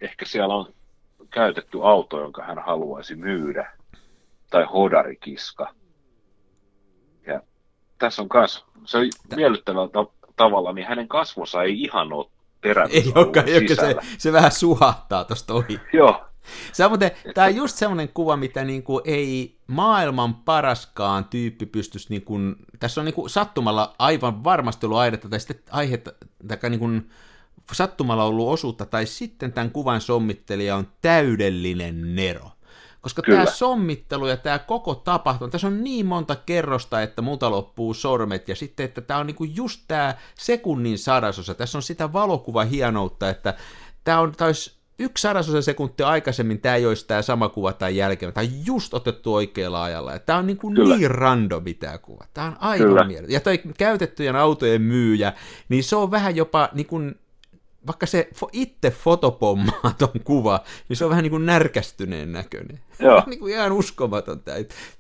Ehkä 0.01 0.25
siellä 0.25 0.55
on 0.55 0.73
käytetty 1.31 1.79
auto, 1.83 2.21
jonka 2.21 2.43
hän 2.43 2.59
haluaisi 2.59 3.15
myydä. 3.17 3.73
Tai 4.51 4.65
hodarikiska. 4.73 5.75
Ja 7.27 7.41
tässä 7.99 8.23
on 8.23 8.29
kas, 8.29 8.65
se 8.85 8.99
on 8.99 9.05
miellyttävällä 9.37 9.89
ta- 9.89 10.07
tavalla, 10.37 10.73
niin 10.73 10.87
hänen 10.87 11.09
kasvonsa 11.09 11.63
ei 11.63 11.81
ihan 11.83 12.13
ole 12.13 12.27
terävyysalueen 12.61 13.17
Ei 13.17 13.23
olekaan, 13.25 13.49
joka 13.49 13.61
se, 13.69 13.69
sisällä. 13.69 14.03
se 14.19 14.33
vähän 14.33 14.53
suhahtaa 14.53 15.25
tosta 15.25 15.55
ohi. 15.55 15.81
Joo, 15.93 16.25
Se 16.73 16.85
on 16.85 16.91
muuten, 16.91 17.11
tää 17.35 17.47
on 17.47 17.57
just 17.57 17.77
semmoinen 17.77 18.09
kuva, 18.09 18.37
mitä 18.37 18.65
niinku 18.65 19.01
ei 19.05 19.59
maailman 19.67 20.35
paraskaan 20.35 21.25
tyyppi 21.25 21.67
pystyisi, 21.67 22.07
niinku, 22.11 22.39
tässä 22.79 23.01
on 23.01 23.05
niinku 23.05 23.29
sattumalla 23.29 23.95
aivan 23.99 24.45
varmasti 24.45 24.87
ollut 24.87 24.99
aihetta, 24.99 25.29
tai 25.29 25.41
sitten 25.41 25.63
aihetta, 25.71 26.13
tai 26.49 26.71
niinku 26.71 26.89
sattumalla 27.73 28.25
ollut 28.25 28.49
osuutta, 28.49 28.87
tai 28.87 29.07
sitten 29.07 29.53
tämän 29.53 29.71
kuvan 29.71 30.01
sommittelija 30.01 30.77
on 30.77 30.89
täydellinen 31.03 32.17
nero. 32.17 32.51
Koska 33.01 33.23
Kyllä. 33.23 33.45
tämä 33.45 33.57
sommittelu 33.57 34.27
ja 34.27 34.37
tämä 34.37 34.59
koko 34.59 34.95
tapahtuma, 34.95 35.51
tässä 35.51 35.67
on 35.67 35.85
niin 35.85 36.07
monta 36.07 36.37
kerrosta, 36.37 37.03
että 37.03 37.23
multa 37.23 37.51
loppuu 37.51 37.95
sormet, 37.95 38.49
ja 38.49 38.57
sitten, 38.57 38.85
että 38.85 39.01
tämä 39.01 39.21
on 39.21 39.27
niinku 39.27 39.45
just 39.45 39.81
tämä 39.89 40.15
sekunnin 40.35 40.99
sadasosa, 40.99 41.55
tässä 41.55 41.79
on 41.79 41.83
sitä 41.83 42.13
valokuva 42.13 42.65
hienoutta, 42.65 43.31
että 43.31 43.55
tämä 44.05 44.21
on, 44.21 44.33
tää 44.33 44.47
olisi 44.47 44.78
yksi 44.99 45.23
sadasosa 45.23 45.63
sekuntia 45.63 46.09
aikaisemmin 46.09 46.61
tämä 46.61 46.75
ei 46.75 46.87
olisi 46.87 47.07
tämä 47.07 47.23
sama 47.23 47.49
kuva 47.49 47.73
tai 47.73 47.97
jälkeen, 47.97 48.33
tämä 48.33 48.47
on 48.47 48.67
just 48.67 48.95
otettu 48.95 49.35
oikealla 49.35 49.83
ajalla, 49.85 50.19
tämä 50.19 50.39
on 50.39 50.47
niin, 50.47 50.57
kuin 50.57 50.75
Kyllä. 50.75 50.97
niin 50.97 51.11
randomi 51.11 51.75
tämä 51.75 51.99
kuva, 51.99 52.25
tämä 52.35 52.47
on 52.47 52.57
aivan 52.61 53.07
mieletön. 53.07 53.33
Ja 53.33 53.41
toi 53.41 53.59
käytettyjen 53.79 54.37
autojen 54.37 54.83
myyjä, 54.83 55.33
niin 55.69 55.85
se 55.85 55.97
on 55.97 56.11
vähän 56.11 56.37
jopa 56.37 56.69
niin 56.73 56.87
kuin, 56.87 57.15
vaikka 57.87 58.07
se 58.07 58.29
itse 58.53 58.91
fotopommaa 58.91 59.95
ton 59.99 60.21
kuva, 60.25 60.61
niin 60.89 60.97
se 60.97 61.05
on 61.05 61.11
vähän 61.11 61.23
niin 61.23 61.31
kuin 61.31 61.47
närkästyneen 61.47 62.33
näköinen. 62.33 62.81
Joo. 63.01 63.23
niin 63.27 63.39
kuin 63.39 63.53
ihan 63.55 63.73
uskomaton. 63.73 64.41
Tää. 64.41 64.57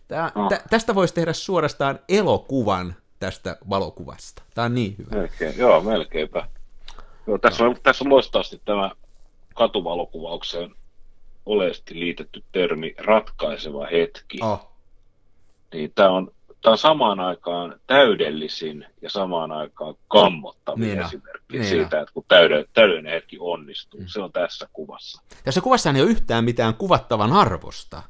Tää, 0.08 0.32
No. 0.34 0.48
tä, 0.48 0.60
tästä 0.70 0.94
voisi 0.94 1.14
tehdä 1.14 1.32
suorastaan 1.32 1.98
elokuvan 2.08 2.94
tästä 3.18 3.56
valokuvasta. 3.70 4.42
Tämä 4.54 4.64
on 4.64 4.74
niin 4.74 4.94
hyvä. 4.98 5.16
melkein, 5.16 5.58
joo, 5.58 5.80
melkeinpä. 5.80 6.48
Joo, 7.26 7.38
tässä, 7.38 7.64
on, 7.64 7.76
tässä 7.82 8.04
on 8.04 8.10
loistavasti 8.10 8.60
tämä 8.64 8.90
katuvalokuvaukseen 9.58 10.74
oleellisesti 11.46 12.00
liitetty 12.00 12.44
termi 12.52 12.94
ratkaiseva 12.98 13.86
hetki. 13.86 14.38
Oh. 14.42 14.70
Niin 15.72 15.92
tämä 15.94 16.10
on, 16.10 16.32
on 16.64 16.78
samaan 16.78 17.20
aikaan 17.20 17.80
täydellisin 17.86 18.86
ja 19.02 19.10
samaan 19.10 19.52
aikaan 19.52 19.94
kammottavin 20.08 20.88
Niin 20.88 21.00
esimerkki 21.00 21.58
Niin 21.58 21.64
siitä, 21.64 22.00
että 22.00 22.14
kun 22.14 22.24
täydellinen, 22.28 22.70
täydellinen 22.74 23.12
hetki 23.12 23.36
onnistuu. 23.40 24.00
Se 24.06 24.20
on 24.20 24.32
tässä 24.32 24.68
kuvassa. 24.72 25.22
Tässä 25.44 25.60
kuvassa 25.60 25.90
ei 25.90 26.02
ole 26.02 26.10
yhtään 26.10 26.44
mitään 26.44 26.74
kuvattavan 26.74 27.32
arvosta. 27.32 28.02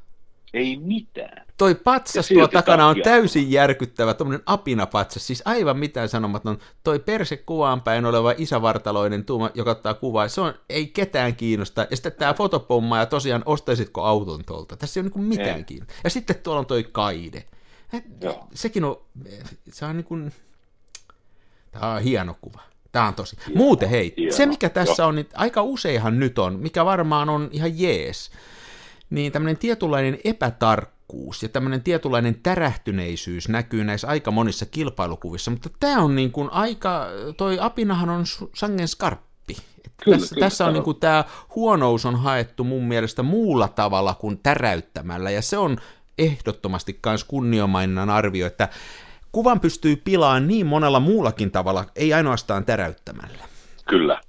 Ei 0.53 0.77
mitään. 0.77 1.45
Toi 1.57 1.75
patsas 1.75 2.27
tuo 2.27 2.47
takana 2.47 2.87
on 2.87 2.95
täysin 3.03 3.51
järkyttävä, 3.51 4.13
tuommoinen 4.13 4.43
apinapatsas, 4.45 5.27
siis 5.27 5.41
aivan 5.45 5.77
mitään 5.77 6.09
sanomaton. 6.09 6.59
Toi 6.83 6.99
perse 6.99 7.37
kuvaan 7.37 7.81
päin 7.81 8.05
oleva 8.05 8.33
isävartaloinen 8.37 9.25
tuuma, 9.25 9.49
joka 9.53 9.71
ottaa 9.71 9.93
kuvaa, 9.93 10.27
se 10.27 10.41
on, 10.41 10.53
ei 10.69 10.87
ketään 10.87 11.35
kiinnosta. 11.35 11.87
Ja 11.89 11.95
sitten 11.95 12.13
tämä 12.13 12.33
fotopomma, 12.33 12.97
ja 12.97 13.05
tosiaan 13.05 13.43
ostaisitko 13.45 14.03
auton 14.03 14.45
tuolta? 14.45 14.77
Tässä 14.77 14.99
ei 14.99 15.03
ole 15.03 15.11
niin 15.15 15.25
mitään 15.25 15.57
Ei. 15.57 15.63
kiinnosta. 15.63 15.93
Ja 16.03 16.09
sitten 16.09 16.35
tuolla 16.35 16.59
on 16.59 16.65
toi 16.65 16.83
kaide. 16.91 17.43
Joo. 18.21 18.47
Sekin 18.53 18.83
on, 18.83 19.01
se 19.71 19.85
on 19.85 19.97
niin 19.97 20.05
kuin, 20.05 20.33
tämä 21.71 21.93
on 21.93 22.01
hieno 22.01 22.35
kuva. 22.41 22.61
Tämä 22.91 23.07
on 23.07 23.13
tosi. 23.13 23.37
Muuten 23.55 23.89
hei, 23.89 24.13
hieno. 24.17 24.35
se 24.35 24.45
mikä 24.45 24.69
tässä 24.69 25.03
Joo. 25.03 25.09
on, 25.09 25.15
niin 25.15 25.27
aika 25.33 25.61
useinhan 25.61 26.19
nyt 26.19 26.39
on, 26.39 26.59
mikä 26.59 26.85
varmaan 26.85 27.29
on 27.29 27.49
ihan 27.51 27.79
jees, 27.79 28.31
niin 29.09 29.31
tämmöinen 29.31 29.57
tietynlainen 29.57 30.17
epätarkkuus 30.23 31.43
ja 31.43 31.49
tämmöinen 31.49 31.83
tietynlainen 31.83 32.35
tärähtyneisyys 32.43 33.49
näkyy 33.49 33.83
näissä 33.83 34.07
aika 34.07 34.31
monissa 34.31 34.65
kilpailukuvissa, 34.65 35.51
mutta 35.51 35.69
tämä 35.79 36.01
on 36.01 36.15
niin 36.15 36.31
kuin 36.31 36.49
aika, 36.49 37.05
toi 37.37 37.57
apinahan 37.61 38.09
on 38.09 38.23
sangen 38.55 38.87
skarppi. 38.87 39.57
Kyllä, 40.03 40.17
tässä, 40.17 40.35
kyllä, 40.35 40.45
tässä 40.45 40.65
on 40.65 40.73
niin 40.73 40.83
kuin 40.83 40.99
tämä 40.99 41.23
huonous 41.55 42.05
on 42.05 42.15
haettu 42.15 42.63
mun 42.63 42.83
mielestä 42.83 43.23
muulla 43.23 43.67
tavalla 43.67 44.13
kuin 44.13 44.37
täräyttämällä, 44.37 45.31
ja 45.31 45.41
se 45.41 45.57
on 45.57 45.77
ehdottomasti 46.17 46.99
myös 47.05 47.23
kunniomainan 47.23 48.09
arvio, 48.09 48.47
että 48.47 48.69
kuvan 49.31 49.59
pystyy 49.59 49.95
pilaamaan 49.95 50.47
niin 50.47 50.65
monella 50.65 50.99
muullakin 50.99 51.51
tavalla, 51.51 51.85
ei 51.95 52.13
ainoastaan 52.13 52.65
täräyttämällä. 52.65 53.43
Kyllä, 53.89 54.21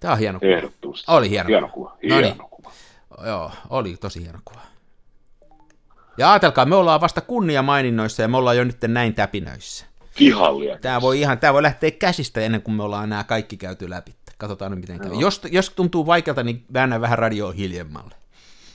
Tämä 0.00 0.12
on 0.12 0.18
hieno 0.18 0.40
kuva. 0.40 0.52
ehdottomasti. 0.52 1.04
Oli 1.08 1.30
hieno 1.30 1.48
hieno 1.48 1.68
kuva. 1.68 1.90
kuva. 1.90 2.14
No 2.14 2.16
Hieno 2.16 2.48
kuva. 2.48 2.72
Joo, 3.26 3.50
oli 3.70 3.96
tosi 3.96 4.22
hieno 4.22 4.38
kuva. 4.44 4.60
Ja 6.18 6.32
ajatelkaa, 6.32 6.64
me 6.64 6.76
ollaan 6.76 7.00
vasta 7.00 7.20
kunniamaininnoissa 7.20 8.22
ja 8.22 8.28
me 8.28 8.36
ollaan 8.36 8.56
jo 8.56 8.64
nyt 8.64 8.76
näin 8.88 9.14
täpinöissä. 9.14 9.86
Kihallia. 10.14 10.78
Tämä 10.78 11.00
voi 11.00 11.20
ihan, 11.20 11.38
tämä 11.38 11.52
voi 11.52 11.62
lähteä 11.62 11.90
käsistä 11.90 12.40
ennen 12.40 12.62
kuin 12.62 12.74
me 12.74 12.82
ollaan 12.82 13.08
nämä 13.08 13.24
kaikki 13.24 13.56
käyty 13.56 13.90
läpi. 13.90 14.14
Katsotaan 14.38 14.70
nyt 14.70 14.80
miten 14.80 15.00
käy. 15.00 15.10
Jos, 15.20 15.42
jos 15.50 15.70
tuntuu 15.70 16.06
vaikealta, 16.06 16.42
niin 16.42 16.64
väännä 16.72 17.00
vähän 17.00 17.18
radioa 17.18 17.52
hiljemmalle. 17.52 18.14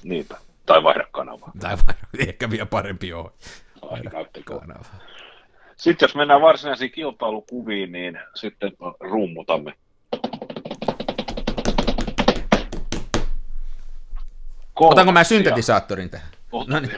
Niinpä. 0.03 0.38
Tai 0.65 0.83
vaihda 0.83 1.07
kanavaa. 1.11 1.51
Tai 1.59 1.77
vai, 1.88 1.95
ehkä 2.27 2.49
vielä 2.49 2.65
parempi 2.65 3.13
on. 3.13 3.31
Ai, 3.91 4.01
näyttäkö. 4.01 4.59
Kanava. 4.59 4.85
Sitten 5.77 6.07
jos 6.07 6.15
mennään 6.15 6.41
varsinaisiin 6.41 6.91
kilpailukuviin, 6.91 7.91
niin 7.91 8.19
sitten 8.35 8.71
rummutamme. 8.99 9.73
Otanko 14.79 15.11
mä 15.11 15.23
syntetisaattorin 15.23 16.09
tähän? 16.09 16.27
Ota, 16.51 16.71
No 16.73 16.79
niin. 16.79 16.97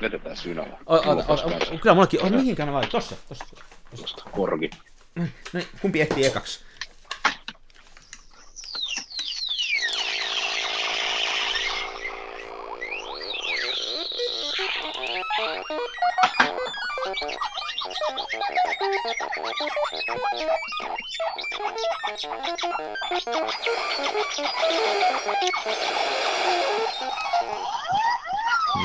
vedetään 0.00 0.36
synällä. 0.36 0.78
O, 0.86 0.94
o, 0.94 0.98
o, 0.98 1.12
Juopas 1.12 1.44
o, 1.44 1.50
kanssa. 1.50 1.74
kyllä 1.82 1.94
mullakin, 1.94 2.22
o, 2.22 2.30
mihinkään 2.30 2.68
mä 2.68 2.72
laitan? 2.74 2.90
Tossa, 2.90 3.16
tossa. 3.28 3.44
Tuosta 3.96 4.24
korki. 4.30 4.70
No, 5.14 5.24
niin, 5.52 5.66
kumpi 5.82 6.00
ehtii 6.00 6.26
ekaksi? 6.26 6.60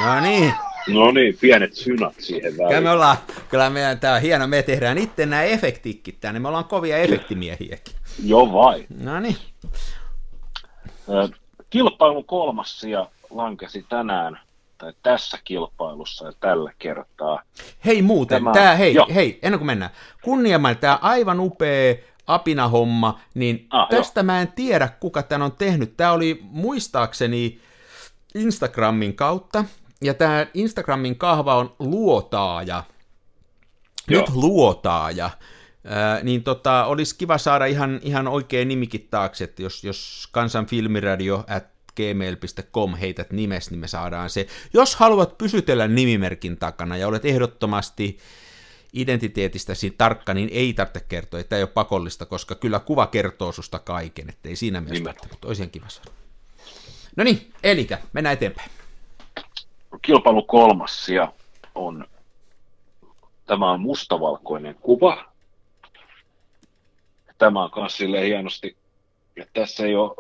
No 0.06 0.20
niin, 0.22 0.54
No 0.88 1.12
niin, 1.12 1.38
pienet 1.42 1.74
synat 1.74 2.14
siihen 2.18 2.52
kyllä 2.54 2.68
väliin. 2.68 2.84
me 2.84 2.90
ollaan, 2.90 3.18
kyllä 3.50 3.70
meidän, 3.70 4.00
tää 4.00 4.16
on 4.16 4.22
hieno, 4.22 4.48
me 4.48 4.64
tehdään 4.64 4.98
itse 4.98 5.26
nämä 5.26 5.44
efektikit 5.44 6.18
tänne, 6.20 6.40
me 6.40 6.48
ollaan 6.48 6.66
kovia 6.66 6.98
efektimiehiäkin. 6.98 7.96
Jo 8.26 8.54
vai. 8.54 8.86
No 9.04 9.20
niin, 9.20 9.36
Kilpailun 11.70 12.26
kolmas 12.26 12.80
sija 12.80 13.08
lankesi 13.30 13.86
tänään, 13.90 14.40
tai 14.80 14.94
tässä 15.04 15.38
kilpailussa 15.44 16.26
ja 16.26 16.32
tällä 16.40 16.74
kertaa. 16.80 17.42
hei 17.86 18.02
muuten, 18.02 18.44
Tämä- 18.44 18.54
tää, 18.54 18.76
hei, 18.76 18.96
hei, 19.16 19.40
ennen 19.42 19.60
kuin 19.60 19.66
mennään, 19.68 19.92
kunniamaan 20.24 20.78
tämä 20.78 21.00
aivan 21.02 21.40
upea 21.40 21.96
apinahomma, 22.28 23.20
niin 23.34 23.68
Ah, 23.70 23.90
tästä 23.90 24.24
mä 24.24 24.42
en 24.42 24.52
tiedä, 24.52 24.90
kuka 25.00 25.24
tän 25.24 25.42
on 25.42 25.52
tehnyt. 25.52 25.98
Tämä 25.98 26.12
oli 26.12 26.40
muistaakseni 26.42 27.60
Instagramin 28.36 29.16
kautta, 29.16 29.66
ja 30.02 30.14
tämä 30.14 30.48
Instagramin 30.54 31.18
kahva 31.18 31.56
on 31.56 31.76
luotaaja. 31.80 32.84
Nyt 34.08 34.28
Joo. 34.28 34.42
luotaaja. 34.42 35.30
Ää, 35.86 36.20
niin 36.24 36.44
tota, 36.44 36.86
olisi 36.86 37.18
kiva 37.18 37.38
saada 37.38 37.66
ihan, 37.66 38.00
ihan 38.04 38.28
oikea 38.28 38.66
nimikin 38.66 39.08
taakse, 39.12 39.44
että 39.44 39.62
jos, 39.62 39.84
jos 39.84 40.28
kansan 40.32 40.66
filmiradio 40.66 41.44
at 41.48 41.64
gmail.com 41.96 42.96
heität 42.96 43.32
nimes, 43.32 43.72
niin 43.72 43.80
me 43.80 43.88
saadaan 43.88 44.30
se. 44.30 44.48
Jos 44.74 44.96
haluat 44.96 45.38
pysytellä 45.38 45.88
nimimerkin 45.88 46.58
takana 46.58 46.98
ja 46.98 47.08
olet 47.08 47.26
ehdottomasti 47.26 48.18
identiteetistäsi 48.94 49.92
tarkka, 49.98 50.34
niin 50.34 50.50
ei 50.52 50.74
tarvitse 50.74 51.06
kertoa, 51.08 51.40
että 51.40 51.56
ei 51.56 51.64
ole 51.64 51.70
pakollista, 51.70 52.26
koska 52.26 52.56
kyllä 52.56 52.80
kuva 52.80 53.08
kertoo 53.08 53.52
susta 53.52 53.80
kaiken, 53.80 54.30
ettei 54.30 54.56
siinä 54.56 54.82
mielessä 54.82 55.04
tarvitse, 55.04 55.28
mutta 55.32 55.48
olisi 55.48 55.62
ihan 55.62 55.72
kiva 55.72 55.90
saada. 55.90 56.12
No 57.16 57.24
niin, 57.24 57.52
eli 57.64 57.88
mennään 58.14 58.34
eteenpäin. 58.34 58.72
kilpailu 60.02 60.42
kolmas 60.44 61.06
sija 61.06 61.34
on, 61.76 62.08
tämä 63.46 63.72
on 63.72 63.82
mustavalkoinen 63.82 64.76
kuva. 64.76 65.32
Tämä 67.38 67.64
on 67.64 67.70
myös 67.76 67.98
silleen 67.98 68.26
hienosti, 68.26 68.78
että 69.38 69.62
tässä 69.62 69.86
ei 69.86 69.96
ole, 69.96 70.16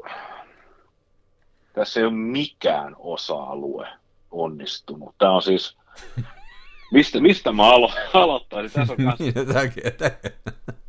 tässä 1.80 2.00
ei 2.00 2.06
ole 2.06 2.14
mikään 2.14 2.96
osa-alue 3.00 3.88
onnistunut. 4.32 5.16
Tämä 5.18 5.32
on 5.32 5.42
siis, 5.42 5.78
mistä, 6.92 7.20
mistä 7.20 7.52
mä 7.52 7.64
alo, 7.64 7.92
aloittaisin? 8.14 8.72
Tässä 8.72 8.94
on 8.94 8.98
että- 9.84 10.12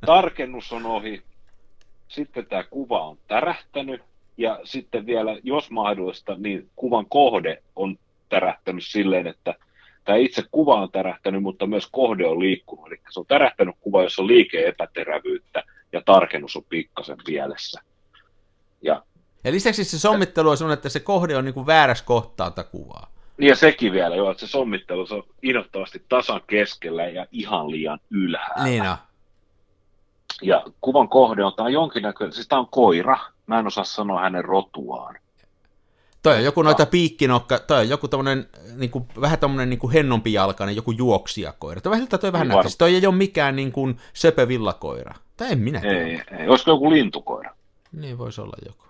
tarkennus 0.07 0.73
on 0.73 0.87
ohi, 0.87 1.23
sitten 2.09 2.47
tämä 2.47 2.63
kuva 2.63 3.07
on 3.07 3.19
tärähtänyt, 3.29 4.03
ja 4.37 4.61
sitten 4.65 5.07
vielä, 5.07 5.39
jos 5.43 5.71
mahdollista, 5.71 6.37
niin 6.39 6.71
kuvan 6.77 7.07
kohde 7.07 7.63
on 7.77 7.99
tärähtänyt 8.29 8.85
silleen, 8.87 9.27
että 9.27 9.55
tämä 10.05 10.19
itse 10.19 10.43
kuva 10.51 10.83
on 10.83 10.91
tärähtänyt, 10.91 11.43
mutta 11.43 11.67
myös 11.67 11.89
kohde 11.93 12.27
on 12.27 12.41
liikkunut. 12.41 12.87
Eli 12.87 13.01
se 13.11 13.21
on 13.21 13.27
tärähtänyt 13.27 13.75
kuva, 13.81 14.03
jossa 14.03 14.23
on 14.23 14.29
liike-epäterävyyttä, 14.29 15.63
ja 15.93 16.03
tarkennus 16.05 16.57
on 16.57 16.65
pikkasen 16.69 17.19
pielessä. 17.25 17.81
Ja, 18.83 19.03
Ja 19.45 19.53
lisäksi 19.53 19.85
se 19.85 19.99
sommittelu 19.99 20.51
on 20.51 20.57
sellainen, 20.57 20.79
että 20.79 20.89
se 20.89 21.01
kohde 21.01 21.37
on 21.37 21.45
niin 21.45 21.55
kuin 21.55 21.67
väärässä 21.67 22.05
kohtaa 22.05 22.51
tätä 22.51 22.71
kuvaa. 22.71 23.11
niin 23.39 23.49
ja 23.49 23.57
sekin 23.57 23.93
vielä, 23.93 24.17
jo, 24.17 24.31
että 24.31 24.47
se 24.47 24.51
sommittelu 24.51 25.07
se 25.07 25.15
on 25.15 25.23
innoittavasti 25.43 26.05
tasan 26.09 26.41
keskellä 26.47 27.09
ja 27.09 27.27
ihan 27.33 27.71
liian 27.71 27.99
ylhäällä. 28.11 28.65
Niin 28.65 28.83
on. 28.83 28.97
Ja 30.43 30.65
kuvan 30.81 31.09
kohde 31.09 31.45
on, 31.45 31.53
tämä 31.57 31.67
on 31.67 31.73
jonkinnäköinen, 31.73 32.33
siis 32.33 32.49
tämä 32.49 32.61
on 32.61 32.69
koira, 32.71 33.19
mä 33.47 33.59
en 33.59 33.67
osaa 33.67 33.85
sanoa 33.85 34.21
hänen 34.21 34.45
rotuaan. 34.45 35.19
Toi 36.23 36.37
on 36.37 36.45
joku 36.45 36.63
noita 36.63 36.87
piikkinokka, 36.87 37.59
toi 37.59 37.81
on 37.81 37.89
joku 37.89 38.09
tommonen, 38.09 38.49
niin 38.77 38.91
kuin, 38.91 39.05
vähän 39.21 39.39
tommonen 39.39 39.71
niin 39.71 39.79
kuin 39.79 39.93
hennompi 39.93 40.33
jalkainen, 40.33 40.77
joku 40.77 40.91
juoksijakoira. 40.91 41.81
Toi, 41.81 41.97
siltä 41.97 42.19
toi 42.19 42.33
vähän 42.33 42.49
Niin 42.49 42.55
näyttäisi. 42.55 42.79
Toi 42.79 42.95
ei 42.95 43.07
ole 43.07 43.15
mikään 43.15 43.57
niin 43.57 43.73
kuin 43.73 43.97
söpö 44.13 44.49
villakoira. 44.49 45.15
Tai 45.37 45.53
en 45.53 45.59
minä 45.59 45.81
tiedä. 45.81 46.07
Ei, 46.07 46.23
ei. 46.39 46.49
Olisiko 46.49 46.71
joku 46.71 46.91
lintukoira? 46.91 47.55
Niin 47.93 48.19
voisi 48.19 48.41
olla 48.41 48.57
joku. 48.67 48.85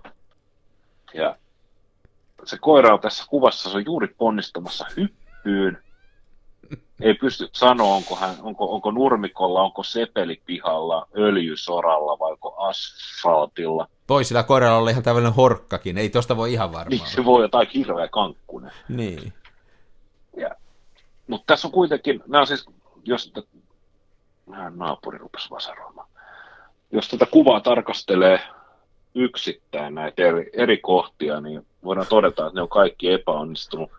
Ja 1.14 1.36
se 2.44 2.58
koira 2.58 2.94
on 2.94 3.00
tässä 3.00 3.24
kuvassa, 3.28 3.70
se 3.70 3.76
on 3.76 3.84
juuri 3.84 4.06
ponnistamassa 4.06 4.86
hyppyyn. 4.96 5.78
Ei 7.00 7.14
pysty 7.14 7.48
sanoa, 7.52 7.94
onko, 7.94 8.16
hän, 8.16 8.34
onko, 8.42 8.74
onko 8.74 8.90
nurmikolla, 8.90 9.62
onko 9.62 9.82
sepelipihalla, 9.82 11.06
öljysoralla 11.16 12.18
vai 12.18 12.32
onko 12.32 12.54
asfaltilla. 12.56 13.88
Voi 14.08 14.24
sillä 14.24 14.42
koiralla 14.42 14.78
olla 14.78 14.90
ihan 14.90 15.02
tämmöinen 15.02 15.32
horkkakin, 15.32 15.98
ei 15.98 16.08
tosta 16.08 16.36
voi 16.36 16.52
ihan 16.52 16.72
varmaan. 16.72 16.88
Niin 16.88 17.06
se 17.06 17.24
voi 17.24 17.42
jotain 17.42 17.68
hirveä 17.74 18.08
kankkunen. 18.08 18.72
Niin. 18.88 19.32
Ja, 20.36 20.50
mutta 21.26 21.44
tässä 21.46 21.68
on 21.68 21.72
kuitenkin, 21.72 22.22
nämä 22.26 22.40
on 22.40 22.46
siis, 22.46 22.66
jos 23.04 23.32
naapuri 24.70 25.18
rupesi 25.18 25.50
vasaroimaan. 25.50 26.08
Jos 26.92 27.08
tätä 27.08 27.26
kuvaa 27.26 27.60
tarkastelee 27.60 28.40
yksittäin 29.14 29.94
näitä 29.94 30.22
eri, 30.22 30.50
eri 30.52 30.78
kohtia, 30.78 31.40
niin 31.40 31.66
voidaan 31.84 32.06
todeta, 32.06 32.46
että 32.46 32.58
ne 32.58 32.62
on 32.62 32.68
kaikki 32.68 33.12
epäonnistunut. 33.12 33.90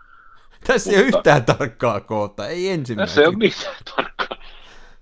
Tässä 0.67 0.91
ei 0.91 0.97
ole 0.97 1.05
Mutta- 1.05 1.17
yhtään 1.17 1.45
tarkkaa 1.45 1.99
koota, 1.99 2.47
ei 2.47 2.69
ensimmäisenä. 2.69 3.05
Tässä 3.05 3.21
ei 3.21 3.27
ole 3.27 3.37
mitään 3.37 3.75
tarkkaa. 3.95 4.37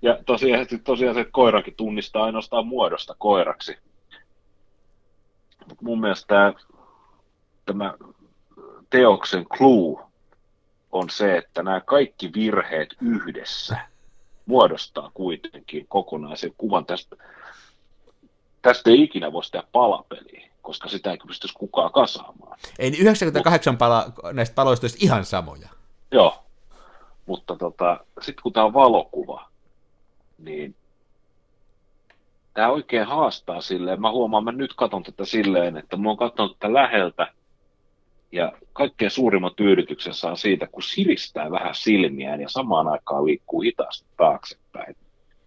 Ja 0.02 0.18
tosiaan, 0.26 0.66
tosiaan 0.84 1.14
se 1.14 1.24
koirakin 1.24 1.74
tunnistaa 1.74 2.24
ainoastaan 2.24 2.66
muodosta 2.66 3.14
koiraksi. 3.18 3.78
Mut 5.68 5.82
mun 5.82 6.00
mielestä 6.00 6.26
tämä, 6.26 6.54
tämä 7.66 7.94
teoksen 8.90 9.46
clue 9.46 10.02
on 10.92 11.10
se, 11.10 11.36
että 11.36 11.62
nämä 11.62 11.80
kaikki 11.80 12.30
virheet 12.34 12.96
yhdessä 13.00 13.76
muodostaa 14.46 15.10
kuitenkin 15.14 15.86
kokonaisen 15.88 16.52
kuvan. 16.58 16.86
Tästä, 16.86 17.16
tästä 18.62 18.90
ei 18.90 19.02
ikinä 19.02 19.32
voi 19.32 19.42
tehdä 19.52 19.66
palapeliä, 19.72 20.48
koska 20.62 20.88
sitä 20.88 21.10
ei 21.10 21.18
pystyisi 21.26 21.54
kukaan 21.54 21.92
kasaamaan. 21.92 22.58
Ei, 22.78 22.90
niin 22.90 23.02
98 23.02 23.76
pala, 23.76 24.12
näistä 24.32 24.54
paloista 24.54 24.84
olisi 24.84 25.04
ihan 25.04 25.24
samoja. 25.24 25.68
Joo, 26.12 26.44
mutta 27.26 27.56
tota, 27.56 28.00
sitten 28.20 28.42
kun 28.42 28.52
tämä 28.52 28.66
on 28.66 28.74
valokuva, 28.74 29.48
niin 30.38 30.74
tämä 32.54 32.68
oikein 32.68 33.06
haastaa 33.06 33.60
silleen. 33.60 34.00
Mä 34.00 34.10
huomaan, 34.10 34.44
mä 34.44 34.52
nyt 34.52 34.74
katson 34.74 35.02
tätä 35.02 35.24
silleen, 35.24 35.76
että 35.76 35.96
mä 35.96 36.08
oon 36.08 36.18
katsonut 36.18 36.58
tätä 36.58 36.74
läheltä 36.74 37.32
ja 38.32 38.52
kaikkein 38.72 39.10
suurimman 39.10 39.54
tyydytyksen 39.56 40.14
saa 40.14 40.36
siitä, 40.36 40.66
kun 40.66 40.82
siristää 40.82 41.50
vähän 41.50 41.74
silmiään 41.74 42.40
ja 42.40 42.48
samaan 42.48 42.88
aikaan 42.88 43.24
liikkuu 43.24 43.60
hitaasti 43.60 44.06
taaksepäin. 44.16 44.96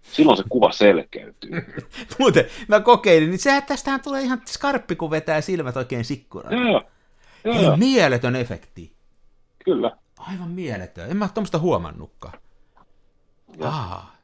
Silloin 0.04 0.38
se 0.38 0.44
kuva 0.50 0.72
selkeytyy. 0.72 1.52
Muuten, 2.20 2.46
mä 2.68 2.80
kokeilin, 2.80 3.30
niin 3.30 3.40
sehän 3.40 3.64
tästähän 3.64 4.02
tulee 4.02 4.22
ihan 4.22 4.42
skarppi, 4.46 4.96
kun 4.96 5.12
vetää 5.12 5.42
silmät 5.42 5.78
oikein 5.78 6.06
sikkuraan. 6.06 6.54
joo, 6.68 6.82
joo, 7.44 7.56
Ei 7.56 7.64
joo, 7.64 7.78
mieletön 7.78 8.36
efekti. 8.36 8.94
kyllä. 9.66 9.98
Aivan 10.20 10.52
mieletön. 10.52 11.12
En 11.12 11.18
mä 11.18 11.30
tuommoista 11.34 11.60
huomannutkaan. 11.60 12.34
Ja- 13.60 13.68
Aa, 13.68 14.16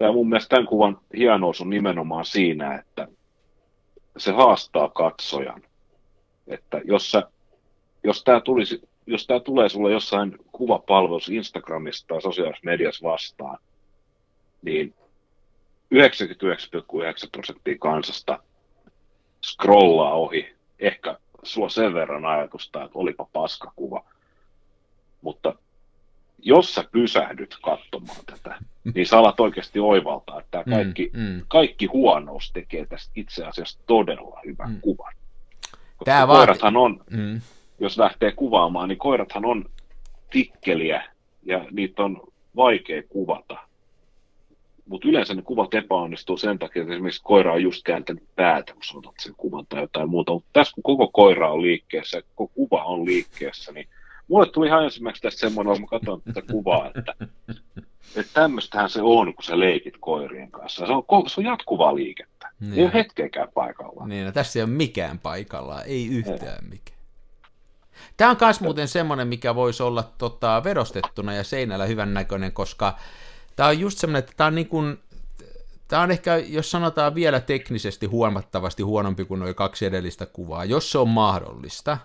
Ja 0.00 0.12
mun 0.12 0.28
mielestä 0.28 0.48
tämän 0.48 0.66
kuvan 0.66 0.98
hienous 1.16 1.60
on 1.60 1.70
nimenomaan 1.70 2.24
siinä, 2.24 2.74
että 2.78 3.08
se 4.16 4.32
haastaa 4.32 4.88
katsojan. 4.88 5.62
Että 6.46 6.80
jos, 6.84 7.10
sä, 7.10 7.22
jos 8.04 8.24
tämä 8.24 8.40
tulisi, 8.40 8.82
jos 9.06 9.26
tämä 9.26 9.40
tulee 9.40 9.68
sulle 9.68 9.92
jossain 9.92 10.36
kuvapalvelussa 10.52 11.32
Instagramista 11.32 12.06
tai 12.08 12.22
sosiaalisessa 12.22 12.64
mediassa 12.64 13.08
vastaan, 13.08 13.58
niin 14.66 14.94
99,9 15.94 17.28
prosenttia 17.32 17.76
kansasta 17.80 18.38
scrollaa 19.44 20.14
ohi. 20.14 20.54
Ehkä 20.78 21.18
sulla 21.42 21.68
sen 21.68 21.94
verran 21.94 22.24
ajatusta, 22.24 22.84
että 22.84 22.98
olipa 22.98 23.28
paskakuva. 23.32 24.04
Mutta 25.22 25.54
jos 26.38 26.74
sä 26.74 26.84
pysähdyt 26.92 27.56
katsomaan 27.62 28.24
tätä, 28.26 28.58
niin 28.94 29.06
sä 29.06 29.18
alat 29.18 29.40
oikeasti 29.40 29.80
oivaltaa, 29.80 30.40
että 30.40 30.62
tämä 30.64 30.76
kaikki, 30.76 31.10
Mm, 31.14 31.20
mm. 31.20 31.42
kaikki 31.48 31.86
huonous 31.86 32.52
tekee 32.52 32.86
tästä 32.86 33.12
itse 33.16 33.44
asiassa 33.44 33.78
todella 33.86 34.40
hyvän 34.46 34.70
Mm. 34.70 34.80
kuvan. 34.80 35.14
Koska 35.96 36.26
vaati- 36.26 36.26
koirathan 36.38 36.76
on, 36.76 37.04
mm. 37.10 37.40
jos 37.80 37.98
lähtee 37.98 38.32
kuvaamaan, 38.32 38.88
niin 38.88 38.98
koirathan 38.98 39.44
on 39.44 39.64
tikkeliä 40.30 41.04
ja 41.42 41.64
niitä 41.70 42.02
on 42.02 42.20
vaikea 42.56 43.02
kuvata. 43.08 43.58
Mutta 44.88 45.08
yleensä 45.08 45.34
ne 45.34 45.42
kuvat 45.42 45.74
epäonnistuu 45.74 46.36
sen 46.36 46.58
takia, 46.58 46.82
että 46.82 46.94
esimerkiksi 46.94 47.22
koira 47.24 47.52
on 47.52 47.62
just 47.62 47.82
kääntänyt 47.84 48.24
päätä, 48.36 48.72
kun 48.72 48.82
sä 48.84 48.98
otat 48.98 49.14
sen 49.20 49.34
kuvan 49.36 49.66
tai 49.68 49.80
jotain 49.80 50.10
muuta. 50.10 50.32
Mutta 50.32 50.48
tässä 50.52 50.72
kun 50.74 50.82
koko 50.82 51.08
koira 51.08 51.52
on 51.52 51.62
liikkeessä, 51.62 52.22
koko 52.34 52.52
kuva 52.54 52.84
on 52.84 53.04
liikkeessä, 53.04 53.72
niin 53.72 53.88
mulle 54.28 54.46
tuli 54.46 54.66
ihan 54.66 54.84
ensimmäiseksi 54.84 55.22
tästä 55.22 55.40
semmoinen, 55.40 55.72
kun 55.72 55.80
mä 55.80 55.86
katson 55.86 56.22
tätä 56.22 56.52
kuvaa, 56.52 56.90
että, 56.94 57.14
että 58.16 58.32
tämmöistähän 58.34 58.90
se 58.90 59.00
on, 59.02 59.34
kun 59.34 59.44
sä 59.44 59.58
leikit 59.58 59.94
koirien 60.00 60.50
kanssa. 60.50 60.86
Se 60.86 60.92
on, 60.92 61.30
se 61.30 61.40
on 61.40 61.44
jatkuvaa 61.44 61.94
liikettä. 61.94 62.48
Ei 62.62 62.68
Niin. 62.68 62.84
ole 62.84 62.94
hetkeäkään 62.94 63.48
paikallaan. 63.54 64.08
Niin, 64.08 64.26
no 64.26 64.32
tässä 64.32 64.58
ei 64.58 64.62
ole 64.62 64.70
mikään 64.70 65.18
paikallaan, 65.18 65.82
ei 65.86 66.06
yhtään 66.08 66.64
mikään. 66.70 66.96
Tämä 68.16 68.30
on 68.30 68.36
myös 68.40 68.60
muuten 68.60 68.88
semmoinen, 68.88 69.28
mikä 69.28 69.54
voisi 69.54 69.82
olla 69.82 70.02
tota, 70.18 70.64
vedostettuna 70.64 71.34
ja 71.34 71.44
seinällä 71.44 71.86
hyvän 71.86 72.14
näköinen, 72.14 72.52
koska 72.52 72.96
tämä 73.56 73.68
on 73.68 73.80
just 73.80 73.98
semmoinen, 73.98 74.18
että 74.18 74.32
tämä 74.36 74.46
on 74.46 74.54
niin 74.54 74.68
kuin, 74.68 74.98
Tämä 75.88 76.02
on 76.02 76.10
ehkä, 76.10 76.36
jos 76.36 76.70
sanotaan 76.70 77.14
vielä 77.14 77.40
teknisesti 77.40 78.06
huomattavasti 78.06 78.82
huonompi 78.82 79.24
kuin 79.24 79.40
nuo 79.40 79.54
kaksi 79.54 79.86
edellistä 79.86 80.26
kuvaa, 80.26 80.64
jos 80.64 80.92
se 80.92 80.98
on 80.98 81.08
mahdollista. 81.08 81.98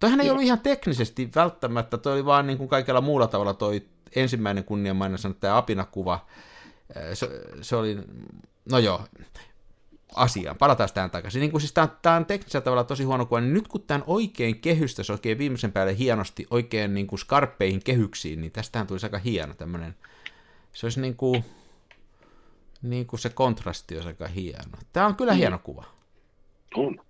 Toihan 0.00 0.20
ei 0.20 0.26
Joo. 0.26 0.32
ollut 0.32 0.44
ihan 0.44 0.60
teknisesti 0.60 1.30
välttämättä, 1.34 1.98
toi 1.98 2.12
oli 2.12 2.24
vaan 2.24 2.46
niin 2.46 2.58
kuin 2.58 2.68
kaikella 2.68 3.00
muulla 3.00 3.26
tavalla 3.26 3.54
toi 3.54 3.82
ensimmäinen 4.16 4.64
kunnianmainen 4.64 5.18
sana, 5.18 5.34
tämä 5.40 5.56
apinakuva, 5.56 6.26
se, 7.14 7.30
se 7.62 7.76
oli, 7.76 7.98
no 8.70 8.78
joo, 8.78 9.00
asiaan, 10.14 10.56
palataan 10.56 10.88
tähän 10.94 11.10
takaisin. 11.10 11.40
Niin 11.40 11.50
kuin 11.50 11.60
siis 11.60 11.72
tämä, 11.72 11.88
tämä 12.02 12.16
on 12.16 12.26
teknisellä 12.26 12.64
tavalla 12.64 12.84
tosi 12.84 13.04
huono 13.04 13.26
kuva, 13.26 13.40
niin 13.40 13.54
nyt 13.54 13.68
kun 13.68 13.82
tämän 13.82 14.04
oikein 14.06 14.60
kehystös 14.60 15.10
oikein 15.10 15.38
viimeisen 15.38 15.72
päälle 15.72 15.98
hienosti, 15.98 16.46
oikein 16.50 16.94
niin 16.94 17.06
kuin 17.06 17.18
skarppeihin 17.18 17.84
kehyksiin, 17.84 18.40
niin 18.40 18.52
tästähän 18.52 18.86
tulisi 18.86 19.06
aika 19.06 19.18
hieno 19.18 19.54
tämmöinen, 19.54 19.94
se 20.78 20.86
olisi 20.86 21.00
niin 21.00 21.16
kuin, 21.16 21.44
niin 22.82 23.06
kuin 23.06 23.20
se 23.20 23.28
kontrasti 23.28 23.94
olisi 23.94 24.08
aika 24.08 24.26
hieno. 24.26 24.78
Tämä 24.92 25.06
on 25.06 25.16
kyllä 25.16 25.32
mm. 25.32 25.38
hieno 25.38 25.58
kuva. 25.58 25.84
On. 26.74 27.00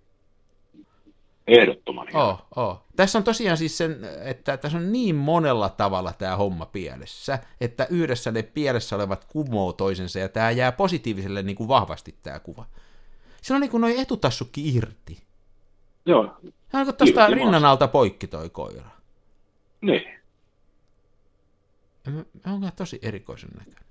Ehdottoman 1.46 2.08
hieno. 2.08 2.28
Oh, 2.28 2.46
oh. 2.56 2.82
Tässä 2.96 3.18
on 3.18 3.24
tosiaan 3.24 3.56
siis 3.56 3.78
sen, 3.78 3.98
että 4.24 4.56
tässä 4.56 4.78
on 4.78 4.92
niin 4.92 5.14
monella 5.16 5.68
tavalla 5.68 6.12
tämä 6.12 6.36
homma 6.36 6.66
pielessä, 6.66 7.38
että 7.60 7.86
yhdessä 7.90 8.32
ne 8.32 8.42
pielessä 8.42 8.96
olevat 8.96 9.24
kumoo 9.24 9.72
toisensa, 9.72 10.18
ja 10.18 10.28
tämä 10.28 10.50
jää 10.50 10.72
positiiviselle 10.72 11.42
niin 11.42 11.56
kuin 11.56 11.68
vahvasti 11.68 12.14
tämä 12.22 12.40
kuva. 12.40 12.66
Siinä 13.42 13.56
on 13.56 13.60
niin 13.60 13.70
kuin 13.70 13.80
noin 13.80 14.00
etutassukki 14.00 14.74
irti. 14.76 15.22
Joo. 16.06 16.36
Hän 16.68 16.88
on 16.88 16.94
tuosta 16.94 17.26
rinnan 17.26 17.64
alta 17.64 17.88
poikki 17.88 18.26
toi 18.26 18.50
koira. 18.50 18.90
Niin. 19.80 20.17
On 22.46 22.72
tosi 22.76 22.98
erikoisen 23.02 23.50
näköinen. 23.58 23.88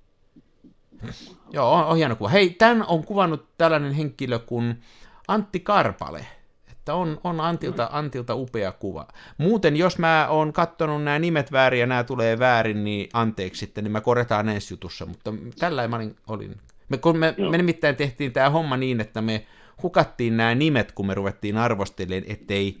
Joo, 1.50 1.72
on, 1.72 1.84
on 1.84 1.96
hieno 1.96 2.16
kuva. 2.16 2.28
Hei, 2.28 2.50
tämän 2.50 2.86
on 2.86 3.04
kuvannut 3.04 3.48
tällainen 3.58 3.92
henkilö 3.92 4.38
kuin 4.38 4.80
Antti 5.28 5.60
Karpale. 5.60 6.26
Että 6.70 6.94
on, 6.94 7.20
on 7.24 7.40
Antilta, 7.40 7.88
Antilta 7.92 8.34
upea 8.34 8.72
kuva. 8.72 9.08
Muuten, 9.38 9.76
jos 9.76 9.98
mä 9.98 10.26
oon 10.30 10.52
katsonut 10.52 11.02
nämä 11.02 11.18
nimet 11.18 11.52
väärin 11.52 11.80
ja 11.80 11.86
nämä 11.86 12.04
tulee 12.04 12.38
väärin, 12.38 12.84
niin 12.84 13.08
anteeksi 13.12 13.58
sitten, 13.58 13.84
niin 13.84 13.92
mä 13.92 14.00
korjataan 14.00 14.48
ensi 14.48 14.74
jutussa. 14.74 15.06
Mutta 15.06 15.34
tällä 15.58 15.88
mä 15.88 15.96
olin, 15.96 16.16
olin 16.26 16.56
me, 16.88 16.98
kun 16.98 17.18
me, 17.18 17.34
me 17.50 17.56
nimittäin 17.56 17.96
tehtiin 17.96 18.32
tämä 18.32 18.50
homma 18.50 18.76
niin, 18.76 19.00
että 19.00 19.22
me 19.22 19.46
hukattiin 19.82 20.36
nämä 20.36 20.54
nimet, 20.54 20.92
kun 20.92 21.06
me 21.06 21.14
ruvettiin 21.14 21.56
arvostelemaan, 21.56 22.32
ettei, 22.32 22.80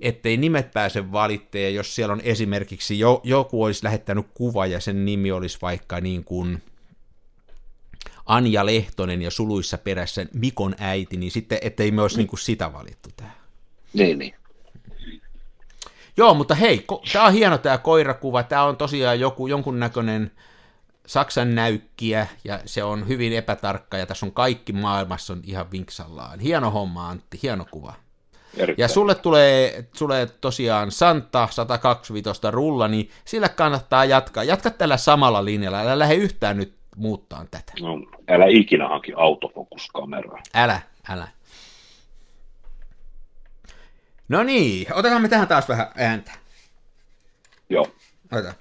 ettei 0.00 0.36
nimet 0.36 0.72
pääse 0.72 1.12
valitteen, 1.12 1.74
jos 1.74 1.94
siellä 1.94 2.12
on 2.12 2.20
esimerkiksi 2.24 2.98
jo, 2.98 3.20
joku 3.24 3.62
olisi 3.62 3.84
lähettänyt 3.84 4.26
kuva 4.34 4.66
ja 4.66 4.80
sen 4.80 5.04
nimi 5.04 5.32
olisi 5.32 5.58
vaikka 5.62 6.00
niin 6.00 6.24
kuin 6.24 6.62
Anja 8.26 8.66
Lehtonen 8.66 9.22
ja 9.22 9.30
suluissa 9.30 9.78
perässä 9.78 10.26
Mikon 10.34 10.74
äiti, 10.78 11.16
niin 11.16 11.30
sitten 11.30 11.58
ettei 11.62 11.90
me 11.90 12.02
olisi 12.02 12.16
niin 12.16 12.26
kuin 12.26 12.40
sitä 12.40 12.72
valittu 12.72 13.08
tähän. 13.16 13.36
Niin, 13.92 14.18
niin. 14.18 14.34
Joo, 16.16 16.34
mutta 16.34 16.54
hei, 16.54 16.84
ko- 16.92 17.12
tämä 17.12 17.26
on 17.26 17.32
hieno 17.32 17.58
tämä 17.58 17.78
koirakuva, 17.78 18.42
tämä 18.42 18.64
on 18.64 18.76
tosiaan 18.76 19.20
joku 19.20 19.46
jonkunnäköinen 19.46 20.30
Saksan 21.06 21.54
näykkiä, 21.54 22.26
ja 22.44 22.60
se 22.66 22.84
on 22.84 23.08
hyvin 23.08 23.32
epätarkka, 23.32 23.96
ja 23.96 24.06
tässä 24.06 24.26
on 24.26 24.32
kaikki 24.32 24.72
maailmassa 24.72 25.32
on 25.32 25.40
ihan 25.44 25.70
vinksallaan. 25.70 26.40
Hieno 26.40 26.70
homma, 26.70 27.08
Antti, 27.08 27.38
hieno 27.42 27.66
kuva. 27.70 27.94
Erittäin. 28.56 28.84
Ja 28.84 28.88
sulle 28.88 29.14
tulee, 29.14 29.84
tulee 29.98 30.26
tosiaan 30.26 30.90
Santa 30.90 31.48
125 31.50 32.40
rulla, 32.50 32.88
niin 32.88 33.10
sillä 33.24 33.48
kannattaa 33.48 34.04
jatkaa. 34.04 34.44
Jatka 34.44 34.70
tällä 34.70 34.96
samalla 34.96 35.44
linjalla, 35.44 35.80
älä 35.80 35.98
lähde 35.98 36.14
yhtään 36.14 36.56
nyt 36.56 36.74
muuttaa 36.96 37.44
tätä. 37.50 37.72
No, 37.80 37.98
älä 38.28 38.46
ikinä 38.48 38.88
hanki 38.88 39.12
autofokuskameraa. 39.16 40.42
Älä, 40.54 40.80
älä. 41.08 41.28
No 44.28 44.42
niin, 44.42 44.94
otetaan 44.94 45.22
me 45.22 45.28
tähän 45.28 45.48
taas 45.48 45.68
vähän 45.68 45.86
ääntä. 45.96 46.30
Joo. 47.68 47.86
Otetaan. 48.32 48.54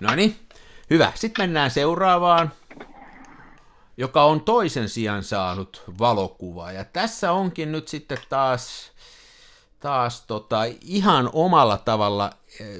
No 0.00 0.14
niin, 0.14 0.36
hyvä. 0.90 1.12
Sitten 1.14 1.42
mennään 1.42 1.70
seuraavaan, 1.70 2.52
joka 3.96 4.24
on 4.24 4.40
toisen 4.40 4.88
sijaan 4.88 5.24
saanut 5.24 5.82
valokuvaa. 5.98 6.72
Ja 6.72 6.84
tässä 6.84 7.32
onkin 7.32 7.72
nyt 7.72 7.88
sitten 7.88 8.18
taas, 8.28 8.92
taas 9.80 10.26
tota, 10.26 10.60
ihan 10.80 11.30
omalla 11.32 11.78
tavalla, 11.78 12.30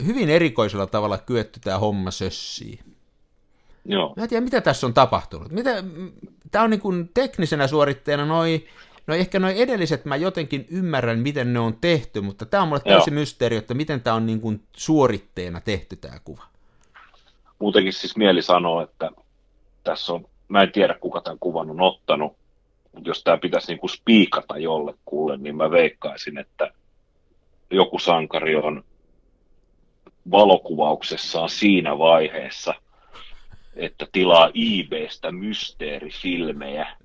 hyvin 0.07 0.31
erikoisella 0.31 0.87
tavalla 0.87 1.19
kyetty 1.19 1.61
tämä 1.61 1.79
homma 1.79 2.11
sössiin. 2.11 2.97
Joo. 3.85 4.15
Mä 4.17 4.23
en 4.23 4.29
tiedä, 4.29 4.45
mitä 4.45 4.61
tässä 4.61 4.87
on 4.87 4.95
tapahtunut. 4.95 5.53
Mitä, 5.53 5.85
tämä 6.51 6.65
on 6.65 6.71
niin 6.71 6.81
kuin 6.81 7.11
teknisenä 7.15 7.67
suoritteena 7.67 8.27
noin 8.27 8.67
No 9.07 9.15
ehkä 9.15 9.39
noin 9.39 9.57
edelliset 9.57 10.05
mä 10.05 10.17
jotenkin 10.17 10.67
ymmärrän, 10.71 11.19
miten 11.19 11.53
ne 11.53 11.59
on 11.59 11.77
tehty, 11.81 12.21
mutta 12.21 12.47
tämä 12.47 12.63
on 12.63 12.69
mulle 12.69 12.83
täysin 12.85 13.15
mysteeri, 13.15 13.57
että 13.57 13.75
miten 13.75 14.01
tämä 14.01 14.17
on 14.17 14.27
niin 14.27 14.41
kuin 14.41 14.63
suoritteena 14.77 15.61
tehty 15.61 15.97
tämä 15.97 16.19
kuva. 16.25 16.43
Muutenkin 17.59 17.93
siis 17.93 18.17
mieli 18.17 18.43
sanoa, 18.43 18.83
että 18.83 19.11
tässä 19.85 20.13
on, 20.13 20.27
mä 20.49 20.63
en 20.63 20.73
tiedä 20.73 20.95
kuka 20.95 21.21
tämän 21.21 21.39
kuvan 21.39 21.71
on 21.71 21.81
ottanut, 21.81 22.37
mutta 22.93 23.11
jos 23.11 23.25
tämä 23.25 23.37
pitäisi 23.37 23.69
niin 23.69 23.79
kuin 23.79 23.91
spiikata 23.91 24.59
jollekulle, 24.59 25.37
niin 25.37 25.57
mä 25.57 25.71
veikkaisin, 25.71 26.39
että 26.39 26.71
joku 27.71 27.99
sankari 27.99 28.57
on 28.57 28.85
valokuvauksessaan 30.31 31.49
siinä 31.49 31.99
vaiheessa, 31.99 32.75
että 33.77 34.07
tilaa 34.13 34.51
eBaystä 34.55 35.33
mysteerifilmejä 35.33 36.97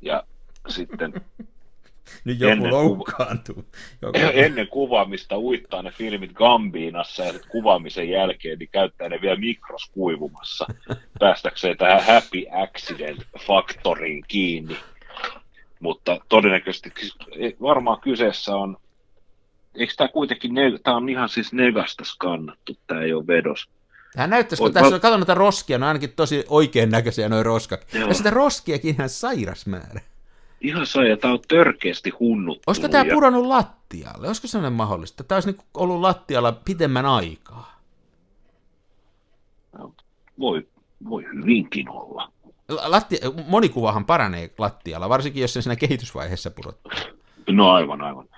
ja 0.00 0.24
sitten 0.68 1.12
nyt 2.24 2.40
joku 2.40 2.52
ennen 2.52 2.72
loukkaantuu. 2.72 3.64
Joku. 4.02 4.18
Ennen 4.44 4.68
kuvaamista 4.68 5.38
uittaa 5.38 5.82
ne 5.82 5.90
filmit 5.90 6.32
Gambiinassa 6.32 7.24
ja 7.24 7.32
kuvaamisen 7.48 8.10
jälkeen 8.10 8.58
niin 8.58 8.68
käyttää 8.72 9.08
ne 9.08 9.20
vielä 9.20 9.36
mikroskuivumassa 9.36 10.66
päästäkseen 11.20 11.76
tähän 11.76 12.04
happy 12.04 12.44
accident 12.62 13.22
faktoriin 13.46 14.24
kiinni. 14.28 14.76
Mutta 15.80 16.20
todennäköisesti 16.28 16.92
e, 17.38 17.50
varmaan 17.62 18.00
kyseessä 18.00 18.56
on, 18.56 18.76
eikö 19.74 19.92
tämä 19.96 20.08
kuitenkin, 20.08 20.52
tämä 20.82 20.96
on 20.96 21.08
ihan 21.08 21.28
siis 21.28 21.52
negasta 21.52 22.04
skannattu, 22.04 22.76
tämä 22.86 23.00
ei 23.00 23.12
ole 23.12 23.26
vedos. 23.26 23.68
Hän 24.16 24.30
näyttäisi, 24.30 24.62
kun 24.62 24.72
tässä 24.72 24.94
on, 24.94 25.00
katsonut 25.00 25.18
noita 25.18 25.34
roskia, 25.34 25.78
ne 25.78 25.84
on 25.84 25.88
ainakin 25.88 26.12
tosi 26.12 26.44
oikein 26.48 26.90
näköisiä 26.90 27.28
noin 27.28 27.46
roskat. 27.46 27.86
Joo. 27.94 28.08
Ja 28.08 28.14
sitä 28.14 28.30
roskiakin 28.30 28.94
ihan 28.94 29.08
sairas 29.08 29.66
määrä. 29.66 30.00
Ihan 30.60 30.86
sai, 30.86 31.10
ja 31.10 31.16
tämä 31.16 31.34
on 31.34 31.40
törkeästi 31.48 32.10
hunnuttunut. 32.10 32.64
Olisiko 32.66 32.88
tämä 32.88 33.04
ja... 33.04 33.14
pudonnut 33.14 33.46
lattialle? 33.46 34.26
Olisiko 34.26 34.48
sellainen 34.48 34.76
mahdollista? 34.76 35.24
Tämä 35.24 35.36
olisi 35.36 35.50
niin 35.50 35.60
ollut 35.74 36.00
lattialla 36.00 36.52
pitemmän 36.52 37.06
aikaa. 37.06 37.80
No, 39.78 39.92
voi, 40.38 40.66
voi 41.08 41.24
hyvinkin 41.34 41.88
olla. 41.88 42.32
Latti, 42.68 43.20
moni 43.46 43.68
kuvahan 43.68 44.04
paranee 44.04 44.50
lattialla, 44.58 45.08
varsinkin 45.08 45.40
jos 45.40 45.52
se 45.52 45.62
siinä 45.62 45.76
kehitysvaiheessa 45.76 46.50
pudottaa. 46.50 46.92
No 47.48 47.70
aivan, 47.70 48.02
aivan. 48.02 48.28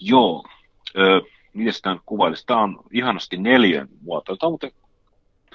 Joo, 0.00 0.44
öö, 0.98 1.20
miten 1.54 1.72
sitä 1.72 1.96
kuvailisi? 2.06 2.46
Tämä 2.46 2.62
on 2.62 2.78
ihanasti 2.92 3.36
neljän 3.36 3.88
vuotta. 4.04 4.36
Tämä 4.36 4.48
on 4.48 4.52
muuten 4.52 4.72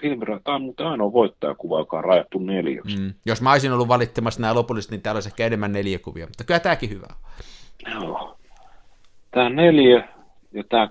filmi, 0.01 0.25
tämä 0.25 0.55
on 0.55 0.61
muuten 0.61 0.87
ainoa 0.87 1.13
voittajakuva, 1.13 1.79
joka 1.79 1.97
on 1.97 2.03
rajattu 2.03 2.39
neljäksi. 2.39 2.97
Mm. 2.97 3.13
Jos 3.25 3.41
mä 3.41 3.51
olisin 3.51 3.71
ollut 3.71 3.87
valittamassa 3.87 4.41
nämä 4.41 4.55
lopulliset, 4.55 4.91
niin 4.91 5.01
täällä 5.01 5.17
olisi 5.17 5.29
ehkä 5.29 5.45
enemmän 5.45 5.71
neljä 5.71 5.99
kuvia, 5.99 6.27
mutta 6.27 6.43
kyllä 6.43 6.59
tämäkin 6.59 6.89
hyvä. 6.89 7.07
Joo. 7.93 8.37
Tämä 9.31 9.49
neljä 9.49 10.07
ja 10.51 10.63
tämä 10.63 10.89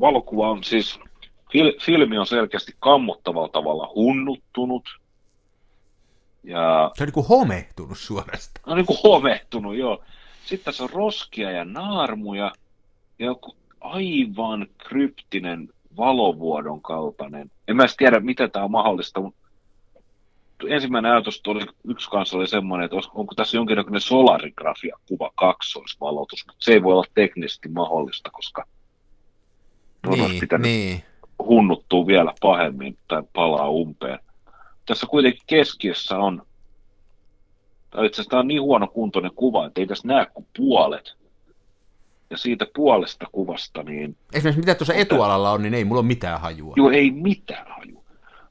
valokuva 0.00 0.50
on 0.50 0.64
siis, 0.64 1.00
fil, 1.52 1.72
filmi 1.80 2.18
on 2.18 2.26
selkeästi 2.26 2.72
kammottavalla 2.78 3.48
tavalla 3.48 3.92
hunnuttunut. 3.94 4.84
Ja, 6.44 6.90
se 6.94 7.02
on 7.02 7.06
niin 7.06 7.14
kuin 7.14 7.26
homehtunut 7.26 7.98
suorastaan. 7.98 8.72
On 8.72 8.76
niin 8.76 8.86
kuin 8.86 8.98
homehtunut, 9.04 9.76
joo. 9.76 10.04
Sitten 10.44 10.64
tässä 10.64 10.84
on 10.84 10.90
roskia 10.90 11.50
ja 11.50 11.64
naarmuja 11.64 12.52
ja 13.18 13.26
joku 13.26 13.56
aivan 13.80 14.66
kryptinen 14.78 15.68
valovuodon 15.96 16.82
kaltainen. 16.82 17.50
En 17.68 17.76
mä 17.76 17.84
tiedä, 17.96 18.20
miten 18.20 18.50
tämä 18.50 18.64
on 18.64 18.70
mahdollista, 18.70 19.20
mutta 19.20 19.44
ensimmäinen 20.68 21.12
ajatus 21.12 21.42
oli, 21.46 21.66
yksi 21.84 22.10
kanssa 22.10 22.36
oli 22.36 22.48
semmoinen, 22.48 22.84
että 22.84 22.96
onko 23.14 23.34
tässä 23.34 23.56
jonkinlainen 23.56 24.00
solarigrafia 24.00 24.96
kuva 25.08 25.30
kaksoisvalotus, 25.34 26.46
mutta 26.46 26.64
se 26.64 26.72
ei 26.72 26.82
voi 26.82 26.92
olla 26.92 27.04
teknisesti 27.14 27.68
mahdollista, 27.68 28.30
koska 28.30 28.64
niin, 30.10 30.40
pitänyt 30.40 30.64
niin. 30.66 31.02
hunnuttua 31.38 32.06
vielä 32.06 32.34
pahemmin 32.40 32.98
tai 33.08 33.22
palaa 33.32 33.70
umpeen. 33.70 34.18
Tässä 34.86 35.06
kuitenkin 35.06 35.42
keskiössä 35.46 36.18
on, 36.18 36.46
tai 37.90 38.06
itse 38.06 38.16
asiassa 38.16 38.30
tämä 38.30 38.40
on 38.40 38.48
niin 38.48 38.62
huono 38.62 38.86
kuntoinen 38.86 39.34
kuva, 39.34 39.66
että 39.66 39.80
ei 39.80 39.86
tässä 39.86 40.08
näe 40.08 40.26
kuin 40.26 40.46
puolet 40.56 41.23
ja 42.30 42.36
siitä 42.36 42.66
puolesta 42.74 43.26
kuvasta, 43.32 43.82
niin... 43.82 44.16
Esimerkiksi 44.32 44.60
mitä 44.60 44.74
tuossa 44.74 44.94
etualalla 44.94 45.50
on, 45.50 45.62
niin 45.62 45.74
ei 45.74 45.84
mulla 45.84 46.00
ole 46.00 46.06
mitään 46.06 46.40
hajua. 46.40 46.74
Joo, 46.76 46.90
ei 46.90 47.10
mitään 47.10 47.66
hajua. 47.68 48.02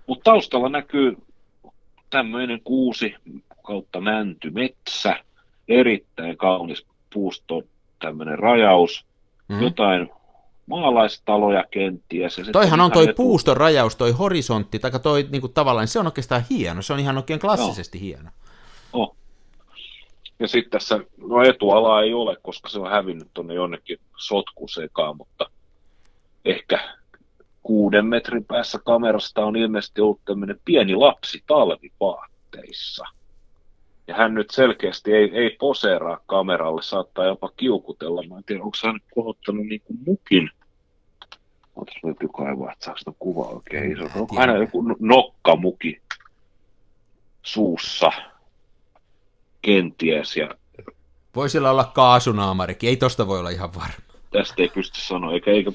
Mutta 0.08 0.24
taustalla 0.24 0.70
näkyy 0.70 1.18
tämmöinen 2.10 2.62
kuusi, 2.64 3.16
kautta 3.64 4.02
mänty 4.02 4.50
metsä, 4.50 5.16
erittäin 5.68 6.38
kaunis 6.38 6.86
puusto, 7.14 7.64
tämmöinen 8.00 8.40
rajaus, 8.40 9.06
mm. 9.48 9.62
jotain 9.62 10.10
maalaistaloja 10.66 11.64
kenties. 11.72 12.38
Ja 12.38 12.46
Toihan 12.52 12.82
on 12.82 12.92
toi 12.92 13.04
etu... 13.04 13.14
puuston 13.16 13.58
rajaus, 13.58 13.96
toi 13.96 14.12
horisontti, 14.12 14.80
tai 14.80 14.92
toi 15.04 15.28
niin 15.32 15.42
kuin 15.42 15.54
tavallaan, 15.54 15.88
se 15.88 16.00
on 16.00 16.06
oikeastaan 16.06 16.44
hieno, 16.50 16.82
se 16.82 16.94
on 16.94 17.00
ihan 17.00 17.18
oikein 17.18 17.40
klassisesti 17.40 17.98
Joo. 17.98 18.04
hieno. 18.04 18.30
Ja 20.40 20.48
sitten 20.48 20.72
tässä, 20.72 21.00
no 21.18 21.44
etualaa 21.44 22.02
ei 22.02 22.14
ole, 22.14 22.38
koska 22.42 22.70
se 22.70 22.80
on 22.80 22.92
hävinnyt 22.92 23.28
tuonne 23.34 23.54
jonnekin 23.54 23.98
sotkusekaan, 24.18 25.18
mutta 25.18 25.50
ehkä 26.46 26.80
kuuden 27.64 28.06
metrin 28.06 28.46
päässä 28.46 28.80
kamerasta 28.86 29.46
on 29.46 29.56
ilmeisesti 29.56 30.02
ollut 30.02 30.26
tämmöinen 30.26 30.60
pieni 30.66 30.96
lapsi 30.96 31.44
talvivaatteissa. 31.48 33.04
Ja 34.08 34.16
hän 34.16 34.34
nyt 34.34 34.50
selkeästi 34.52 35.14
ei, 35.14 35.32
ei 35.34 35.58
poseeraa 35.60 36.20
kameralle, 36.26 36.82
saattaa 36.82 37.26
jopa 37.26 37.52
kiukutella. 37.58 38.24
Mä 38.24 38.38
en 38.38 38.44
tiedä, 38.44 38.64
onko 38.64 38.78
hän 38.84 39.00
kohottanut 39.16 39.66
niin 39.66 39.82
kuin 39.82 40.00
mukin. 40.06 40.50
Otas 41.76 41.96
löytyy 42.04 42.30
kaivaa, 42.38 42.72
että 42.72 42.86
saako 42.86 43.16
kuva 43.20 43.48
oikein 43.48 43.92
iso. 43.92 44.20
Onko 44.20 44.36
hänellä 44.36 44.64
joku 44.64 44.84
nokkamuki 45.00 46.02
suussa 47.44 48.12
kenties. 49.64 50.38
Ja... 50.38 50.50
Voisi 51.36 51.58
olla 51.58 51.92
kaasunaamarikin, 51.94 52.90
ei 52.90 52.98
tosta 52.98 53.28
voi 53.28 53.40
olla 53.40 53.50
ihan 53.50 53.76
varma 53.76 54.14
tästä 54.34 54.54
ei 54.58 54.70
pysty 54.70 55.02
sanoa. 55.02 55.34
Eikä, 55.34 55.52
eikä, 55.52 55.72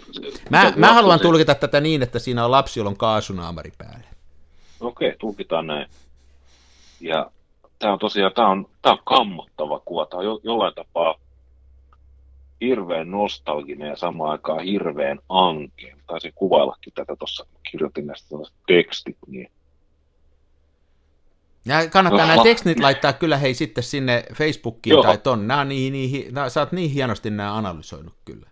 mä, 0.51 0.73
mä 0.77 0.93
haluan 0.93 1.21
tulkita 1.21 1.55
tätä 1.55 1.81
niin, 1.81 2.03
että 2.03 2.19
siinä 2.19 2.45
on 2.45 2.51
lapsi, 2.51 2.81
jolla 2.81 2.91
on 2.91 2.97
kaasunaamari 2.97 3.73
päällä. 3.79 4.09
Okei, 4.81 5.15
tulkitaan 5.19 5.67
näin. 5.67 5.87
Ja 7.01 7.31
tämä 7.79 7.93
on 7.93 7.99
tosiaan 7.99 8.33
tämä 8.33 8.49
on, 8.49 8.67
tämä 8.83 8.93
on 8.93 8.99
kammottava 9.05 9.81
kuva. 9.85 10.07
Tämä 10.07 10.19
on 10.19 10.25
jo, 10.25 10.41
jollain 10.43 10.75
tapaa 10.75 11.15
hirveän 12.61 13.11
nostalginen 13.11 13.89
ja 13.89 13.97
samaan 13.97 14.31
aikaan 14.31 14.65
hirveän 14.65 15.19
ankeen. 15.29 15.99
Taisin 16.07 16.33
kuvaillakin 16.35 16.93
tätä 16.93 17.17
tuossa, 17.17 17.47
kirjoitin 17.71 18.07
näistä 18.07 18.29
tekstit, 18.67 19.17
niin 19.27 19.51
ja 21.69 21.91
kannattaa 21.91 22.25
Oho. 22.25 22.33
nämä 22.33 22.43
tekstit 22.43 22.81
laittaa 22.81 23.13
kyllä 23.13 23.37
hei 23.37 23.55
sitten 23.55 23.85
sinne 23.85 24.25
Facebookiin 24.35 24.95
Joo. 24.95 25.03
tai 25.03 25.19
ton. 25.19 25.49
Nämä 25.49 25.65
niin, 25.65 25.93
niin, 25.93 26.35
nämä, 26.35 26.49
sä 26.49 26.61
oot 26.61 26.73
niin 26.73 26.91
hienosti 26.91 27.31
nämä 27.31 27.57
analysoinut 27.57 28.15
kyllä. 28.25 28.49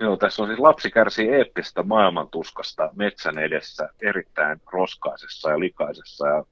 Joo, 0.00 0.16
tässä 0.16 0.42
on 0.42 0.48
siis 0.48 0.60
lapsi 0.60 0.90
kärsii 0.90 1.28
eeppistä 1.28 1.82
maailmantuskasta 1.82 2.90
metsän 2.96 3.38
edessä 3.38 3.88
erittäin 4.02 4.60
roskaisessa 4.72 5.50
ja 5.50 5.60
likaisessa 5.60 6.28
ja 6.28 6.44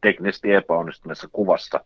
teknisesti 0.00 0.52
epäonnistuneessa 0.52 1.28
kuvassa. 1.32 1.80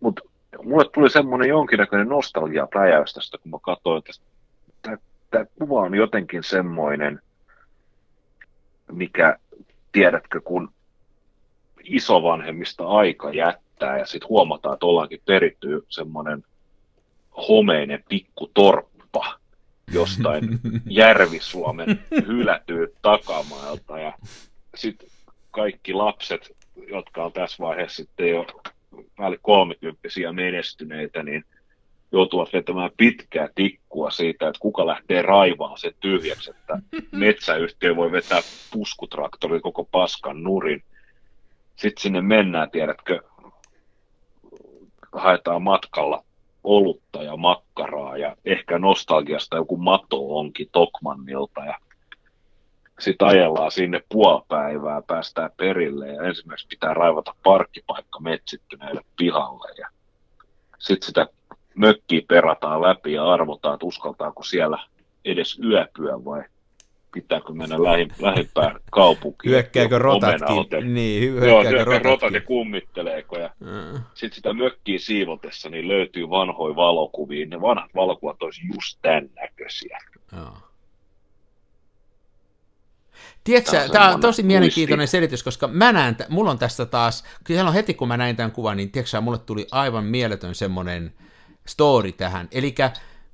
Mutta 0.00 0.22
mulle 0.62 0.84
tuli 0.94 1.10
semmoinen 1.10 1.48
jonkinnäköinen 1.48 2.08
nostalgia 2.08 2.66
pläjäys 2.66 3.14
tästä, 3.14 3.38
kun 3.38 3.50
mä 3.50 3.58
katsoin 3.62 4.02
tästä. 4.02 4.24
Tämä 5.30 5.44
kuva 5.58 5.80
on 5.80 5.94
jotenkin 5.94 6.42
semmoinen, 6.42 7.20
mikä, 8.92 9.36
tiedätkö, 9.92 10.40
kun 10.40 10.72
isovanhemmista 11.84 12.86
aika 12.86 13.32
jättää 13.32 13.98
ja 13.98 14.06
sitten 14.06 14.28
huomataan, 14.28 14.74
että 14.74 14.86
ollaankin 14.86 15.22
peritty 15.26 15.86
semmoinen 15.88 16.44
homeinen 17.48 18.04
pikku 18.08 18.50
torppa 18.54 19.34
jostain 19.92 20.42
Järvi-Suomen 20.86 22.00
hylätyy 22.26 22.94
takamailta 23.02 23.98
ja 23.98 24.12
sitten 24.74 25.08
kaikki 25.50 25.92
lapset, 25.92 26.56
jotka 26.88 27.24
on 27.24 27.32
tässä 27.32 27.56
vaiheessa 27.64 27.96
sitten 27.96 28.30
jo 28.30 28.46
päälle 29.16 29.38
kolmikymppisiä 29.42 30.32
menestyneitä, 30.32 31.22
niin 31.22 31.44
joutuvat 32.12 32.52
vetämään 32.52 32.90
pitkää 32.96 33.48
tikkua 33.54 34.10
siitä, 34.10 34.48
että 34.48 34.60
kuka 34.60 34.86
lähtee 34.86 35.22
raivaan 35.22 35.78
se 35.78 35.92
tyhjäksi, 36.00 36.50
että 36.50 36.78
metsäyhtiö 37.12 37.96
voi 37.96 38.12
vetää 38.12 38.40
puskutraktori 38.72 39.60
koko 39.60 39.84
paskan 39.84 40.42
nurin 40.42 40.84
sitten 41.82 42.02
sinne 42.02 42.20
mennään, 42.20 42.70
tiedätkö, 42.70 43.20
haetaan 45.12 45.62
matkalla 45.62 46.24
olutta 46.64 47.22
ja 47.22 47.36
makkaraa 47.36 48.16
ja 48.16 48.36
ehkä 48.44 48.78
nostalgiasta 48.78 49.56
joku 49.56 49.76
mato 49.76 50.38
onkin 50.38 50.68
Tokmannilta 50.72 51.64
ja 51.64 51.78
sitten 52.98 53.28
ajellaan 53.28 53.70
sinne 53.70 54.00
puolipäivää, 54.08 55.02
päästään 55.06 55.50
perille 55.56 56.08
ja 56.08 56.22
ensimmäiseksi 56.22 56.66
pitää 56.68 56.94
raivata 56.94 57.34
parkkipaikka 57.42 58.20
metsittyneelle 58.20 59.00
pihalle 59.16 59.74
ja 59.78 59.88
sitten 60.78 61.06
sitä 61.06 61.26
mökkiä 61.74 62.20
perataan 62.28 62.82
läpi 62.82 63.12
ja 63.12 63.32
arvotaan, 63.32 63.74
että 63.74 63.86
uskaltaako 63.86 64.42
siellä 64.42 64.78
edes 65.24 65.58
yöpyä 65.58 66.24
vai 66.24 66.44
pitääkö 67.12 67.52
mennä 67.52 67.82
lähin, 67.82 68.12
lähimpään 68.18 68.80
kaupunkiin. 68.90 69.52
Hyökkääkö 69.52 69.98
rotatkin? 69.98 70.94
Niin, 70.94 71.22
hyökkääkö 71.22 71.76
Joo, 71.76 71.84
rotatkin? 71.84 72.04
rotat 72.04 72.32
ja 72.32 72.40
kummitteleeko. 72.40 73.38
Ja 73.38 73.50
mm. 73.60 74.00
Sitten 74.14 74.36
sitä 74.36 74.52
mökkiä 74.52 74.98
siivotessa 74.98 75.68
niin 75.68 75.88
löytyy 75.88 76.30
vanhoja 76.30 76.76
valokuvia. 76.76 77.46
Ne 77.46 77.60
vanhat 77.60 77.90
valokuvat 77.94 78.42
olisi 78.42 78.60
just 78.74 78.98
tämän 79.02 79.30
näköisiä. 79.36 79.98
Joo. 80.36 80.56
Tiedätkö, 83.44 83.88
tämä 83.92 84.14
on 84.14 84.20
tosi 84.20 84.42
mielenkiintoinen 84.42 85.02
muisti. 85.02 85.16
selitys, 85.16 85.42
koska 85.42 85.68
mä 85.68 85.92
näen, 85.92 86.16
mulla 86.28 86.50
on 86.50 86.58
tässä 86.58 86.86
taas, 86.86 87.24
kyllä 87.44 87.64
on 87.64 87.74
heti 87.74 87.94
kun 87.94 88.08
mä 88.08 88.16
näin 88.16 88.36
tämän 88.36 88.52
kuvan, 88.52 88.76
niin 88.76 88.90
tiedätkö, 88.90 89.20
mulle 89.20 89.38
tuli 89.38 89.66
aivan 89.70 90.04
mieletön 90.04 90.54
semmoinen 90.54 91.14
story 91.66 92.12
tähän. 92.12 92.48
Eli 92.52 92.74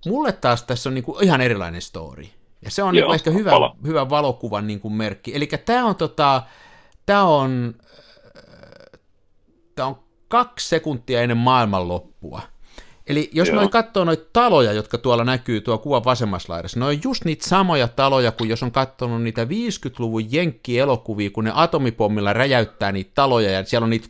mulle 0.06 0.32
taas 0.32 0.62
tässä 0.62 0.88
on 0.88 0.94
niinku 0.94 1.18
ihan 1.22 1.40
erilainen 1.40 1.82
story. 1.82 2.24
Ja 2.62 2.70
se 2.70 2.82
on 2.82 2.94
Joo, 2.94 3.08
niin 3.08 3.14
ehkä 3.14 3.30
hyvä, 3.30 3.50
pala. 3.50 3.76
hyvä 3.86 4.10
valokuvan 4.10 4.66
niin 4.66 4.80
kuin 4.80 4.94
merkki. 4.94 5.36
Eli 5.36 5.46
tämä 5.46 5.86
on, 5.86 5.96
tota, 5.96 6.42
tämä 7.06 7.22
on, 7.22 7.74
tämä 9.74 9.88
on 9.88 9.98
kaksi 10.28 10.68
sekuntia 10.68 11.22
ennen 11.22 11.36
maailmanloppua. 11.36 12.42
Eli 13.08 13.30
jos 13.32 13.52
noin 13.52 13.70
katsoo 13.70 14.04
noita 14.04 14.24
taloja, 14.32 14.72
jotka 14.72 14.98
tuolla 14.98 15.24
näkyy 15.24 15.60
tuo 15.60 15.78
kuvan 15.78 16.04
vasemmassa 16.04 16.52
laidassa, 16.52 16.80
ne 16.80 16.86
on 16.86 17.02
just 17.04 17.24
niitä 17.24 17.48
samoja 17.48 17.88
taloja 17.88 18.32
kuin 18.32 18.50
jos 18.50 18.62
on 18.62 18.72
katsonut 18.72 19.22
niitä 19.22 19.44
50-luvun 19.44 20.32
jenkkielokuvia, 20.32 21.30
kun 21.30 21.44
ne 21.44 21.52
atomipommilla 21.54 22.32
räjäyttää 22.32 22.92
niitä 22.92 23.10
taloja 23.14 23.50
ja 23.50 23.64
siellä 23.64 23.84
on 23.84 23.90
niitä 23.90 24.08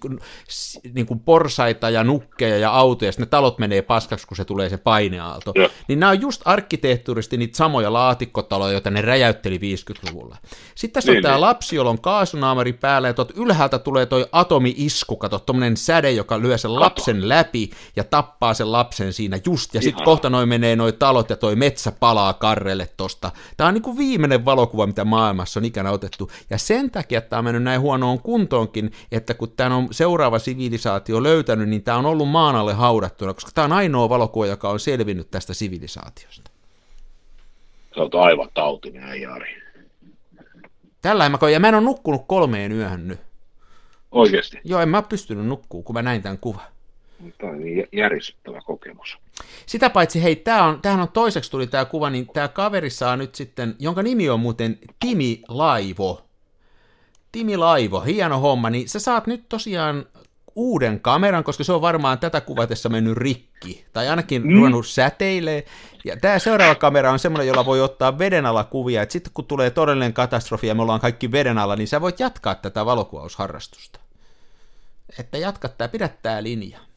niin 0.94 1.06
kuin 1.06 1.20
porsaita 1.20 1.90
ja 1.90 2.04
nukkeja 2.04 2.58
ja 2.58 2.70
autoja, 2.70 3.08
ja 3.08 3.12
ne 3.18 3.26
talot 3.26 3.58
menee 3.58 3.82
paskaksi, 3.82 4.26
kun 4.26 4.36
se 4.36 4.44
tulee 4.44 4.68
se 4.68 4.76
paineaalto. 4.76 5.52
Ja. 5.54 5.70
Niin 5.88 6.00
nämä 6.00 6.10
on 6.10 6.20
just 6.20 6.42
arkkitehtuurisesti 6.44 7.36
niitä 7.36 7.56
samoja 7.56 7.92
laatikkotaloja, 7.92 8.72
joita 8.72 8.90
ne 8.90 9.02
räjäytteli 9.02 9.58
50-luvulla. 9.58 10.36
Sitten 10.74 10.94
tässä 10.94 11.12
niin, 11.12 11.18
on 11.18 11.22
tämä 11.22 11.34
niin. 11.34 11.40
lapsi, 11.40 11.76
jolla 11.76 11.90
on 11.90 12.00
kaasunaamari 12.00 12.72
päällä, 12.72 13.08
ja 13.08 13.14
tuot 13.14 13.32
ylhäältä 13.36 13.78
tulee 13.78 14.06
toi 14.06 14.26
atomi-isku, 14.32 15.16
kato, 15.16 15.38
tuommoinen 15.38 15.76
säde, 15.76 16.10
joka 16.10 16.40
lyö 16.40 16.58
sen 16.58 16.80
lapsen 16.80 17.28
läpi 17.28 17.70
ja 17.96 18.04
tappaa 18.04 18.54
sen 18.54 18.72
lapsen 18.72 18.87
lapsen 18.88 19.12
siinä 19.12 19.38
just, 19.44 19.74
ja 19.74 19.82
sitten 19.82 20.04
kohta 20.04 20.30
noin 20.30 20.48
menee 20.48 20.76
noi 20.76 20.92
talot 20.92 21.30
ja 21.30 21.36
toi 21.36 21.56
metsä 21.56 21.92
palaa 21.92 22.32
karrelle 22.32 22.88
tosta. 22.96 23.30
Tämä 23.56 23.68
on 23.68 23.74
niin 23.74 23.82
kuin 23.82 23.98
viimeinen 23.98 24.44
valokuva, 24.44 24.86
mitä 24.86 25.04
maailmassa 25.04 25.60
on 25.60 25.64
ikänä 25.64 25.90
otettu, 25.90 26.30
ja 26.50 26.58
sen 26.58 26.90
takia 26.90 27.20
tämä 27.20 27.38
on 27.38 27.44
mennyt 27.44 27.62
näin 27.62 27.80
huonoon 27.80 28.18
kuntoonkin, 28.18 28.92
että 29.12 29.34
kun 29.34 29.52
tämä 29.56 29.76
on 29.76 29.88
seuraava 29.90 30.38
sivilisaatio 30.38 31.22
löytänyt, 31.22 31.68
niin 31.68 31.82
tämä 31.82 31.98
on 31.98 32.06
ollut 32.06 32.28
maan 32.28 32.56
alle 32.56 32.74
haudattuna, 32.74 33.34
koska 33.34 33.50
tämä 33.54 33.64
on 33.64 33.72
ainoa 33.72 34.08
valokuva, 34.08 34.46
joka 34.46 34.70
on 34.70 34.80
selvinnyt 34.80 35.30
tästä 35.30 35.54
sivilisaatiosta. 35.54 36.50
Se 37.94 38.00
on 38.00 38.10
aivan 38.14 38.48
tautinen, 38.54 39.20
Jari. 39.20 39.62
Tällä 41.02 41.28
mä, 41.28 41.38
ja 41.52 41.60
mä 41.60 41.68
en 41.68 41.74
ole 41.74 41.84
nukkunut 41.84 42.24
kolmeen 42.26 42.72
yöhön 42.72 43.08
nyt. 43.08 43.20
Oikeasti? 44.12 44.60
Joo, 44.64 44.80
en 44.80 44.88
mä 44.88 45.02
pystynyt 45.02 45.46
nukkuu, 45.46 45.82
kun 45.82 45.94
mä 45.94 46.02
näin 46.02 46.22
tämän 46.22 46.38
kuvan. 46.38 46.77
Tämä 47.38 47.52
on 47.52 47.60
niin 47.60 47.88
järisyttävä 47.92 48.60
kokemus. 48.60 49.18
Sitä 49.66 49.90
paitsi, 49.90 50.22
hei, 50.22 50.36
tämä 50.36 50.64
on, 50.64 50.82
tämähän 50.82 51.02
on 51.02 51.08
toiseksi 51.08 51.50
tuli 51.50 51.66
tämä 51.66 51.84
kuva, 51.84 52.10
niin 52.10 52.26
tämä 52.32 52.48
kaveri 52.48 52.90
saa 52.90 53.16
nyt 53.16 53.34
sitten, 53.34 53.76
jonka 53.78 54.02
nimi 54.02 54.30
on 54.30 54.40
muuten 54.40 54.78
Timi 55.00 55.42
Laivo. 55.48 56.24
Timi 57.32 57.56
Laivo, 57.56 58.00
hieno 58.00 58.38
homma, 58.38 58.70
niin 58.70 58.88
sä 58.88 58.98
saat 58.98 59.26
nyt 59.26 59.48
tosiaan 59.48 60.06
uuden 60.54 61.00
kameran, 61.00 61.44
koska 61.44 61.64
se 61.64 61.72
on 61.72 61.80
varmaan 61.80 62.18
tätä 62.18 62.40
kuvatessa 62.40 62.88
mennyt 62.88 63.16
rikki, 63.16 63.84
tai 63.92 64.08
ainakin 64.08 64.46
mm. 64.46 64.56
ruvennut 64.56 64.86
säteilee. 64.86 65.64
Ja 66.04 66.16
tämä 66.16 66.38
seuraava 66.38 66.74
kamera 66.74 67.12
on 67.12 67.18
semmoinen, 67.18 67.48
jolla 67.48 67.66
voi 67.66 67.80
ottaa 67.80 68.18
veden 68.18 68.46
alla 68.46 68.64
kuvia, 68.64 69.02
että 69.02 69.12
sitten 69.12 69.32
kun 69.34 69.44
tulee 69.44 69.70
todellinen 69.70 70.12
katastrofi 70.12 70.66
ja 70.66 70.74
me 70.74 70.82
ollaan 70.82 71.00
kaikki 71.00 71.32
veden 71.32 71.58
alla, 71.58 71.76
niin 71.76 71.88
sä 71.88 72.00
voit 72.00 72.20
jatkaa 72.20 72.54
tätä 72.54 72.86
valokuvausharrastusta. 72.86 74.00
Että 75.18 75.38
jatka 75.38 75.68
tämä, 75.68 75.88
pidä 75.88 76.08
tämä 76.22 76.42
linja. 76.42 76.87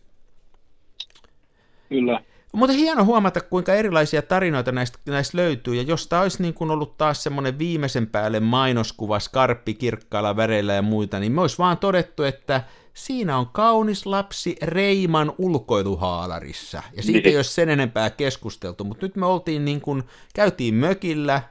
Kyllä. 1.92 2.22
Mutta 2.54 2.74
hieno 2.74 3.06
huomata, 3.06 3.42
kuinka 3.42 3.74
erilaisia 3.74 4.22
tarinoita 4.22 4.72
näistä, 4.72 5.00
näistä 5.06 5.38
löytyy, 5.38 5.76
ja 5.76 5.82
jos 5.82 6.08
tämä 6.08 6.22
olisi 6.22 6.42
niin 6.42 6.54
kuin 6.54 6.72
ollut 6.72 6.98
taas 6.98 7.24
semmoinen 7.24 7.60
viimeisen 7.60 8.08
päälle 8.08 8.39
mainoskuva, 8.39 9.20
skarppi, 9.20 9.74
kirkkailla 9.74 10.36
väreillä 10.36 10.74
ja 10.74 10.82
muita, 10.82 11.20
niin 11.20 11.32
me 11.32 11.42
olisi 11.42 11.58
vaan 11.58 11.78
todettu, 11.78 12.24
että 12.24 12.64
siinä 12.94 13.38
on 13.38 13.48
kaunis 13.48 14.06
lapsi 14.06 14.56
Reiman 14.62 15.34
ulkoiluhaalarissa. 15.38 16.84
Ja 16.98 17.04
siitä 17.04 17.20
Niin. 17.20 17.28
ei 17.28 17.36
ole 17.38 17.44
sen 17.44 17.70
enempää 17.70 18.10
keskusteltu, 18.10 18.84
mutta 18.84 19.06
nyt 19.06 19.16
me 19.16 19.26
oltiin 19.26 19.66
niin 19.66 19.82
kuin, 19.82 20.04
käytiin 20.34 20.74
mökillä 20.76 21.42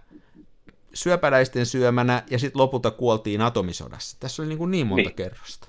syöpäläisten 0.95 1.67
syömänä 1.67 2.23
ja 2.31 2.39
sitten 2.39 2.61
lopulta 2.61 2.91
kuoltiin 2.91 3.41
atomisodassa. 3.41 4.17
Tässä 4.21 4.43
oli 4.43 4.49
niin, 4.49 4.59
kuin 4.59 4.71
niin 4.71 4.87
monta 4.87 5.09
Niin. 5.09 5.17
kerrosta. 5.17 5.69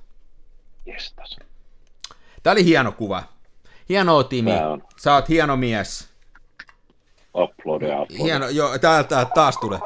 Jestas. 0.86 1.38
Tämä 2.44 2.52
oli 2.52 2.66
hieno 2.66 2.92
kuva. 2.92 3.24
Hienoa, 3.92 4.24
Timi. 4.24 4.52
On. 4.52 4.84
Sä 4.98 5.14
oot 5.14 5.30
hieno 5.30 5.58
mies. 5.58 6.10
Uploadia, 7.36 8.02
uploadia. 8.02 8.24
Hieno, 8.24 8.50
joo, 8.50 8.78
täältä 8.78 9.28
taas 9.36 9.58
tulee. 9.58 9.80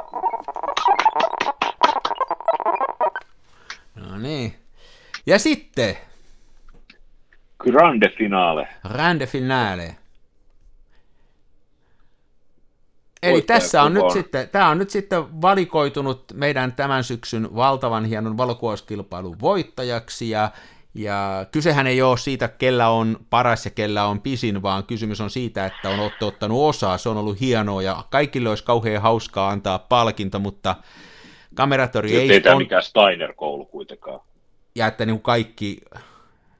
No 3.95 4.17
niin. 4.17 4.55
Ja 5.25 5.39
sitten, 5.39 5.97
Grande 7.59 8.09
finale. 8.09 8.67
grande 8.87 9.27
finale. 9.27 9.95
Eli 13.23 13.41
tässä 13.41 13.83
on 13.83 13.93
nyt 13.93 14.11
sitten, 14.13 14.49
tämä 14.49 14.69
on 14.69 14.77
nyt 14.77 14.89
sitten 14.89 15.41
valikoitunut 15.41 16.23
meidän 16.33 16.73
tämän 16.73 17.03
syksyn 17.03 17.55
valtavan 17.55 18.05
hienon 18.05 18.37
valokuvauskilpailun 18.37 19.39
voittajaksi 19.41 20.29
ja 20.29 20.51
ja 20.95 21.45
kysehän 21.51 21.87
ei 21.87 22.01
ole 22.01 22.17
siitä, 22.17 22.47
kellä 22.47 22.89
on 22.89 23.19
paras 23.29 23.65
ja 23.65 23.71
kellä 23.71 24.05
on 24.05 24.21
pisin, 24.21 24.61
vaan 24.61 24.83
kysymys 24.83 25.21
on 25.21 25.29
siitä, 25.29 25.65
että 25.65 25.89
on 25.89 25.99
olette 25.99 26.25
ottanut 26.25 26.69
osaa, 26.69 26.97
se 26.97 27.09
on 27.09 27.17
ollut 27.17 27.39
hienoa 27.39 27.81
ja 27.81 28.03
kaikille 28.09 28.49
olisi 28.49 28.63
kauhean 28.63 29.01
hauskaa 29.01 29.49
antaa 29.49 29.79
palkinto, 29.79 30.39
mutta 30.39 30.75
kameratori 31.55 32.15
Ei, 32.15 32.31
ei, 32.31 32.41
tämä 32.41 32.55
on, 32.55 32.61
mikään 32.61 32.83
Steiner-koulu 32.83 33.65
kuitenkaan. 33.65 34.19
ja 34.75 34.87
että 34.87 35.05
niin 35.05 35.15
kuin 35.15 35.23
kaikki, 35.23 35.77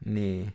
niin. 0.06 0.54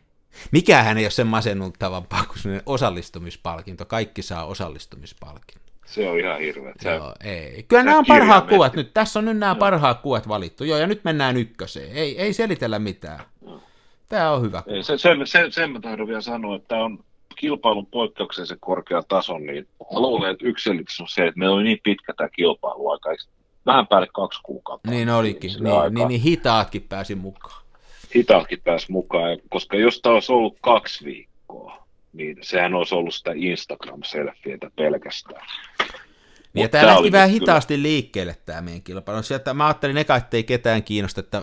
Mikähän 0.51 0.97
ei 0.97 1.05
ole 1.05 1.11
sen 1.11 1.27
masennuttavampaa 1.27 2.23
kuin 2.23 2.39
sellainen 2.39 2.63
osallistumispalkinto, 2.65 3.85
kaikki 3.85 4.21
saa 4.21 4.45
osallistumispalkinto. 4.45 5.61
Se 5.85 6.09
on 6.09 6.19
ihan 6.19 6.39
hirveä. 6.39 6.73
Se, 6.79 6.89
Joo, 6.89 7.13
ei. 7.23 7.63
Kyllä 7.63 7.81
sä 7.81 7.85
nämä 7.85 7.97
on 7.97 8.05
parhaat 8.07 8.47
kuvat 8.47 8.73
nyt. 8.73 8.93
Tässä 8.93 9.19
on 9.19 9.25
nyt 9.25 9.37
nämä 9.37 9.55
parhaat 9.55 10.01
kuvat 10.01 10.27
valittu. 10.27 10.63
Joo, 10.63 10.77
ja 10.77 10.87
nyt 10.87 11.03
mennään 11.03 11.37
ykköseen. 11.37 11.91
Ei, 11.91 12.21
ei 12.21 12.33
selitellä 12.33 12.79
mitään. 12.79 13.19
Tämä 14.11 14.31
on 14.31 14.41
hyvä. 14.41 14.63
ei, 14.67 14.83
se, 14.83 14.97
sen, 14.97 15.27
sen, 15.27 15.51
sen 15.51 15.71
mä 15.71 15.79
tahdon 15.79 16.07
vielä 16.07 16.21
sanoa, 16.21 16.55
että 16.55 16.67
tämä 16.67 16.83
on 16.83 17.03
kilpailun 17.35 17.85
poikkeuksellisen 17.85 18.57
korkea 18.59 19.03
taso, 19.03 19.37
niin 19.37 19.67
mä 19.93 19.99
luulen, 19.99 20.31
että 20.31 20.47
yksi 20.47 20.63
selitys 20.63 21.01
on 21.01 21.07
se, 21.07 21.27
että 21.27 21.39
meillä 21.39 21.55
oli 21.55 21.63
niin 21.63 21.79
pitkä 21.83 22.13
tämä 22.17 22.29
kilpailu 22.29 22.89
aika, 22.89 23.09
vähän 23.65 23.87
päälle 23.87 24.07
kaksi 24.13 24.39
kuukautta. 24.43 24.89
Niin 24.89 25.09
olikin. 25.09 25.51
Niin, 25.59 25.67
aikaa. 25.67 25.89
niin, 25.89 26.07
niin 26.07 26.21
hitaatkin 26.21 26.85
pääsi 26.89 27.15
mukaan. 27.15 27.61
Hitaatkin 28.15 28.61
pääsi 28.63 28.91
mukaan, 28.91 29.37
koska 29.49 29.77
jos 29.77 30.01
tämä 30.01 30.13
olisi 30.13 30.31
ollut 30.31 30.57
kaksi 30.61 31.05
viikkoa, 31.05 31.87
niin 32.13 32.37
sehän 32.41 32.73
olisi 32.73 32.95
ollut 32.95 33.13
sitä 33.13 33.31
Instagram-selfietä 33.31 34.71
pelkästään. 34.75 35.47
Niin, 36.53 36.69
tämä 36.69 36.85
lähti 36.85 36.99
oli 36.99 37.11
vähän 37.11 37.29
hitaasti 37.29 37.81
liikkeelle 37.81 38.35
tämä 38.45 38.61
meidän 38.61 38.81
kilpailu. 38.81 39.23
Sieltä 39.23 39.53
mä 39.53 39.65
ajattelin 39.67 39.97
eka, 39.97 40.15
että 40.15 40.37
ei 40.37 40.43
ketään 40.43 40.83
kiinnosta. 40.83 41.19
Että 41.19 41.41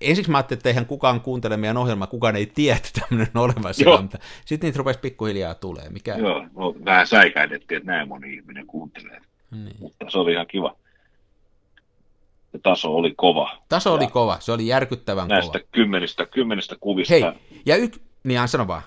ensiksi 0.00 0.30
mä 0.30 0.38
ajattelin, 0.38 0.58
että 0.58 0.68
eihän 0.68 0.86
kukaan 0.86 1.20
kuuntele 1.20 1.56
meidän 1.56 1.76
ohjelmaa, 1.76 2.06
kukaan 2.06 2.36
ei 2.36 2.46
tiedä, 2.46 2.76
että 2.76 3.00
tämmöinen 3.00 3.30
on 3.34 3.42
olemassa. 3.42 3.84
Joo. 3.84 4.02
Mutta 4.02 4.18
Sitten 4.44 4.68
niitä 4.68 4.78
rupesi 4.78 4.98
pikkuhiljaa 4.98 5.54
tulee. 5.54 5.88
Mikä... 5.90 6.14
Joo, 6.16 6.46
no, 6.56 6.74
vähän 6.84 7.06
säikäidettiin, 7.06 7.78
että 7.78 7.92
näin 7.92 8.08
moni 8.08 8.34
ihminen 8.34 8.66
kuuntelee, 8.66 9.20
Niin. 9.50 9.76
mutta 9.78 10.06
se 10.10 10.18
oli 10.18 10.32
ihan 10.32 10.46
kiva. 10.46 10.76
Ja 12.52 12.58
taso 12.62 12.94
oli 12.94 13.14
kova. 13.16 13.50
Taso 13.68 13.94
oli 13.94 14.04
Ja 14.04 14.10
kova, 14.10 14.36
se 14.40 14.52
oli 14.52 14.66
järkyttävän 14.66 15.28
Näistä 15.28 15.58
kova. 15.58 15.68
kymmenistä, 15.72 16.26
kymmenistä 16.26 16.76
kuvista, 16.80 17.14
Hei, 17.14 17.22
ja 17.66 17.76
yk... 17.76 17.96
Niin, 18.24 18.48
sano 18.48 18.66
vaan. 18.66 18.82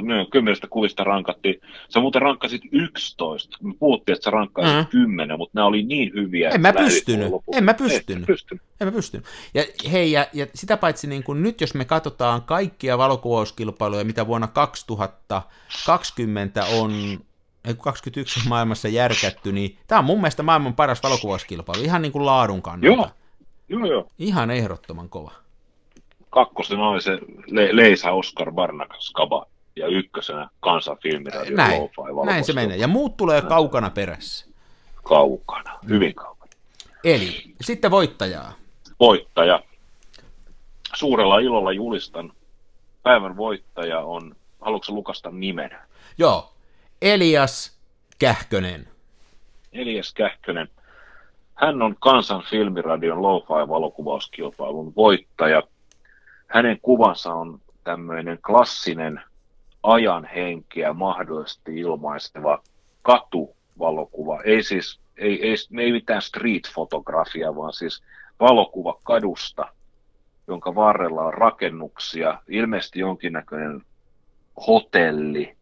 No, 0.00 0.26
kymmenistä 0.30 0.66
kuvista 0.70 1.04
rankattiin. 1.04 1.60
Sä 1.88 2.00
muuten 2.00 2.22
rankkasit 2.22 2.62
11. 2.72 3.56
Me 3.62 3.74
puhuttiin, 3.78 4.12
että 4.14 4.24
sä 4.24 4.30
rankkaisit 4.30 4.74
Mhm. 4.74 4.82
mm. 4.84 4.90
10, 4.90 5.38
mutta 5.38 5.50
nämä 5.54 5.66
oli 5.66 5.82
niin 5.82 6.12
hyviä. 6.14 6.50
En 6.50 6.60
mä 6.60 6.72
pystynyt. 6.72 7.32
En 7.54 7.64
mä 7.64 7.74
pystynyt. 7.74 8.26
pystynyt. 8.26 8.62
En 8.80 8.86
mä 8.88 8.92
pystynyt. 8.92 9.26
Ja 9.54 9.64
hei, 9.92 10.12
ja, 10.12 10.26
ja 10.32 10.46
sitä 10.54 10.76
paitsi 10.76 11.06
niin 11.06 11.24
kun 11.24 11.42
nyt, 11.42 11.60
jos 11.60 11.74
me 11.74 11.84
katsotaan 11.84 12.42
kaikkia 12.42 12.98
valokuvauskilpailuja, 12.98 14.04
mitä 14.04 14.26
vuonna 14.26 14.46
2020 14.46 16.64
on, 16.64 16.92
ei 17.64 17.74
kun 17.74 17.84
21 17.84 18.40
on 18.40 18.48
maailmassa 18.48 18.88
järkätty, 18.88 19.52
niin 19.52 19.76
tämä 19.86 19.98
on 19.98 20.04
mun 20.04 20.18
mielestä 20.18 20.42
maailman 20.42 20.74
paras 20.74 21.02
valokuvauskilpailu, 21.02 21.82
ihan 21.82 22.02
niin 22.02 22.12
kuin 22.12 22.26
laadun 22.26 22.62
kannalta. 22.62 22.86
Joo. 22.96 23.10
Joo, 23.68 23.86
joo. 23.86 24.06
Ihan 24.18 24.50
ehdottoman 24.50 25.08
kova. 25.08 25.32
Kakkosena 26.30 26.88
oli 26.88 27.02
se 27.02 27.18
Le- 27.46 27.76
Leisa 27.76 28.10
Oscar 28.10 28.52
Barnakas 28.52 29.10
Kaba 29.14 29.46
ja 29.78 29.86
ykkösenä 29.86 30.48
Kansan 30.60 30.96
filmiradio 31.02 31.56
Näin, 31.56 31.90
näin 32.24 32.44
se 32.44 32.52
menee. 32.52 32.76
Ja 32.76 32.88
muut 32.88 33.16
tulee 33.16 33.42
kaukana 33.42 33.90
perässä. 33.90 34.46
Kaukana, 35.02 35.78
hyvin 35.88 36.14
kaukana. 36.14 36.52
Eli 37.04 37.54
sitten 37.60 37.90
voittajaa. 37.90 38.52
Voittaja. 39.00 39.62
Suurella 40.94 41.38
ilolla 41.38 41.72
julistan. 41.72 42.32
Päivän 43.02 43.36
voittaja 43.36 44.00
on, 44.00 44.36
haluatko 44.60 44.92
lukasta 44.92 45.30
nimen? 45.30 45.70
Joo, 46.18 46.52
Elias 47.02 47.78
Kähkönen. 48.18 48.88
Elias 49.72 50.12
Kähkönen. 50.12 50.68
Hän 51.54 51.82
on 51.82 51.96
Kansan 52.00 52.42
filmiradion 52.50 53.22
lo-fi 53.22 53.68
valokuvauskilpailun 53.68 54.92
voittaja. 54.96 55.62
Hänen 56.46 56.78
kuvansa 56.82 57.34
on 57.34 57.60
tämmöinen 57.84 58.38
klassinen 58.46 59.20
ajan 59.88 60.24
henkeä 60.24 60.92
mahdollisesti 60.92 61.78
ilmaisteva 61.78 62.62
katuvalokuva. 63.02 64.42
Ei 64.42 64.62
siis, 64.62 65.00
ei, 65.16 65.48
ei, 65.48 65.54
ei 65.78 65.92
mitään 65.92 66.22
street-fotografiaa, 66.22 67.56
vaan 67.56 67.72
siis 67.72 68.02
valokuva 68.40 68.98
kadusta, 69.04 69.72
jonka 70.46 70.74
varrella 70.74 71.24
on 71.24 71.34
rakennuksia, 71.34 72.42
ilmeisesti 72.48 72.98
jonkinnäköinen 72.98 73.82
hotelli, 74.66 75.56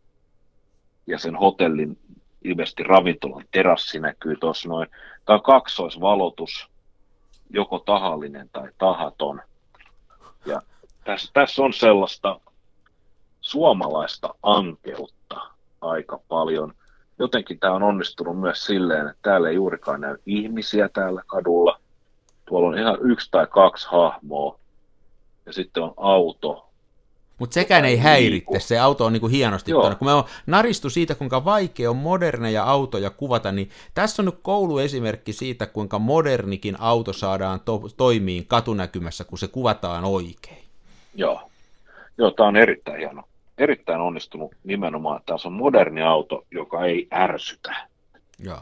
ja 1.07 1.19
sen 1.19 1.37
hotellin 1.37 1.99
ilmeisesti 2.45 2.83
ravintolan 2.83 3.45
terassi 3.51 4.01
näkyy 4.01 4.37
tuossa 4.37 4.69
noin. 4.69 4.89
Tämä 5.25 5.35
on 5.35 5.43
kaksoisvalotus, 5.43 6.69
joko 7.51 7.79
tahallinen 7.79 8.49
tai 8.53 8.69
tahaton. 8.79 9.43
Ja 10.47 10.63
tässä, 11.05 11.31
tässä 11.33 11.63
on 11.63 11.73
sellaista 11.73 12.41
suomalaista 13.47 14.35
ankeutta 14.43 15.37
aika 15.81 16.21
paljon. 16.29 16.75
Jotenkin 17.19 17.59
tämä 17.59 17.75
on 17.75 17.83
onnistunut 17.83 18.41
myös 18.41 18.65
silleen, 18.65 19.07
että 19.07 19.19
täällä 19.23 19.49
ei 19.49 19.55
juurikaan 19.55 20.01
näy 20.01 20.17
ihmisiä 20.27 20.89
täällä 20.89 21.23
kadulla. 21.27 21.81
Tuolla 22.45 22.69
on 22.69 22.79
ihan 22.79 22.99
yksi 23.01 23.31
tai 23.31 23.47
kaksi 23.47 23.89
hahmoa. 23.91 24.59
Ja 25.47 25.53
sitten 25.53 25.83
on 25.83 25.95
auto, 25.97 26.67
Mutta 27.39 27.55
sekään 27.55 27.85
ei 27.85 27.97
häiritse, 27.97 28.61
se 28.61 28.79
auto 28.79 29.05
on 29.05 29.13
niinku 29.13 29.29
hienosti 29.29 29.71
Joo. 29.71 29.81
tuonut. 29.81 29.99
Kun 29.99 30.09
me 30.09 30.13
on 30.13 30.25
naristu 30.47 30.91
siitä, 30.91 31.15
kuinka 31.15 31.45
vaikea 31.45 31.91
on 31.91 31.97
moderneja 31.97 32.65
autoja 32.65 33.11
kuvata, 33.11 33.53
niin 33.53 33.71
tässä 33.95 34.23
on 34.23 34.27
nyt 34.27 34.39
kouluesimerkki 34.43 35.33
siitä, 35.33 35.67
kuinka 35.67 35.99
modernikin 35.99 36.77
auto 36.81 37.13
saadaan 37.13 37.61
to- 37.61 37.89
toimiin 37.97 38.47
katunäkymässä, 38.47 39.25
kun 39.25 39.39
se 39.39 39.49
kuvataan 39.49 40.05
oikein. 40.05 40.65
Joo. 41.15 41.51
Joo, 42.19 42.31
tämä 42.31 42.49
on 42.49 42.57
erittäin 42.57 42.99
hieno. 42.99 43.23
Erittäin 43.59 44.01
onnistunut 44.01 44.55
nimenomaan. 44.65 45.21
Tämä 45.27 45.39
on 45.45 45.53
moderni 45.53 46.03
auto, 46.03 46.45
joka 46.51 46.85
ei 46.85 47.09
ärsytä. 47.13 47.77
Joo. 48.39 48.61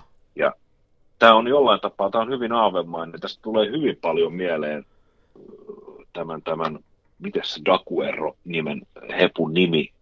Tämä 1.18 1.34
on 1.34 1.48
jollain 1.48 1.80
tapaa, 1.80 2.10
tämä 2.10 2.22
on 2.22 2.30
hyvin 2.30 2.52
aavemainen. 2.52 3.20
Tästä 3.20 3.42
tulee 3.42 3.66
hyvin 3.66 3.98
paljon 4.00 4.32
mieleen 4.32 4.78
äh, 4.78 6.06
tämän, 6.12 6.42
tämän 6.42 6.78
miten 7.18 7.42
se 7.44 7.60
Daguerro 7.64 8.36
nimen, 8.44 8.82
hepun 9.18 9.54
nimi. 9.54 9.92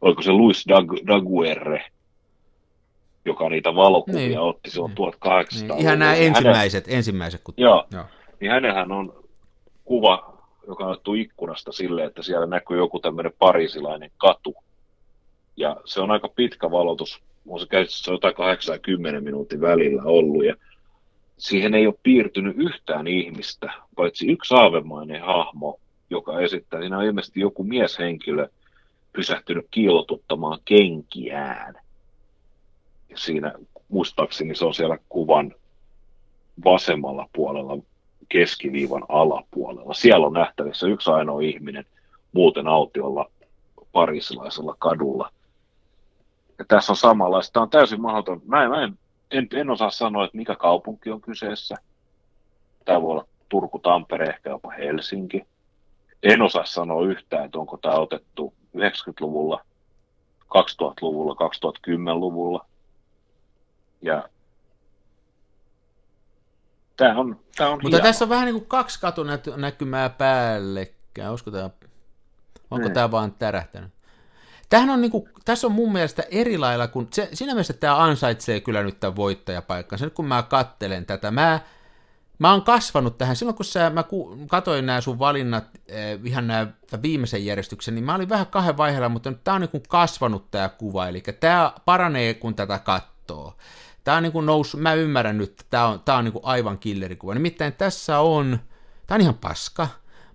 Oliko 0.00 0.22
se 0.22 0.32
Luis 0.32 0.64
Dag, 0.68 0.92
Daguerre, 1.06 1.84
joka 3.24 3.48
niitä 3.48 3.74
valokuvia 3.74 4.18
Niin. 4.18 4.28
niin. 4.28 4.40
otti 4.40 4.70
silloin 4.70 4.90
Niin. 4.90 4.96
1800 4.96 5.76
Niin, 5.76 5.80
ihan 5.86 5.98
nämä 5.98 6.14
ensimmäiset, 6.14 6.84
ensimmäiset 6.88 7.40
kun... 7.44 7.54
Joo, 7.56 7.86
Joo. 7.92 8.04
niin 8.40 8.52
hänenhän 8.52 8.92
on 8.92 9.24
kuva, 9.84 10.39
joka 10.66 10.86
otettu 10.86 11.14
ikkunasta 11.14 11.72
silleen, 11.72 12.06
että 12.06 12.22
siellä 12.22 12.46
näkyy 12.46 12.78
joku 12.78 12.98
tämmöinen 12.98 13.32
parisilainen 13.38 14.10
katu. 14.18 14.54
Ja 15.56 15.76
se 15.84 16.00
on 16.00 16.10
aika 16.10 16.28
pitkä 16.28 16.70
valotus. 16.70 17.22
On 17.48 17.60
se 17.60 17.66
käsittääkseni 17.66 18.04
se 18.04 18.10
on 18.10 18.14
jotain 18.14 18.34
8 18.34 18.72
ja 18.72 18.78
10 18.78 19.24
minuutin 19.24 19.60
välillä 19.60 20.02
ollut. 20.02 20.44
Ja 20.44 20.54
siihen 21.38 21.74
ei 21.74 21.86
ole 21.86 21.94
piirtynyt 22.02 22.56
yhtään 22.58 23.06
ihmistä, 23.06 23.72
paitsi 23.96 24.32
yksi 24.32 24.54
aavemainen 24.54 25.22
hahmo, 25.22 25.80
joka 26.10 26.40
esittää. 26.40 26.80
Siinä 26.80 26.98
on 26.98 27.04
ilmeisesti 27.04 27.40
joku 27.40 27.64
mieshenkilö 27.64 28.48
pysähtynyt 29.12 29.66
kiilotuttamaan 29.70 30.58
kenkiään. 30.64 31.74
Ja 33.08 33.18
siinä 33.18 33.52
muistaakseni 33.88 34.54
se 34.54 34.64
on 34.64 34.74
siellä 34.74 34.98
kuvan 35.08 35.54
vasemmalla 36.64 37.28
puolella 37.32 37.78
keskiviivan 38.30 39.02
alapuolella. 39.08 39.94
Siellä 39.94 40.26
on 40.26 40.32
nähtävissä 40.32 40.86
yksi 40.86 41.10
ainoa 41.10 41.40
ihminen. 41.40 41.84
muuten 42.32 42.68
autiolla 42.68 43.30
parisilaisella 43.92 44.76
kadulla. 44.78 45.30
Ja 46.58 46.64
tässä 46.68 46.92
on 46.92 46.96
samanlaista. 46.96 47.52
Tämä 47.52 47.62
on 47.62 47.70
täysin 47.70 48.00
mahdoton. 48.00 48.42
Mä, 48.44 48.64
en, 48.64 48.70
mä 48.70 48.84
en, 48.84 48.98
en, 49.30 49.48
en 49.54 49.70
osaa 49.70 49.90
sanoa, 49.90 50.24
että 50.24 50.36
mikä 50.36 50.56
kaupunki 50.56 51.10
on 51.10 51.20
kyseessä. 51.20 51.74
Tämä 52.84 53.02
voi 53.02 53.10
olla 53.10 53.26
Turku, 53.48 53.78
Tampere, 53.78 54.26
ehkä 54.26 54.50
jopa 54.50 54.70
Helsinki. 54.70 55.44
En 56.22 56.42
osaa 56.42 56.64
sanoa 56.64 57.06
yhtään, 57.06 57.44
että 57.44 57.58
onko 57.58 57.76
tämä 57.76 57.94
otettu 57.94 58.54
90-luvulla, 58.76 59.64
2000-luvulla, 60.44 61.34
2010-luvulla. 61.34 62.66
Ja 64.02 64.28
tämä 67.00 67.20
on, 67.20 67.40
tämä 67.56 67.70
on 67.70 67.78
Mutta 67.82 67.88
hieno. 67.96 68.02
tässä 68.08 68.24
on 68.24 68.28
vähän 68.28 68.44
niin 68.46 68.54
kuin 68.54 68.66
kaksi 68.66 69.00
katunäkymää 69.00 70.08
päällekkäin. 70.08 71.30
Olisiko 71.30 71.50
tämä, 71.50 71.70
onko 72.70 72.84
Niin. 72.84 72.92
tämä 72.94 73.10
vaan 73.10 73.32
tärähtänyt? 73.32 73.90
Tämähän 74.68 74.90
on 74.90 75.00
niin 75.00 75.10
kuin, 75.10 75.28
tässä 75.44 75.66
on 75.66 75.72
mun 75.72 75.92
mielestä 75.92 76.22
eri 76.30 76.58
lailla, 76.58 76.86
kun 76.88 77.08
se, 77.12 77.28
siinä 77.32 77.52
mielessä 77.54 77.72
tämä 77.72 78.02
ansaitsee 78.02 78.60
kyllä 78.60 78.82
nyt 78.82 79.00
tämän 79.00 79.16
voittajapaikkansa. 79.16 80.04
Nyt 80.04 80.14
kun 80.14 80.26
mä 80.26 80.42
kattelen 80.42 81.06
tätä, 81.06 81.30
mä, 81.30 81.60
mä 82.38 82.50
oon 82.50 82.62
kasvanut 82.62 83.18
tähän. 83.18 83.36
Silloin 83.36 83.56
kun 83.56 83.64
sä, 83.64 83.90
mä 83.90 84.02
ku, 84.02 84.38
katoin 84.48 84.86
nämä 84.86 85.00
sun 85.00 85.18
valinnat, 85.18 85.64
eh, 85.88 86.18
ihan 86.24 86.46
nämä 86.46 86.66
viimeisen 87.02 87.46
järjestyksen, 87.46 87.94
niin 87.94 88.04
mä 88.04 88.14
olin 88.14 88.28
vähän 88.28 88.46
kahden 88.46 88.76
vaiheella, 88.76 89.08
mutta 89.08 89.30
nyt 89.30 89.44
tää 89.44 89.54
on 89.54 89.60
niin 89.60 89.68
kuin 89.70 89.82
kasvanut 89.88 90.50
tämä 90.50 90.68
kuva. 90.68 91.08
Eli 91.08 91.22
tämä 91.40 91.72
paranee, 91.84 92.34
kun 92.34 92.54
tätä 92.54 92.78
katsoo. 92.78 93.54
Tämä 94.04 94.16
on 94.16 94.22
niin 94.22 94.32
kuin 94.32 94.46
noussut, 94.46 94.80
mä 94.80 94.94
ymmärrän 94.94 95.38
nyt, 95.38 95.50
että 95.50 95.64
tämä 95.70 95.86
on, 95.86 96.00
tää 96.00 96.16
on 96.16 96.24
niin 96.24 96.32
kuin 96.32 96.44
aivan 96.44 96.78
killerikuva. 96.78 97.34
Nimittäin 97.34 97.72
tässä 97.72 98.18
on, 98.18 98.58
tämä 99.06 99.16
on 99.16 99.20
ihan 99.20 99.38
paska, 99.38 99.88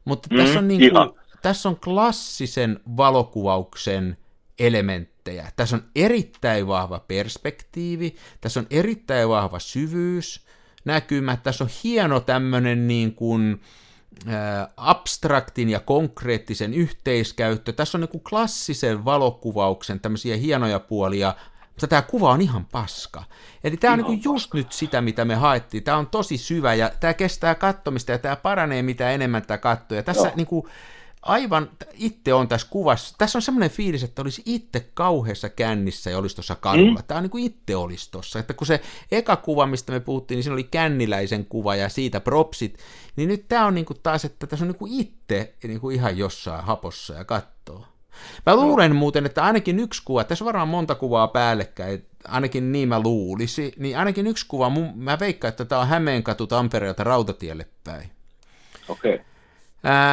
mutta 0.06 0.30
Mm, 0.32 0.38
tässä 0.38 0.60
on 0.60 0.68
niin 0.68 0.92
kuin, 0.92 1.12
tässä 1.42 1.70
on 1.70 1.76
klassisen 1.76 2.80
valokuvauksen 2.98 4.18
elementtejä. 4.60 5.52
Tässä 5.56 5.76
on 5.76 5.84
erittäin 5.96 6.68
vahva 6.68 7.00
perspektiivi, 7.00 8.16
tässä 8.42 8.60
on 8.60 8.68
erittäin 8.70 9.30
vahva 9.30 9.60
syvyys, 9.60 10.46
näkymä, 10.86 11.38
tässä 11.38 11.64
on 11.64 11.70
hieno 11.84 12.20
tämmöinen 12.20 12.88
niin 12.88 13.16
kuin, 13.16 13.62
abstraktin 14.78 15.70
ja 15.70 15.80
konkreettisen 15.80 16.74
yhteiskäyttö. 16.74 17.74
Tässä 17.74 17.98
on 17.98 18.02
niin 18.02 18.10
kuin 18.10 18.24
klassisen 18.24 19.06
valokuvauksen 19.06 20.00
tämmöisiä 20.00 20.36
hienoja 20.36 20.80
puolia, 20.80 21.36
mutta 21.76 21.88
tämä 21.88 22.02
kuva 22.02 22.32
on 22.32 22.42
ihan 22.42 22.66
paska. 22.66 23.24
Eli 23.64 23.78
tämä 23.78 23.94
on 23.94 24.00
Ihan 24.00 24.12
niin 24.12 24.22
kuin 24.22 24.34
just 24.34 24.54
nyt 24.54 24.72
sitä, 24.72 25.02
mitä 25.02 25.26
me 25.26 25.36
haettiin. 25.36 25.84
Tämä 25.84 25.98
on 25.98 26.08
tosi 26.08 26.38
syvä 26.38 26.74
ja 26.74 26.92
tämä 27.00 27.14
kestää 27.14 27.56
kattomista 27.56 28.12
ja 28.12 28.20
tämä 28.20 28.36
paranee 28.36 28.82
mitä 28.82 29.12
enemmän 29.12 29.42
tämä 29.42 29.58
katsoo. 29.58 29.96
Ja 29.96 30.04
tässä 30.04 30.28
Joo. 30.28 30.36
niin 30.36 30.48
kuin, 30.48 30.66
aivan 31.22 31.70
itse 31.94 32.34
on 32.34 32.48
tässä 32.48 32.68
kuvassa, 32.70 33.16
tässä 33.18 33.38
on 33.38 33.42
semmoinen 33.42 33.70
fiilis, 33.70 34.04
että 34.04 34.22
olisi 34.22 34.42
itse 34.46 34.90
kauheassa 34.94 35.50
kännissä 35.50 36.10
ja 36.10 36.18
olisi 36.18 36.36
tuossa 36.36 36.56
kadulla. 36.56 37.00
Mm. 37.00 37.06
Tämä 37.08 37.18
on 37.18 37.24
niin 37.24 37.32
kuin 37.32 37.44
itse 37.44 37.76
olisi 37.76 38.12
tuossa. 38.12 38.40
Että 38.40 38.54
kun 38.54 38.68
se 38.68 38.82
eka 39.12 39.36
kuva, 39.36 39.66
mistä 39.66 39.92
me 39.92 40.00
puhuttiin, 40.00 40.36
niin 40.36 40.44
siinä 40.44 40.54
oli 40.54 40.64
känniläisen 40.64 41.46
kuva 41.46 41.76
ja 41.76 41.90
siitä 41.90 42.20
propsit, 42.20 42.80
niin 43.16 43.30
nyt 43.30 43.48
tämä 43.48 43.66
on 43.66 43.76
niin 43.76 43.86
kuin 43.86 44.00
taas, 44.04 44.26
että 44.26 44.48
tässä 44.48 44.66
on 44.66 44.68
niin 44.68 44.80
kuin 44.80 44.94
itse 44.94 45.54
niin 45.64 45.80
kuin 45.80 45.96
ihan 45.96 46.18
jossain 46.18 46.64
hapossa 46.64 47.14
ja 47.14 47.26
kattoo. 47.26 47.86
Mä 48.46 48.56
luulen 48.56 48.96
muuten, 48.96 49.26
että 49.26 49.44
ainakin 49.44 49.80
yksi 49.80 50.02
kuva, 50.06 50.24
tässä 50.24 50.46
varmaan 50.46 50.68
monta 50.68 50.96
kuvaa 50.96 51.28
päällekkäin, 51.28 52.06
ainakin 52.28 52.72
niin 52.72 52.90
mä 52.90 53.00
luulisi, 53.00 53.74
niin 53.78 53.98
ainakin 53.98 54.28
yksi 54.28 54.46
kuva, 54.48 54.70
mun, 54.70 54.92
mä 54.96 55.20
veikkaan, 55.20 55.50
että 55.50 55.66
tämä 55.66 55.82
on 55.82 55.88
Hämeenkatu 55.88 56.48
Tampereelta 56.48 57.04
rautatielle 57.04 57.68
päin. 57.84 58.12
Okei. 58.90 59.16
Okay. 59.16 59.26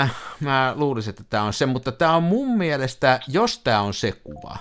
Äh, 0.02 0.14
mä 0.40 0.72
luulisin, 0.76 1.10
että 1.10 1.24
tämä 1.30 1.42
on 1.42 1.52
se, 1.52 1.66
mutta 1.66 1.92
tämä 1.92 2.16
on 2.16 2.22
mun 2.22 2.58
mielestä, 2.58 3.20
jos 3.28 3.58
tämä 3.58 3.80
on 3.80 3.94
se 3.94 4.12
kuva, 4.12 4.56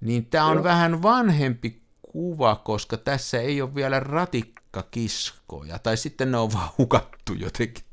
niin 0.00 0.26
tämä 0.26 0.46
on 0.46 0.56
Joo. 0.56 0.64
vähän 0.64 1.02
vanhempi 1.02 1.82
kuva, 2.02 2.56
koska 2.56 2.96
tässä 2.96 3.40
ei 3.40 3.62
ole 3.62 3.74
vielä 3.74 4.00
ratikkakiskoja, 4.00 5.78
tai 5.78 5.96
sitten 5.96 6.30
ne 6.30 6.38
on 6.38 6.52
vaan 6.52 6.68
hukattu 6.78 7.34
jotenkin. 7.34 7.84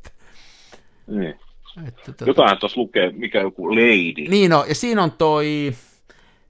Niin. 1.07 1.39
Että, 1.87 2.01
tota, 2.05 2.25
Jotain 2.25 2.57
tuossa 2.57 2.81
lukee, 2.81 3.11
mikä 3.11 3.41
joku 3.41 3.75
lady. 3.75 4.29
Niin 4.29 4.51
no, 4.51 4.65
ja 4.69 4.75
siinä 4.75 5.03
on 5.03 5.11
toi, 5.11 5.73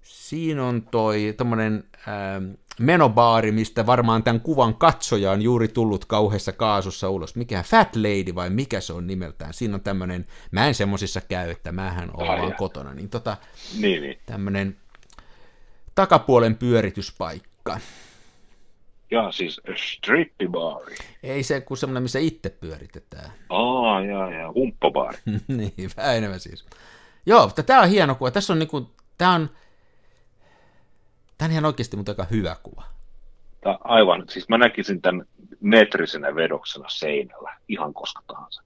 siinä 0.03 0.65
on 0.65 0.81
toi 0.81 1.33
tommonen 1.37 1.83
ähm, 2.07 2.45
menobaari, 2.79 3.51
mistä 3.51 3.85
varmaan 3.85 4.23
tämän 4.23 4.41
kuvan 4.41 4.75
katsoja 4.75 5.31
on 5.31 5.41
juuri 5.41 5.67
tullut 5.67 6.05
kauheassa 6.05 6.51
kaasussa 6.51 7.09
ulos. 7.09 7.35
Mikä 7.35 7.63
Fat 7.63 7.95
Lady 7.95 8.35
vai 8.35 8.49
mikä 8.49 8.81
se 8.81 8.93
on 8.93 9.07
nimeltään? 9.07 9.53
Siinä 9.53 9.75
on 9.75 9.81
tämmönen, 9.81 10.25
mä 10.51 10.67
en 10.67 10.75
semmosissa 10.75 11.21
käy, 11.21 11.49
että 11.49 11.71
mähän 11.71 12.09
oon 12.13 12.27
vaan 12.27 12.53
kotona, 12.53 12.93
niin 12.93 13.09
tota, 13.09 13.37
Niin, 13.79 14.01
niin. 14.01 14.17
tämmönen 14.25 14.75
takapuolen 15.95 16.55
pyörityspaikka. 16.55 17.79
Ja 19.11 19.31
siis 19.31 19.61
strippibaari. 19.75 20.95
Ei 21.23 21.43
se 21.43 21.61
kuin 21.61 21.77
semmoinen, 21.77 22.03
missä 22.03 22.19
itse 22.19 22.49
pyöritetään. 22.49 23.31
Aa, 23.49 24.01
ja, 24.01 24.31
ja, 24.31 24.51
humppabaari. 24.51 25.17
niin, 25.47 25.89
vähän 25.97 26.17
enemmän 26.17 26.39
siis. 26.39 26.65
Joo, 27.25 27.45
mutta 27.45 27.63
tää 27.63 27.81
on 27.81 27.89
hieno 27.89 28.15
kuva. 28.15 28.31
Tässä 28.31 28.53
on 28.53 28.59
niinku, 28.59 28.91
tää 29.17 29.31
on, 29.31 29.49
tää 31.37 31.45
on 31.45 31.51
ihan 31.51 31.65
oikeasti 31.65 31.97
mutta 31.97 32.11
aika 32.11 32.25
hyvä 32.31 32.55
kuva. 32.63 32.83
Tää 33.61 33.77
aivan, 33.83 34.23
siis 34.29 34.49
mä 34.49 34.57
näkisin 34.57 35.01
tämän 35.01 35.25
metrisenä 35.59 36.35
vedoksena 36.35 36.89
seinällä, 36.89 37.57
ihan 37.67 37.93
koska 37.93 38.23
tahansa. 38.27 38.63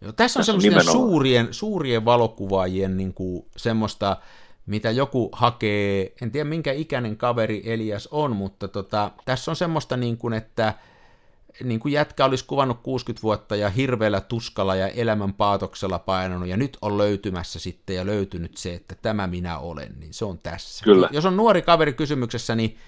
Joo, 0.00 0.12
tässä 0.12 0.12
on 0.12 0.16
Tässä 0.16 0.40
on 0.40 0.44
semmoisten 0.44 0.70
nimenomaan. 0.70 1.08
suurien, 1.08 1.54
suurien 1.54 2.04
valokuvaajien 2.04 2.96
niin 2.96 3.14
kuin, 3.14 3.46
semmoista, 3.56 4.16
mitä 4.66 4.90
joku 4.90 5.28
hakee, 5.32 6.12
en 6.22 6.30
tiedä 6.30 6.48
minkä 6.48 6.72
ikäinen 6.72 7.16
kaveri 7.16 7.62
Elias 7.64 8.08
on, 8.10 8.36
mutta 8.36 8.68
tota, 8.68 9.10
tässä 9.24 9.50
on 9.50 9.56
semmoista, 9.56 9.96
niin 9.96 10.16
kuin, 10.16 10.34
että 10.34 10.74
niin 11.64 11.80
kuin 11.80 11.92
jätkä 11.92 12.24
olisi 12.24 12.44
kuvannut 12.44 12.80
60 12.82 13.22
vuotta 13.22 13.56
ja 13.56 13.70
hirveällä 13.70 14.20
tuskalla 14.20 14.74
ja 14.74 14.88
elämän 14.88 15.34
paatoksella 15.34 15.98
painanut, 15.98 16.48
ja 16.48 16.56
nyt 16.56 16.78
on 16.82 16.98
löytymässä 16.98 17.58
sitten 17.58 17.96
ja 17.96 18.06
löytynyt 18.06 18.56
se, 18.56 18.74
että 18.74 18.94
tämä 19.02 19.26
minä 19.26 19.58
olen, 19.58 19.92
niin 20.00 20.14
se 20.14 20.24
on 20.24 20.38
tässä. 20.38 20.84
Kyllä. 20.84 21.08
Jos 21.12 21.24
on 21.24 21.36
nuori 21.36 21.62
kaveri 21.62 21.92
kysymyksessä, 21.92 22.54
niin 22.54 22.78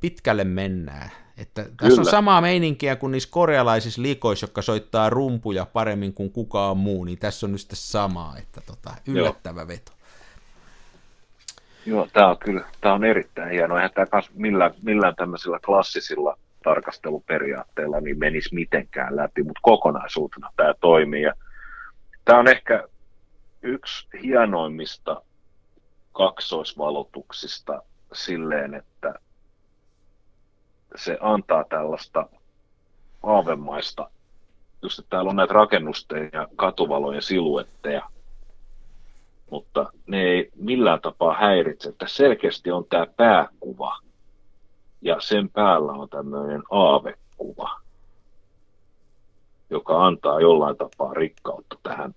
pitkälle 0.00 0.44
mennään. 0.44 1.10
Että 1.36 1.62
tässä 1.62 1.74
on 1.84 1.90
Kyllä. 1.90 2.10
samaa 2.10 2.40
meininkiä 2.40 2.96
kuin 2.96 3.10
niissä 3.12 3.28
korealaisissa 3.32 4.02
likoissa, 4.02 4.44
jotka 4.44 4.62
soittaa 4.62 5.10
rumpuja 5.10 5.66
paremmin 5.66 6.14
kuin 6.14 6.32
kukaan 6.32 6.76
muu, 6.76 7.04
niin 7.04 7.18
tässä 7.18 7.46
on 7.46 7.52
nyt 7.52 7.60
sitten 7.60 7.76
samaa, 7.76 8.38
että 8.38 8.60
tota, 8.60 8.94
yllättävä 9.06 9.68
veto. 9.68 9.92
Joo, 11.86 12.08
tämä 12.12 12.28
on 12.28 12.38
kyllä, 12.38 12.64
tämä 12.80 12.94
on 12.94 13.04
erittäin 13.04 13.50
hieno. 13.50 13.76
Eihän 13.76 13.90
tämä 13.94 14.22
millään, 14.34 14.74
millään 14.82 15.16
tämmöisillä 15.16 15.58
klassisilla 15.64 16.36
tarkasteluperiaatteilla 16.64 18.00
niin 18.00 18.18
menisi 18.18 18.54
mitenkään 18.54 19.16
läpi, 19.16 19.42
mutta 19.42 19.60
kokonaisuutena 19.62 20.50
tämä 20.56 20.74
toimii. 20.80 21.22
Ja 21.22 21.34
tämä 22.24 22.38
on 22.38 22.48
ehkä 22.48 22.84
yksi 23.62 24.08
hienoimmista 24.22 25.22
kaksoisvalotuksista 26.12 27.82
silleen, 28.12 28.74
että 28.74 29.14
se 30.96 31.18
antaa 31.20 31.64
tällaista 31.64 32.28
aavemaista, 33.22 34.10
just 34.82 34.98
että 34.98 35.10
täällä 35.10 35.30
on 35.30 35.36
näitä 35.36 35.54
rakennusten 35.54 36.30
ja 36.32 36.48
katuvalojen 36.56 37.22
siluetteja, 37.22 38.10
mutta 39.54 39.92
ne 40.06 40.22
ei 40.22 40.50
millään 40.56 41.00
tapaa 41.00 41.34
häiritse, 41.34 41.88
että 41.88 42.06
selkeästi 42.08 42.70
on 42.70 42.84
tämä 42.90 43.06
pääkuva 43.16 43.96
ja 45.02 45.16
sen 45.20 45.48
päällä 45.48 45.92
on 45.92 46.08
tämmöinen 46.08 46.62
aavekuva, 46.70 47.70
joka 49.70 50.06
antaa 50.06 50.40
jollain 50.40 50.76
tapaa 50.76 51.14
rikkautta 51.14 51.76
tähän. 51.82 52.14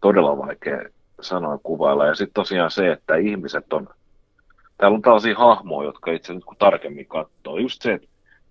Todella 0.00 0.38
vaikea 0.38 0.78
sanoa 1.20 1.58
kuvailla. 1.62 2.06
Ja 2.06 2.14
sitten 2.14 2.34
tosiaan 2.34 2.70
se, 2.70 2.92
että 2.92 3.16
ihmiset 3.16 3.72
on, 3.72 3.88
täällä 4.76 4.94
on 4.94 5.02
tällaisia 5.02 5.38
hahmoja, 5.38 5.88
jotka 5.88 6.12
itse 6.12 6.34
nyt 6.34 6.44
kun 6.44 6.56
tarkemmin 6.58 7.06
katsoo, 7.06 7.58
just 7.58 7.82
se, 7.82 7.92
että 7.92 8.08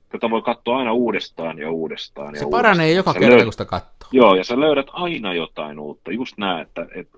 tätä 0.09 0.29
voi 0.29 0.41
katsoa 0.41 0.77
aina 0.77 0.93
uudestaan 0.93 1.59
ja 1.59 1.71
uudestaan. 1.71 2.33
Ja 2.35 2.39
Se 2.39 2.45
uudestaan. 2.45 2.63
paranee 2.63 2.91
joka 2.93 3.13
Sä 3.13 3.19
kerta, 3.19 3.31
löydät- 3.31 3.43
kun 3.45 3.53
sitä 3.53 3.65
katsoo. 3.65 4.09
Joo, 4.11 4.35
ja 4.35 4.43
sä 4.43 4.59
löydät 4.59 4.87
aina 4.93 5.33
jotain 5.33 5.79
uutta. 5.79 6.11
Just 6.11 6.37
näin, 6.37 6.61
että, 6.61 6.85
että 6.95 7.17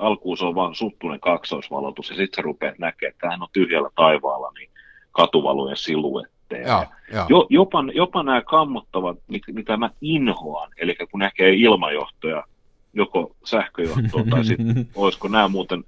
alkuun 0.00 0.38
se 0.38 0.44
on 0.44 0.54
vaan 0.54 0.74
suttunen 0.74 1.20
kaksoisvalotus, 1.20 2.10
ja 2.10 2.16
sitten 2.16 2.36
sä 2.36 2.42
rupeat 2.42 2.78
näkemään, 2.78 3.10
että 3.10 3.20
tämähän 3.20 3.42
on 3.42 3.48
tyhjällä 3.52 3.90
taivaalla, 3.96 4.52
niin 4.58 4.70
katuvalojen 5.12 5.76
siluetteja. 5.76 6.66
Joo, 6.68 6.84
joo. 7.12 7.26
Jo, 7.28 7.46
jopa, 7.50 7.84
jopa 7.94 8.22
nämä 8.22 8.42
kammottavat, 8.42 9.18
mit, 9.28 9.42
mitä 9.52 9.76
mä 9.76 9.90
inhoan, 10.00 10.70
eli 10.76 10.96
kun 11.10 11.20
näkee 11.20 11.54
ilmajohtoja, 11.54 12.44
joko 12.92 13.36
sähköjohtoa 13.44 14.24
tai 14.30 14.44
sitten 14.44 14.88
olisiko 14.94 15.28
nämä 15.28 15.48
muuten, 15.48 15.84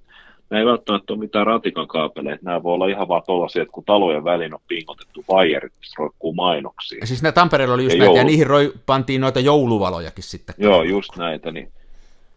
nämä 0.50 0.60
ei 0.60 0.66
välttämättä 0.66 1.12
ole 1.12 1.20
mitään 1.20 1.46
ratikan 1.46 1.88
kaapeleita, 1.88 2.44
nämä 2.44 2.62
voi 2.62 2.74
olla 2.74 2.86
ihan 2.86 3.08
vaan 3.08 3.22
tuollaisia, 3.26 3.62
että 3.62 3.72
kun 3.72 3.84
talojen 3.84 4.24
väliin 4.24 4.54
on 4.54 4.60
pingotettu 4.68 5.24
vaijerit, 5.28 5.72
mistä 5.80 5.94
roikkuu 5.98 6.34
mainoksia. 6.34 6.98
Ja 7.00 7.06
siis 7.06 7.22
nämä 7.22 7.32
Tampereella 7.32 7.74
oli 7.74 7.84
just 7.84 7.96
Ja 7.96 7.98
näitä, 7.98 8.12
ja 8.12 8.16
joulu. 8.16 8.26
niihin 8.26 8.46
roi, 8.46 8.72
pantiin 8.86 9.20
noita 9.20 9.40
jouluvalojakin 9.40 10.24
sitten. 10.24 10.54
Joo, 10.58 10.82
just 10.82 11.16
näitä, 11.16 11.52
niin 11.52 11.72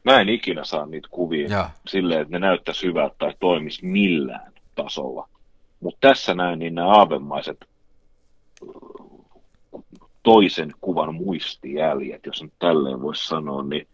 Mä 0.06 0.22
en 0.22 0.30
ikinä 0.30 0.64
saa 0.64 0.86
niitä 0.86 1.08
kuvia 1.12 1.48
Joo. 1.48 1.66
silleen, 1.88 2.22
että 2.22 2.32
ne 2.32 2.40
näyttäisi 2.40 2.88
hyvältä 2.88 3.16
tai 3.18 3.34
toimis 3.40 3.84
millään 3.84 4.54
tasolla. 4.76 5.30
Mutta 5.80 6.08
tässä 6.08 6.34
näin, 6.34 6.60
niin 6.60 6.76
nämä 6.76 6.88
aavemaiset 6.88 7.66
toisen 10.24 10.72
kuvan 10.82 11.16
muistijäljet, 11.16 12.26
jos 12.26 12.44
nyt 12.44 12.54
tälleen 12.60 13.02
voisi 13.02 13.28
sanoa, 13.28 13.64
niin 13.64 13.88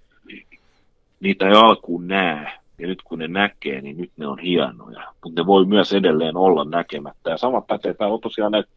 niitä 1.20 1.48
ei 1.48 1.54
alkuun 1.54 2.08
näe. 2.08 2.52
Ja 2.78 2.88
nyt 2.88 3.02
kun 3.02 3.20
ne 3.20 3.28
näkee, 3.28 3.82
niin 3.82 3.98
nyt 3.98 4.12
ne 4.18 4.28
on 4.28 4.40
hienoja. 4.40 5.14
Mutta 5.24 5.42
ne 5.42 5.46
voi 5.46 5.66
myös 5.66 5.94
edelleen 5.94 6.38
olla 6.38 6.66
näkemättä. 6.66 7.30
Ja 7.30 7.38
sama 7.38 7.62
pätee, 7.62 7.94
tämä 7.94 8.12
on 8.12 8.22
tosiaan 8.22 8.52
näitä, 8.52 8.70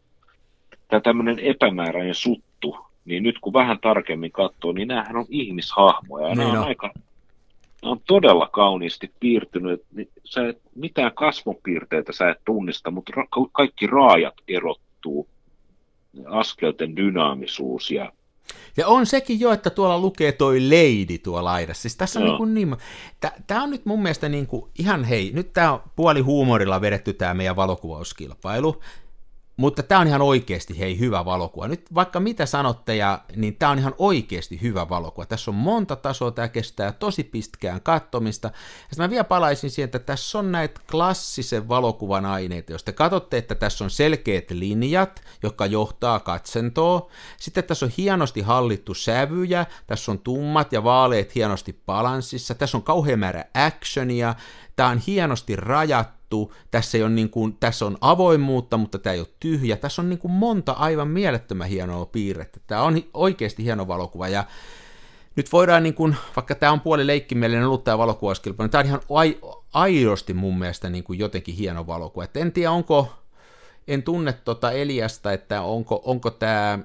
tämä 0.88 1.00
tämmöinen 1.00 1.38
epämääräinen 1.38 2.14
suttu. 2.14 2.76
Niin 3.04 3.22
nyt 3.22 3.38
kun 3.40 3.52
vähän 3.52 3.78
tarkemmin 3.80 4.32
katsoo, 4.32 4.72
niin 4.72 4.88
näähän 4.88 5.16
on 5.16 5.26
ihmishahmoja. 5.28 6.28
Ja 6.28 6.34
Niin 6.34 6.38
nämä 6.38 6.52
on 6.52 6.58
on. 6.58 6.64
aika, 6.68 6.90
on 7.84 8.00
todella 8.06 8.48
kauniisti 8.52 9.12
piirtynyt. 9.20 9.82
Niin 9.92 10.08
Sä 10.24 10.48
et, 10.48 10.60
mitään 10.74 11.12
kasvopiirteitä 11.14 12.12
sä 12.12 12.30
et 12.30 12.38
tunnista, 12.44 12.90
mutta 12.90 13.12
ra- 13.16 13.50
kaikki 13.52 13.86
raajat 13.86 14.34
erottuu. 14.48 15.28
Askelten 16.26 16.96
dynaamisuus 16.96 17.90
ja 17.90 18.12
Ja 18.76 18.86
on 18.88 19.06
sekin 19.06 19.40
jo, 19.40 19.52
että 19.52 19.70
tuolla 19.70 19.98
lukee 19.98 20.32
toi 20.32 20.60
lady 20.60 21.18
tuolla 21.18 21.44
laidassa. 21.44 21.82
Siis 21.82 21.96
tässä 21.96 22.20
on 22.20 22.26
Joo. 22.26 22.32
niin, 22.32 22.38
kuin 22.38 22.54
niin 22.54 22.76
Tämä 23.46 23.62
on 23.62 23.70
nyt 23.70 23.86
mun 23.86 24.02
mielestä 24.02 24.28
niin 24.28 24.46
kuin, 24.46 24.70
ihan 24.78 25.04
hei, 25.04 25.30
nyt 25.34 25.52
tämä 25.52 25.72
on 25.72 25.82
puoli 25.96 26.20
huumorilla 26.20 26.80
vedetty 26.80 27.12
tämä 27.12 27.34
meidän 27.34 27.56
valokuvauskilpailu, 27.56 28.80
mutta 29.56 29.82
tämä 29.82 30.00
on 30.00 30.06
ihan 30.06 30.22
oikeasti 30.22 30.78
hei 30.78 30.98
hyvä 30.98 31.24
valokuva. 31.24 31.68
Nyt 31.68 31.94
vaikka 31.94 32.20
mitä 32.20 32.46
sanotte, 32.46 32.96
ja, 32.96 33.20
niin 33.36 33.56
tämä 33.56 33.72
on 33.72 33.78
ihan 33.78 33.94
oikeasti 33.98 34.62
hyvä 34.62 34.88
valokuva. 34.88 35.26
Tässä 35.26 35.50
on 35.50 35.54
monta 35.54 35.96
tasoa, 35.96 36.30
tämä 36.30 36.48
kestää 36.48 36.92
tosi 36.92 37.24
pitkään 37.24 37.80
kattomista. 37.80 38.48
Ja 38.48 38.54
sitten 38.80 39.04
mä 39.04 39.10
vielä 39.10 39.24
palaisin 39.24 39.70
siihen, 39.70 39.84
että 39.84 39.98
tässä 39.98 40.38
on 40.38 40.52
näitä 40.52 40.80
klassisen 40.90 41.68
valokuvan 41.68 42.26
aineita. 42.26 42.72
Jos 42.72 42.84
te 42.84 42.92
katsotte, 42.92 43.38
että 43.38 43.54
tässä 43.54 43.84
on 43.84 43.90
selkeät 43.90 44.50
linjat, 44.50 45.22
jotka 45.42 45.66
johtaa 45.66 46.20
katsentoa. 46.20 47.10
Sitten 47.40 47.64
tässä 47.64 47.86
on 47.86 47.92
hienosti 47.98 48.40
hallittu 48.40 48.94
sävyjä, 48.94 49.66
tässä 49.86 50.12
on 50.12 50.18
tummat 50.18 50.72
ja 50.72 50.84
vaaleet 50.84 51.34
hienosti 51.34 51.80
balanssissa, 51.86 52.54
tässä 52.54 52.76
on 52.76 52.82
kauhean 52.82 53.18
määrä 53.18 53.44
actionia, 53.54 54.34
tämä 54.76 54.88
on 54.88 54.98
hienosti 54.98 55.56
rajattu, 55.56 56.23
tässä, 56.70 56.98
ei 56.98 57.02
ole 57.02 57.10
niin 57.10 57.30
kuin, 57.30 57.56
tässä 57.60 57.86
on 57.86 57.98
avoimuutta, 58.00 58.76
mutta 58.76 58.98
tämä 58.98 59.14
ei 59.14 59.20
ole 59.20 59.28
tyhjä, 59.40 59.76
tässä 59.76 60.02
on 60.02 60.08
niin 60.08 60.18
kuin 60.18 60.32
monta 60.32 60.72
aivan 60.72 61.08
mielettömän 61.08 61.68
hienoa 61.68 62.06
piirrettä. 62.06 62.60
Tämä 62.66 62.82
on 62.82 63.02
oikeasti 63.14 63.64
hieno 63.64 63.88
valokuva 63.88 64.28
ja 64.28 64.44
nyt 65.36 65.52
voidaan, 65.52 65.82
niin 65.82 65.94
kuin, 65.94 66.16
vaikka 66.36 66.54
tämä 66.54 66.72
on 66.72 66.80
puoli 66.80 67.06
leikkimielinen 67.06 67.66
ollut 67.66 67.84
tämä 67.84 67.98
valokuvauskilpailu, 67.98 68.66
niin 68.66 68.70
tämä 68.70 68.80
on 68.80 68.86
ihan 68.86 69.00
ai, 69.10 69.38
aidosti 69.72 70.34
mun 70.34 70.58
mielestä 70.58 70.90
niin 70.90 71.04
kuin 71.04 71.18
jotenkin 71.18 71.54
hieno 71.54 71.86
valokuva. 71.86 72.24
Et 72.24 72.36
en 72.36 72.52
tiedä, 72.52 72.70
onko, 72.70 73.12
en 73.88 74.02
tunne 74.02 74.32
tuota 74.32 74.72
Eliasta, 74.72 75.32
että 75.32 75.62
onko, 75.62 76.02
onko 76.04 76.30
tämä 76.30 76.78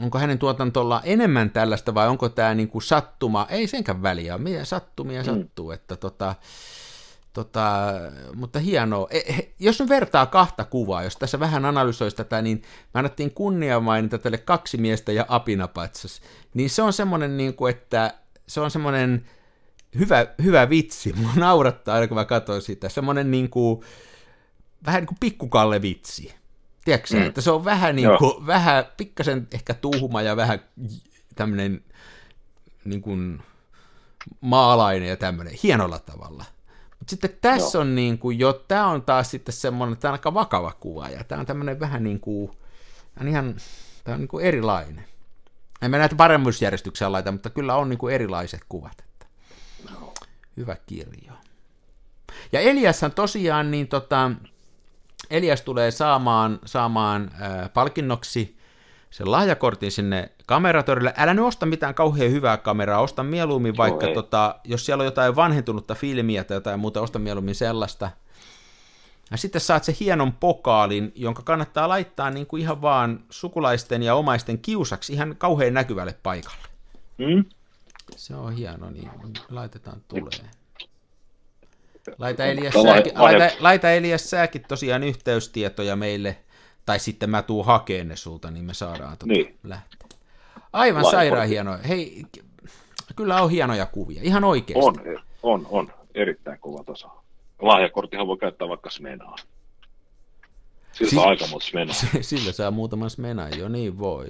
onko 0.00 0.18
hänen 0.18 0.38
tuotantolla 0.38 1.00
enemmän 1.04 1.50
tällaista 1.50 1.94
vai 1.94 2.08
onko 2.08 2.28
tämä 2.28 2.54
niinku 2.54 2.80
sattuma, 2.80 3.46
ei 3.50 3.66
senkään 3.66 4.02
väliä, 4.02 4.38
mitä 4.38 4.64
sattumia 4.64 5.24
sattuu, 5.24 5.70
että 5.70 5.96
tota, 5.96 6.34
tota, 7.32 7.92
mutta 8.34 8.58
hienoa. 8.58 9.08
E, 9.10 9.36
he, 9.36 9.54
jos 9.58 9.80
on 9.80 9.88
vertaa 9.88 10.26
kahta 10.26 10.64
kuvaa, 10.64 11.02
jos 11.02 11.16
tässä 11.16 11.40
vähän 11.40 11.64
analysoisi 11.64 12.16
tätä, 12.16 12.42
niin 12.42 12.62
me 12.94 12.98
annettiin 12.98 13.34
kunnia 13.34 13.80
mainita 13.80 14.18
tälle 14.18 14.38
kaksi 14.38 14.76
miestä 14.76 15.12
ja 15.12 15.24
apinapatsas, 15.28 16.22
niin 16.54 16.70
se 16.70 16.82
on 16.82 16.92
semmoinen, 16.92 17.36
niin 17.36 17.54
kuin, 17.54 17.70
että 17.70 18.14
se 18.46 18.60
on 18.60 18.70
semmoinen 18.70 19.24
hyvä, 19.98 20.26
hyvä 20.42 20.70
vitsi, 20.70 21.12
mua 21.22 21.32
naurattaa 21.36 21.94
aina 21.94 22.06
kun 22.06 22.16
mä 22.16 22.24
katsoin 22.24 22.62
sitä, 22.62 22.88
semmoinen 22.88 23.30
niin 23.30 23.50
kuin, 23.50 23.80
vähän 24.86 25.00
niin 25.00 25.08
kuin 25.08 25.18
pikkukalle 25.20 25.82
vitsi. 25.82 26.34
Tiedätkö 26.84 27.16
mm. 27.16 27.22
että 27.22 27.40
se 27.40 27.50
on 27.50 27.64
vähän 27.64 27.96
niin 27.96 28.08
kuin, 28.18 28.46
vähän 28.46 28.84
pikkasen 28.96 29.48
ehkä 29.52 29.74
tuhma 29.74 30.22
ja 30.22 30.36
vähän 30.36 30.60
tämmöinen 31.34 31.84
niin 32.84 33.02
kuin 33.02 33.42
maalainen 34.40 35.08
ja 35.08 35.16
tämmöinen, 35.16 35.54
hienolla 35.62 35.98
tavalla. 35.98 36.44
Sitten 37.12 37.38
tässä 37.40 37.78
Joo. 37.78 37.80
on 37.80 37.94
niin 37.94 38.18
kuin 38.18 38.38
jo, 38.38 38.52
tämä 38.52 38.86
on 38.86 39.02
taas 39.02 39.30
sitten 39.30 39.52
semmoinen, 39.52 39.98
tämä 39.98 40.10
on 40.10 40.14
aika 40.14 40.34
vakava 40.34 40.72
kuva, 40.80 41.08
ja 41.08 41.24
tämä 41.24 41.40
on 41.40 41.46
tämmöinen 41.46 41.80
vähän 41.80 42.04
niin 42.04 42.20
kuin, 42.20 42.50
on 43.20 43.28
ihan, 43.28 43.54
tämä 44.04 44.14
on 44.14 44.20
niin 44.20 44.28
kuin 44.28 44.44
erilainen. 44.44 45.04
En 45.82 45.90
mä 45.90 45.98
näitä 45.98 46.16
paremmuusjärjestyksellä 46.16 47.12
laita, 47.12 47.32
mutta 47.32 47.50
kyllä 47.50 47.76
on 47.76 47.88
niin 47.88 47.98
kuin 47.98 48.14
erilaiset 48.14 48.60
kuvat. 48.68 48.92
Että. 48.98 49.26
Hyvä 50.56 50.76
kirjo. 50.86 51.32
Ja 52.52 52.60
Eliashan 52.60 53.12
tosiaan, 53.12 53.70
niin 53.70 53.88
tota, 53.88 54.30
Elias 55.30 55.62
tulee 55.62 55.90
saamaan, 55.90 56.58
saamaan 56.64 57.30
äh, 57.42 57.72
palkinnoksi 57.72 58.58
sen 59.12 59.30
lahjakortin 59.30 59.92
sinne 59.92 60.30
kameratorille. 60.46 61.14
Älä 61.16 61.34
nyt 61.34 61.44
osta 61.44 61.66
mitään 61.66 61.94
kauhean 61.94 62.30
hyvää 62.30 62.56
kameraa, 62.56 63.00
osta 63.00 63.22
mieluummin 63.22 63.76
vaikka, 63.76 64.06
ei. 64.06 64.14
tota, 64.14 64.60
jos 64.64 64.86
siellä 64.86 65.02
on 65.02 65.06
jotain 65.06 65.36
vanhentunutta 65.36 65.94
filmiä 65.94 66.44
tai 66.44 66.56
jotain 66.56 66.80
muuta, 66.80 67.00
osta 67.00 67.18
mieluummin 67.18 67.54
sellaista. 67.54 68.10
Ja 69.30 69.36
sitten 69.36 69.60
saat 69.60 69.84
se 69.84 69.96
hienon 70.00 70.32
pokaalin, 70.32 71.12
jonka 71.14 71.42
kannattaa 71.42 71.88
laittaa 71.88 72.30
niin 72.30 72.46
kuin 72.46 72.62
ihan 72.62 72.82
vaan 72.82 73.24
sukulaisten 73.30 74.02
ja 74.02 74.14
omaisten 74.14 74.58
kiusaksi 74.58 75.12
ihan 75.12 75.36
kauhean 75.36 75.74
näkyvälle 75.74 76.14
paikalle. 76.22 76.68
Mm? 77.18 77.44
Se 78.16 78.34
on 78.34 78.52
hieno, 78.52 78.90
niin 78.90 79.10
laitetaan 79.50 80.02
tulee. 80.08 80.50
Laita 82.18 82.44
Elias, 82.44 82.74
sääkin, 82.82 83.12
laita, 83.14 83.50
laita 83.60 83.90
Elias 83.90 84.30
sääkin 84.30 84.62
tosiaan 84.68 85.02
yhteystietoja 85.02 85.96
meille, 85.96 86.38
tai 86.86 86.98
sitten 86.98 87.30
mä 87.30 87.42
tuun 87.42 87.66
hakeen 87.66 88.08
ne 88.08 88.16
sulta, 88.16 88.50
niin 88.50 88.64
me 88.64 88.74
saadaan 88.74 89.18
tota 89.18 89.26
Niin. 89.32 89.58
lähteä. 89.62 89.98
Aivan 90.72 91.02
Lahjakortti. 91.02 91.16
sairaan 91.16 91.48
hienoja. 91.48 91.78
Hei, 91.78 92.24
kyllä 93.16 93.42
on 93.42 93.50
hienoja 93.50 93.86
kuvia, 93.86 94.20
ihan 94.22 94.44
oikeasti. 94.44 94.86
On, 94.86 95.20
on, 95.42 95.66
on. 95.70 95.92
Erittäin 96.14 96.58
kova 96.60 96.84
taso. 96.84 97.10
Lahjakorttihan 97.62 98.26
voi 98.26 98.36
käyttää 98.38 98.68
vaikka 98.68 98.90
smenaa. 98.90 99.36
Sillä 100.92 101.10
Si- 101.10 101.16
on 101.18 101.28
aika 101.28 101.46
monta 101.46 101.66
smenaa. 101.66 101.94
Sillä 102.20 102.52
saa 102.52 102.70
muutaman 102.70 103.10
smenan 103.10 103.58
jo, 103.58 103.68
niin 103.68 103.98
voi. 103.98 104.26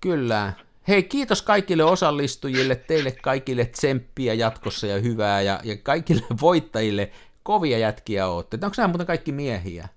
Kyllä. 0.00 0.52
Hei, 0.88 1.02
kiitos 1.02 1.42
kaikille 1.42 1.84
osallistujille, 1.84 2.74
teille 2.76 3.12
kaikille 3.12 3.64
tsemppiä 3.66 4.34
jatkossa 4.34 4.86
ja 4.86 4.98
hyvää, 4.98 5.42
ja, 5.42 5.60
ja 5.64 5.76
kaikille 5.82 6.22
voittajille 6.40 7.10
kovia 7.42 7.78
jätkiä 7.78 8.26
ootte. 8.28 8.58
Onko 8.62 8.74
nämä 8.76 8.88
muuten 8.88 9.06
kaikki 9.06 9.32
miehiä? 9.32 9.88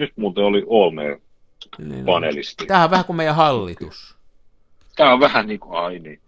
Nyt 0.00 0.12
muuten 0.16 0.44
oli 0.44 0.64
Olmer 0.66 1.18
Niin, 1.78 2.04
panelisti. 2.04 2.66
Tämähän 2.66 2.84
on 2.84 2.90
vähän 2.90 3.04
kuin 3.04 3.16
meidän 3.16 3.34
hallitus. 3.34 4.16
Tämä 4.96 5.12
on 5.12 5.20
vähän 5.20 5.46
niin 5.46 5.60
kuin, 5.60 5.74
ai 5.76 5.98
niin. 5.98 6.20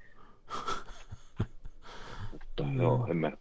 Mutta 2.32 2.64
joo, 2.76 3.06
emme, 3.10 3.32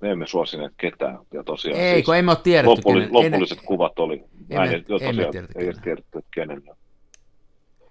me 0.00 0.10
emme 0.10 0.26
suosineet 0.26 0.72
ketään. 0.76 1.18
Ja 1.32 1.42
tosiaan 1.44 1.80
Ei, 1.80 1.94
siis 1.94 2.04
kun 2.06 2.16
emme 2.16 2.30
ole 2.30 2.38
tiedetty. 2.42 2.68
loppuli, 2.68 3.00
kenen- 3.00 3.12
lopulliset 3.12 3.58
kuvat 3.66 3.98
oli. 3.98 4.24
Emme- 4.50 4.74
en, 4.74 4.84
tosiaan 4.84 5.14
tiedetty 5.16 5.38
ei 5.58 5.64
edes 5.64 5.74
kenen. 5.76 5.82
tiedetty, 5.82 6.18
että 6.18 6.30
kenen. 6.34 6.62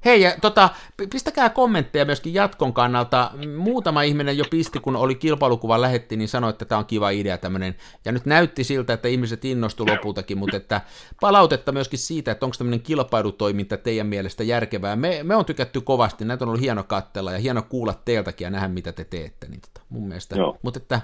Hei, 0.06 0.22
ja 0.22 0.36
tota, 0.42 0.70
pistäkää 1.12 1.50
kommentteja 1.50 2.06
myöskin 2.06 2.34
jatkon 2.34 2.74
kannalta. 2.74 3.32
Muutama 3.58 4.02
ihminen 4.02 4.38
jo 4.38 4.46
pisti, 4.50 4.80
kun 4.80 4.96
oli 4.96 5.16
kilpailukuva 5.16 5.82
lähetti, 5.82 6.18
niin 6.18 6.28
sanoi, 6.28 6.50
että 6.50 6.66
tämä 6.66 6.80
on 6.80 6.86
kiva 6.86 7.10
idea 7.10 7.38
tämmöinen. 7.38 7.76
Ja 8.06 8.12
nyt 8.12 8.26
näytti 8.26 8.64
siltä, 8.64 8.94
että 8.94 9.08
ihmiset 9.08 9.46
innostu 9.46 9.86
lopultakin, 9.88 10.38
mutta 10.38 10.58
että 10.58 10.82
palautetta 11.22 11.72
myöskin 11.72 12.00
siitä, 12.00 12.32
että 12.32 12.46
onko 12.46 12.56
tämmöinen 12.58 12.82
kilpailutoiminta 12.82 13.78
teidän 13.78 14.08
mielestä 14.08 14.44
järkevää. 14.44 14.96
Me, 14.96 15.20
me 15.24 15.36
on 15.36 15.46
tykätty 15.46 15.82
kovasti, 15.82 16.26
näitä 16.26 16.46
on 16.46 16.50
ollut 16.50 16.62
hieno 16.62 16.84
katsella 16.84 17.32
ja 17.32 17.40
hieno 17.40 17.62
kuulla 17.62 17.94
teiltäkin 18.06 18.46
ja 18.46 18.52
nähdä, 18.52 18.68
mitä 18.68 18.92
te 18.92 19.04
teette. 19.04 19.48
Niin 19.48 19.62
tota, 19.62 19.82
mun 19.90 20.08
mielestä. 20.08 20.36
Joo. 20.36 20.58
Mutta 20.62 20.78
että 20.78 21.02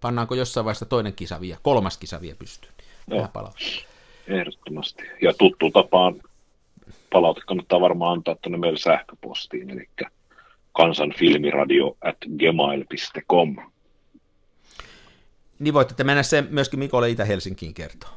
pannaanko 0.00 0.34
jossain 0.34 0.64
vaiheessa 0.64 0.86
toinen 0.86 1.12
kisa 1.12 1.40
vielä, 1.40 1.58
kolmas 1.62 1.98
kisa 1.98 2.20
vielä 2.20 2.36
pystyyn. 2.36 2.74
Joo. 3.10 3.28
Ehdottomasti. 4.26 5.02
Ja 5.22 5.34
tuttu 5.34 5.70
tapaan 5.70 6.20
palaute 7.14 7.40
kannattaa 7.46 7.80
varmaan 7.80 8.12
antaa 8.12 8.34
tuonne 8.34 8.58
meille 8.58 8.78
sähköpostiin, 8.78 9.70
eli 9.70 9.88
kansanfilmiradio 10.72 11.96
at 12.00 12.16
gmail.com. 12.38 13.56
Niin 15.58 15.74
voitte 15.74 16.04
mennä 16.04 16.22
sen 16.22 16.48
myöskin 16.50 16.78
Mikolle 16.78 17.10
Itä-Helsinkiin 17.10 17.74
kertoa. 17.74 18.10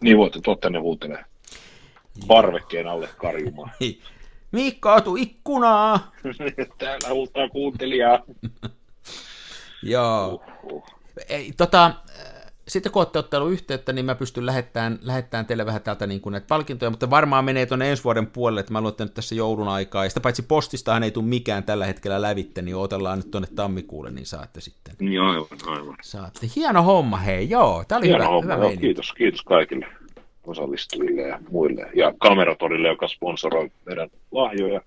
Niin 0.00 0.18
voitte 0.18 0.40
tuoda 0.40 0.60
tänne 0.60 0.78
huutelee 0.78 1.24
parvekkeen 2.26 2.86
alle 2.86 3.08
karjumaan. 3.16 3.72
Hei. 3.80 4.00
Miikka, 4.52 4.94
atu 4.94 5.16
ikkunaa! 5.16 6.12
Täällä 6.78 7.08
huutaa 7.08 7.48
kuuntelijaa. 7.48 8.22
Joo. 9.82 10.42
Uh. 10.62 10.84
Ei, 11.28 11.52
tota, 11.56 11.94
sitten 12.70 12.92
kun 12.92 13.00
olette 13.00 13.18
ottanut 13.18 13.52
yhteyttä, 13.52 13.92
niin 13.92 14.04
mä 14.04 14.14
pystyn 14.14 14.46
lähettämään, 14.46 14.98
lähettämään 15.02 15.46
teille 15.46 15.66
vähän 15.66 15.82
täältä 15.82 16.06
niin 16.06 16.20
kuin 16.20 16.30
näitä 16.32 16.46
palkintoja, 16.46 16.90
mutta 16.90 17.10
varmaan 17.10 17.44
menee 17.44 17.66
tuonne 17.66 17.90
ensi 17.90 18.04
vuoden 18.04 18.26
puolelle, 18.26 18.60
että 18.60 18.72
mä 18.72 18.80
luulen, 18.80 18.94
nyt 18.98 19.14
tässä 19.14 19.34
joulun 19.34 19.68
aikaa, 19.68 20.04
ja 20.04 20.08
sitä 20.08 20.20
paitsi 20.20 20.42
postistahan 20.42 21.02
ei 21.02 21.10
tule 21.10 21.24
mikään 21.24 21.64
tällä 21.64 21.86
hetkellä 21.86 22.22
lävitte, 22.22 22.62
niin 22.62 22.76
otellaan 22.76 23.18
nyt 23.18 23.30
tuonne 23.30 23.48
tammikuulle, 23.54 24.10
niin 24.10 24.26
saatte 24.26 24.60
sitten. 24.60 24.94
Niin 24.98 25.20
aivan, 25.20 25.46
aivan. 25.66 25.96
Saatte. 26.02 26.46
Hieno 26.56 26.82
homma, 26.82 27.16
hei, 27.16 27.50
joo, 27.50 27.84
tää 27.88 27.98
oli 27.98 28.06
Hieno 28.06 28.24
hyvä, 28.24 28.28
homma, 28.28 28.54
hyvä 28.54 28.64
joo, 28.64 28.76
kiitos, 28.80 29.12
kiitos 29.12 29.42
kaikille 29.42 29.86
osallistujille 30.44 31.22
ja 31.22 31.38
muille. 31.50 31.90
Ja 31.94 32.14
Kameratorille, 32.18 32.88
joka 32.88 33.08
sponsoroi 33.08 33.70
meidän 33.86 34.10
lahjoja 34.30 34.80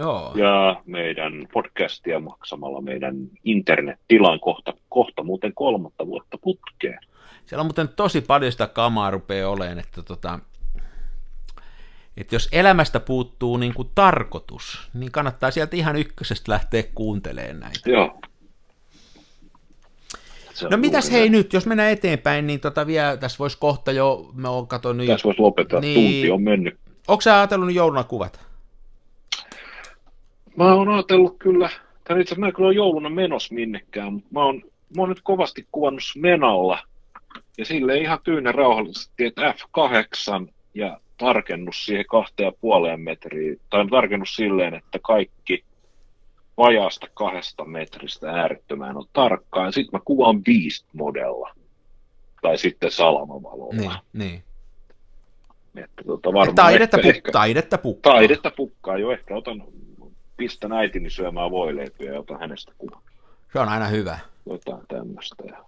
Joo. 0.00 0.32
ja 0.36 0.82
meidän 0.86 1.48
podcastia 1.52 2.20
maksamalla 2.20 2.80
meidän 2.80 3.14
internettilan 3.44 4.40
kohta, 4.40 4.72
kohta 4.88 5.22
muuten 5.22 5.52
kolmatta 5.54 6.06
vuotta 6.06 6.38
putkeen. 6.38 6.98
Siellä 7.46 7.60
on 7.60 7.66
muuten 7.66 7.88
tosi 7.88 8.20
paljon 8.20 8.52
sitä 8.52 8.66
kamaa 8.66 9.10
rupeaa 9.10 9.50
olemaan, 9.50 9.78
että 9.78 10.02
tota, 10.02 10.38
että 12.16 12.34
jos 12.34 12.48
elämästä 12.52 13.00
puuttuu 13.00 13.56
niin 13.56 13.74
kuin 13.74 13.88
tarkoitus, 13.94 14.90
niin 14.94 15.12
kannattaa 15.12 15.50
sieltä 15.50 15.76
ihan 15.76 15.96
ykkösestä 15.96 16.52
lähteä 16.52 16.82
kuuntelemaan 16.94 17.60
näitä. 17.60 17.90
Joo. 17.90 18.20
On 20.64 20.70
No 20.70 20.76
mitäs 20.76 21.04
juuri 21.04 21.18
hei 21.20 21.28
nyt, 21.28 21.52
jos 21.52 21.66
mennään 21.66 21.92
eteenpäin, 21.92 22.46
niin 22.46 22.60
tota 22.60 22.86
vielä, 22.86 23.16
tässä 23.16 23.38
voisi 23.38 23.58
kohta 23.60 23.92
jo, 23.92 24.30
mä 24.34 24.48
oon 24.50 24.66
katsonut 24.66 25.06
Tässä 25.06 25.24
voisi 25.24 25.40
lopettaa, 25.40 25.80
Niin. 25.80 25.94
tunti 25.94 26.30
on 26.30 26.42
mennyt. 26.42 26.78
onko 27.08 27.20
sä 27.20 27.36
ajatellut 27.38 27.72
jouluna 27.74 28.04
kuvat? 28.04 28.49
Mä 30.56 30.74
oon 30.74 30.88
ajatellut 30.88 31.36
kyllä, 31.38 31.68
tai 31.68 32.20
itse 32.20 32.34
asiassa 32.34 32.40
mä 32.40 32.46
en 32.46 32.52
kyllä 32.52 32.66
ole 32.66 32.74
jouluna 32.74 33.10
menos 33.10 33.52
minnekään, 33.52 34.12
mutta 34.12 34.28
mä 34.32 34.44
oon, 34.44 34.62
mä 34.96 35.02
oon 35.02 35.08
nyt 35.08 35.20
kovasti 35.22 35.66
kuvannut 35.72 36.02
Menalla, 36.16 36.78
ja 37.58 37.64
sille 37.64 37.98
ihan 37.98 38.18
tyynen 38.24 38.54
rauhallisesti, 38.54 39.24
että 39.24 39.54
F8 39.58 40.52
ja 40.74 41.00
tarkennus 41.16 41.86
siihen 41.86 42.04
kahteen 42.10 42.44
ja 42.44 42.52
puoleen 42.60 43.00
metriin, 43.00 43.60
tai 43.70 43.86
tarkennus 43.86 44.36
silleen, 44.36 44.74
että 44.74 44.98
kaikki 45.02 45.64
vajaasta 46.56 47.06
kahdesta 47.14 47.64
metristä 47.64 48.30
äärettömään 48.30 48.96
on 48.96 49.04
tarkkaa, 49.12 49.64
ja 49.64 49.72
sitten 49.72 49.98
mä 49.98 50.02
kuvaan 50.04 50.42
Beast-modella, 50.42 51.54
tai 52.42 52.58
sitten 52.58 52.90
salamavalolla. 52.90 53.72
Niin, 53.72 53.90
niin. 54.12 54.42
Että 55.76 56.02
tota, 56.06 56.32
varmaan 56.32 56.54
Taidetta, 56.54 56.96
ehkä, 56.96 57.10
puk- 57.10 57.16
ehkä, 57.16 57.32
taidetta 57.32 57.78
pukkaa. 57.78 58.12
taidetta 58.12 58.50
pukkaa 58.56 58.98
jo, 58.98 59.12
ehkä 59.12 59.36
otan, 59.36 59.64
pistän 60.40 60.72
äitini 60.72 61.10
syömään 61.10 61.50
voileipiä 61.50 62.12
ja 62.12 62.20
otan 62.20 62.40
hänestä 62.40 62.72
kuvan. 62.78 63.02
Se 63.52 63.58
on 63.58 63.68
aina 63.68 63.86
hyvä. 63.86 64.18
Jotain 64.50 64.82
tämmöistä. 64.88 65.42
Ja... 65.46 65.64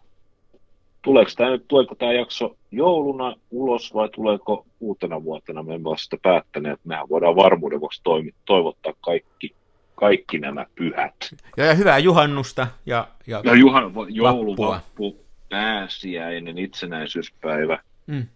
Tuleeko 1.03 1.31
tämä 1.37 1.51
nyt, 1.51 1.65
tuleeko 1.69 1.95
tämä 1.95 2.13
jakso 2.13 2.57
jouluna 2.71 3.35
ulos 3.51 3.95
vai 3.95 4.09
tuleeko 4.09 4.67
uutena 4.81 5.25
vuotena? 5.25 5.63
Me 5.63 5.75
emme 5.75 5.89
ole 5.89 5.99
sitä 5.99 6.17
päättäneet. 6.23 6.81
Mehän 6.85 7.09
voidaan 7.09 7.37
varmuuden 7.37 7.81
vuoksi 7.81 8.01
toimi, 8.03 8.35
toivottaa 8.45 8.93
kaikki, 9.01 9.55
kaikki 9.95 10.39
nämä 10.39 10.67
pyhät. 10.75 11.15
Ja, 11.57 11.65
ja 11.65 11.75
hyvää 11.75 11.99
juhannusta 11.99 12.67
ja, 12.87 13.09
ja, 13.27 13.41
Ja 13.45 13.55
Juhan, 13.55 13.93
joulu, 14.09 14.51
Vappua. 14.51 14.69
vappu, 14.75 15.17
pääsiäinen, 15.51 16.59
itsenäisyyspäivä, 16.59 17.79
mm, 18.07 18.27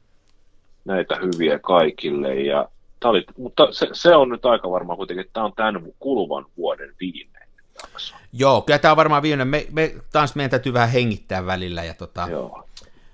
näitä 0.85 1.17
hyviä 1.17 1.59
kaikille. 1.59 2.35
Ja 2.35 2.69
oli, 3.09 3.25
mutta 3.39 3.69
se, 3.71 3.89
se, 3.93 4.17
on 4.17 4.29
nyt 4.29 4.47
aika 4.47 4.71
varmaan 4.71 4.97
kuitenkin, 4.97 5.21
että 5.21 5.33
tämä 5.33 5.47
on 5.47 5.53
tämän 5.53 5.83
kuluvan 5.99 6.47
vuoden 6.57 6.95
viimeinen 7.01 7.49
jakso. 7.83 8.15
Joo, 8.33 8.63
kyllä 8.63 8.79
tämä 8.79 8.93
on 8.93 8.97
varmaan 8.97 9.23
viimeinen. 9.23 9.49
Me, 9.49 9.67
me, 9.73 9.95
taas 10.13 10.35
meidän 10.35 10.51
täytyy 10.51 10.73
vähän 10.73 10.91
hengittää 10.91 11.47
välillä. 11.47 11.85
Ja 11.85 11.95
tota, 11.95 12.29
Joo. 12.31 12.63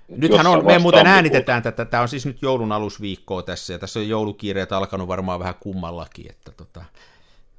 Nythän 0.07 0.47
on, 0.47 0.65
me 0.65 0.79
muuten 0.79 1.07
äänitetään 1.07 1.63
tätä, 1.63 1.85
tämä 1.85 2.01
on 2.01 2.09
siis 2.09 2.25
nyt 2.25 2.41
joulun 2.41 2.71
alusviikkoa 2.71 3.41
tässä, 3.41 3.73
ja 3.73 3.79
tässä 3.79 3.99
on 3.99 4.09
joulukiireet 4.09 4.71
alkanut 4.71 5.07
varmaan 5.07 5.39
vähän 5.39 5.55
kummallakin, 5.59 6.31
että 6.31 6.51
tota, 6.51 6.85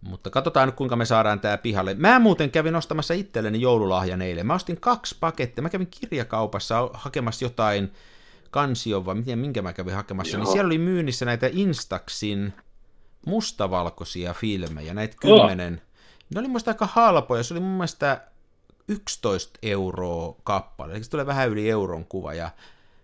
mutta 0.01 0.30
katsotaan 0.30 0.68
nyt, 0.68 0.76
kuinka 0.76 0.97
me 0.97 1.05
saadaan 1.05 1.41
tämä 1.41 1.59
pihalle. 1.59 1.95
Mä 1.95 2.18
muuten 2.18 2.51
kävin 2.51 2.76
ostamassa 2.76 3.14
itselleni 3.14 3.61
joululahjan 3.61 4.22
eilen. 4.22 4.47
Mä 4.47 4.55
ostin 4.55 4.80
kaksi 4.80 5.16
pakettia. 5.20 5.62
Mä 5.62 5.70
kävin 5.70 5.89
kirjakaupassa 6.01 6.91
hakemassa 6.93 7.45
jotain 7.45 7.93
kansion, 8.55 9.07
vai 9.07 9.15
miten, 9.15 9.39
minkä 9.39 9.63
mä 9.63 9.73
kävin 9.73 9.95
hakemassa, 9.95 10.37
niin 10.37 10.45
Joo. 10.45 10.53
siellä 10.53 10.67
oli 10.67 10.79
myynnissä 10.79 11.25
näitä 11.25 11.51
Instaxin 11.53 12.53
mustavalkoisia 13.27 14.35
filmejä, 14.35 14.95
näitä 14.95 15.17
kymmenen. 15.21 15.83
Ne 16.35 16.41
oli 16.41 16.49
muista 16.49 16.71
aika 16.71 16.89
halpoja, 16.93 17.43
se 17.43 17.55
oli 17.55 17.61
mun 17.61 17.71
mielestä 17.71 18.21
11 18.89 19.59
euroa 19.63 20.37
kappale, 20.45 20.95
eli 20.95 21.05
se 21.05 21.11
tulee 21.11 21.27
vähän 21.27 21.51
yli 21.51 21.71
euron 21.71 22.05
kuva, 22.05 22.35
ja 22.35 22.51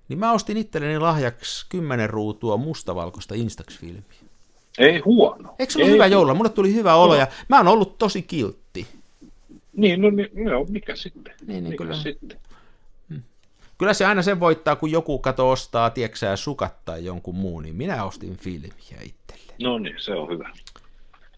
niin 0.09 0.19
mä 0.19 0.33
ostin 0.33 0.57
itselleni 0.57 0.99
lahjaksi 0.99 1.67
10 1.69 2.11
ruutua 2.11 2.57
mustavalkoista 2.57 3.35
Instax-filmiä. 3.35 4.03
Ei 4.79 4.99
huono. 4.99 5.55
Eikö 5.59 5.73
se 5.73 5.79
ollut 5.79 5.89
Ei 5.89 5.95
hyvä 5.95 6.07
joulua? 6.07 6.35
Mulle 6.35 6.51
tuli 6.51 6.75
hyvä 6.75 6.95
olo, 6.95 7.15
ja 7.15 7.27
mä 7.49 7.57
oon 7.57 7.69
ollut 7.69 7.99
tosi 7.99 8.23
kiltti. 8.23 8.87
Niin, 9.73 10.03
no, 10.03 10.11
niin, 10.11 10.31
no 10.45 10.67
mikä 10.69 10.97
sitten? 10.97 11.35
Niin, 11.41 11.49
niin, 11.49 11.65
mikä 11.65 11.85
kyllä. 11.85 11.97
sitten? 11.97 12.40
Kyllä 13.81 13.95
se 13.95 14.07
aina 14.07 14.23
sen 14.23 14.41
voittaa, 14.41 14.77
kun 14.77 14.91
joku 14.91 15.19
kato 15.19 15.51
ostaa, 15.51 15.91
tieksää 15.91 16.37
sukat 16.37 16.85
tai 16.85 17.05
jonkun 17.05 17.35
muun, 17.35 17.63
niin 17.63 17.75
minä 17.75 18.05
ostin 18.05 18.37
filmiä 18.37 19.01
itselle. 19.03 19.55
No 19.63 19.79
niin, 19.79 19.95
se 19.99 20.15
on 20.15 20.29
hyvä. 20.29 20.51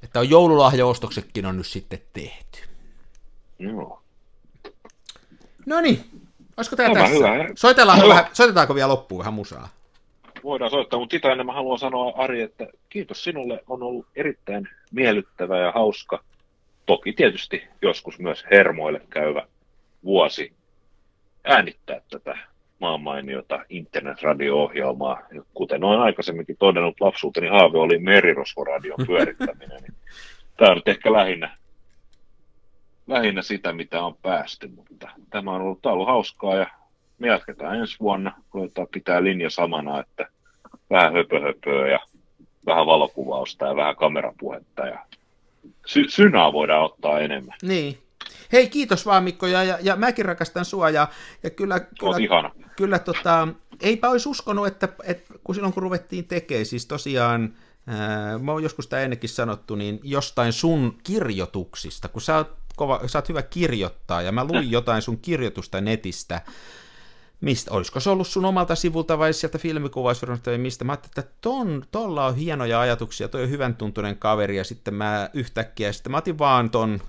Että 0.02 0.20
on 0.20 0.30
joululahjaostoksetkin 0.30 1.46
on 1.46 1.56
nyt 1.56 1.66
sitten 1.66 1.98
tehty. 2.12 2.58
Joo. 3.58 4.02
No 5.66 5.80
niin, 5.80 6.04
olisiko 6.56 6.76
tää 6.76 6.88
Hyvä, 6.88 7.00
tässä? 7.00 7.14
hyvä. 7.14 7.48
Soitellaanko, 7.54 8.04
Joo. 8.04 8.10
vähän, 8.16 8.26
soitetaanko 8.32 8.74
vielä 8.74 8.88
loppuun 8.88 9.18
vähän 9.18 9.34
musaa? 9.34 9.68
Voidaan 10.44 10.70
soittaa, 10.70 10.98
mutta 10.98 11.14
sitä 11.14 11.32
ennen 11.32 11.46
mä 11.46 11.52
haluan 11.52 11.78
sanoa, 11.78 12.12
Ari, 12.16 12.42
että 12.42 12.66
kiitos 12.88 13.24
sinulle. 13.24 13.64
On 13.68 13.82
ollut 13.82 14.06
erittäin 14.16 14.68
miellyttävä 14.92 15.58
ja 15.58 15.72
hauska. 15.72 16.24
Toki 16.86 17.12
tietysti 17.12 17.62
joskus 17.82 18.18
myös 18.18 18.44
hermoille 18.50 19.00
käyvä 19.10 19.46
vuosi 20.04 20.52
äänittää 21.44 22.00
tätä 22.10 22.38
maanmainiota 22.78 23.64
internetradio-ohjelmaa. 23.68 25.22
Kuten 25.54 25.84
olen 25.84 26.00
aikaisemminkin 26.00 26.56
todennut, 26.58 27.00
lapsuuteni 27.00 27.48
haave 27.48 27.78
oli 27.78 27.98
merirosvoradion 27.98 28.98
pyörittäminen. 29.06 29.82
Niin 29.82 29.94
tämä 30.56 30.72
on 30.72 30.82
ehkä 30.86 31.12
lähinnä, 31.12 31.56
lähinnä 33.06 33.42
sitä, 33.42 33.72
mitä 33.72 34.02
on 34.02 34.16
päästy, 34.22 34.68
mutta 34.68 35.10
tämä 35.30 35.50
on 35.50 35.62
ollut, 35.62 35.82
tämä 35.82 35.92
on 35.92 35.96
ollut 35.96 36.08
hauskaa 36.08 36.56
ja 36.56 36.66
me 37.18 37.28
jatketaan 37.28 37.76
ensi 37.76 37.96
vuonna. 38.00 38.32
Koetaan 38.50 38.88
pitää 38.92 39.24
linja 39.24 39.50
samana, 39.50 40.00
että 40.00 40.28
vähän 40.90 41.12
höpöhöpöä 41.12 41.88
ja 41.88 41.98
vähän 42.66 42.86
valokuvausta 42.86 43.66
ja 43.66 43.76
vähän 43.76 43.96
kamerapuhetta 43.96 44.86
ja 44.86 44.98
sy- 45.86 46.08
synaa 46.08 46.52
voidaan 46.52 46.84
ottaa 46.84 47.20
enemmän. 47.20 47.56
Niin. 47.62 47.98
Hei, 48.52 48.68
kiitos 48.68 49.06
vaan 49.06 49.24
Mikko, 49.24 49.46
ja, 49.46 49.64
ja, 49.64 49.78
ja 49.82 49.96
mäkin 49.96 50.24
rakastan 50.24 50.64
sua, 50.64 50.90
ja, 50.90 51.08
ja 51.42 51.50
kyllä, 51.50 51.80
kyllä, 51.80 52.16
ihana. 52.18 52.50
kyllä 52.76 52.98
tota, 52.98 53.48
eipä 53.80 54.10
olisi 54.10 54.28
uskonut, 54.28 54.66
että, 54.66 54.88
että 55.04 55.34
kun 55.44 55.54
silloin 55.54 55.74
kun 55.74 55.82
ruvettiin 55.82 56.24
tekemään, 56.24 56.66
siis 56.66 56.86
tosiaan, 56.86 57.54
ää, 57.86 58.38
mä 58.38 58.52
oon 58.52 58.62
joskus 58.62 58.88
tämä 58.88 59.02
ennenkin 59.02 59.30
sanottu, 59.30 59.74
niin 59.74 60.00
jostain 60.02 60.52
sun 60.52 60.98
kirjoituksista, 61.04 62.08
kun 62.08 62.22
sä 62.22 62.36
oot, 62.36 62.56
kova, 62.76 63.00
sä 63.06 63.18
oot 63.18 63.28
hyvä 63.28 63.42
kirjoittaa, 63.42 64.22
ja 64.22 64.32
mä 64.32 64.44
luin 64.44 64.70
jotain 64.70 65.02
sun 65.02 65.18
kirjoitusta 65.18 65.80
netistä, 65.80 66.40
mistä, 67.40 67.70
olisiko 67.72 68.00
se 68.00 68.10
ollut 68.10 68.28
sun 68.28 68.44
omalta 68.44 68.74
sivulta 68.74 69.18
vai 69.18 69.32
sieltä 69.32 69.58
filmikuvausfirmasta 69.58 70.50
vai 70.50 70.58
mistä, 70.58 70.84
mä 70.84 70.92
ajattelin, 70.92 71.26
että 71.26 71.38
ton, 71.40 71.84
tolla 71.90 72.26
on 72.26 72.36
hienoja 72.36 72.80
ajatuksia, 72.80 73.28
toi 73.28 73.42
on 73.42 73.50
hyvän 73.50 73.76
tuntunen 73.76 74.16
kaveri, 74.16 74.56
ja 74.56 74.64
sitten 74.64 74.94
mä 74.94 75.30
yhtäkkiä, 75.32 75.92
sitten 75.92 76.10
mä 76.10 76.18
otin 76.18 76.38
vaan 76.38 76.70
ton 76.70 77.00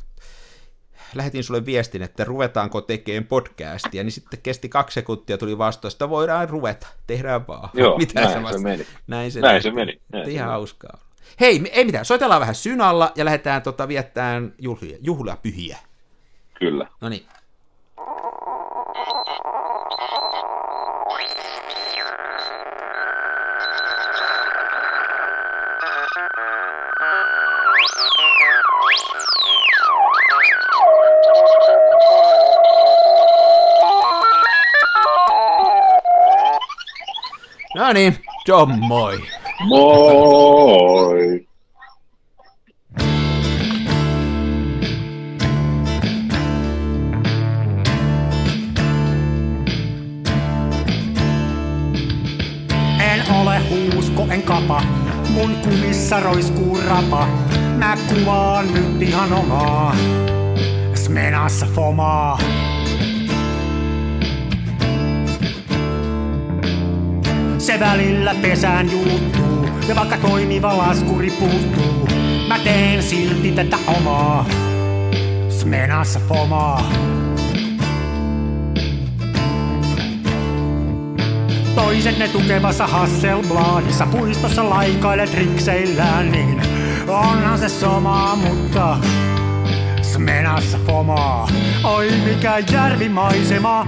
lähetin 1.16 1.44
sulle 1.44 1.66
viestin, 1.66 2.02
että 2.02 2.24
ruvetaanko 2.24 2.82
tekemään 2.82 3.26
podcastia, 3.26 4.04
niin 4.04 4.12
sitten 4.12 4.40
kesti 4.44 4.70
kaksi 4.70 4.94
sekuntia, 4.96 5.38
tuli 5.38 5.58
vastaus, 5.58 5.94
että 5.94 6.10
voidaan 6.10 6.50
ruveta, 6.50 6.88
tehdään 7.08 7.48
vaan. 7.48 7.70
Joo, 7.74 7.98
Mitä 8.00 8.22
näin 8.22 8.54
se 8.54 8.60
meni. 8.60 8.86
Näin 9.08 9.32
se, 9.32 9.40
Näin 9.42 9.62
se 9.64 9.72
meni. 9.72 10.02
Näin 10.12 10.26
se 10.26 10.32
Ihan 10.32 10.46
meni. 10.48 10.52
hauskaa. 10.52 10.98
Hei, 11.40 11.62
ei 11.72 11.86
mitään, 11.86 12.06
soitellaan 12.06 12.42
vähän 12.42 12.56
synalla 12.56 13.12
ja 13.16 13.26
lähdetään 13.26 13.62
tota, 13.62 13.88
viettämään 13.88 14.54
juhlia, 14.60 14.98
juhlapyhiä. 15.02 15.78
Kyllä. 16.60 16.88
No 17.02 17.10
niin. 17.10 17.26
No 37.76 37.94
niin, 37.94 38.16
John, 38.48 38.80
moi. 38.80 39.18
Moi! 39.68 41.46
En 53.00 53.32
ole 53.32 53.60
huusko, 53.70 54.28
en 54.30 54.42
kapa, 54.44 54.82
mun 55.30 55.56
kumissa 55.56 56.20
roiskuu 56.20 56.80
rapa. 56.88 57.28
Mä 57.78 57.98
kuvaan 58.10 58.74
nyt 58.74 59.02
ihan 59.02 59.34
omaa, 59.34 59.96
smenassa 60.96 61.66
fomaa. 61.76 62.38
Se 67.74 67.80
välillä 67.80 68.36
pesään 68.42 68.92
juuttuu, 68.92 69.70
ja 69.88 69.96
vaikka 69.96 70.18
toimiva 70.18 70.78
laskuri 70.78 71.32
puuttuu, 71.32 72.08
mä 72.48 72.60
teen 72.60 73.04
silti 73.04 73.52
tätä 73.52 73.78
omaa. 73.88 74.46
Smenassa 75.50 76.20
fomaa. 76.30 76.92
Toiset 81.76 82.18
ne 82.20 82.28
tukevassa 82.28 82.88
Hasselbladissa 82.88 84.06
puistossa 84.06 84.70
laikailet 84.70 85.34
rikseillään, 85.34 86.32
niin 86.32 86.62
onhan 87.08 87.60
se 87.60 87.70
somaa, 87.70 88.36
mutta 88.36 88.98
Smenassa 90.02 90.78
fomaa. 90.86 91.48
Oi 91.84 92.12
mikä 92.26 92.60
järvimaisema, 92.72 93.88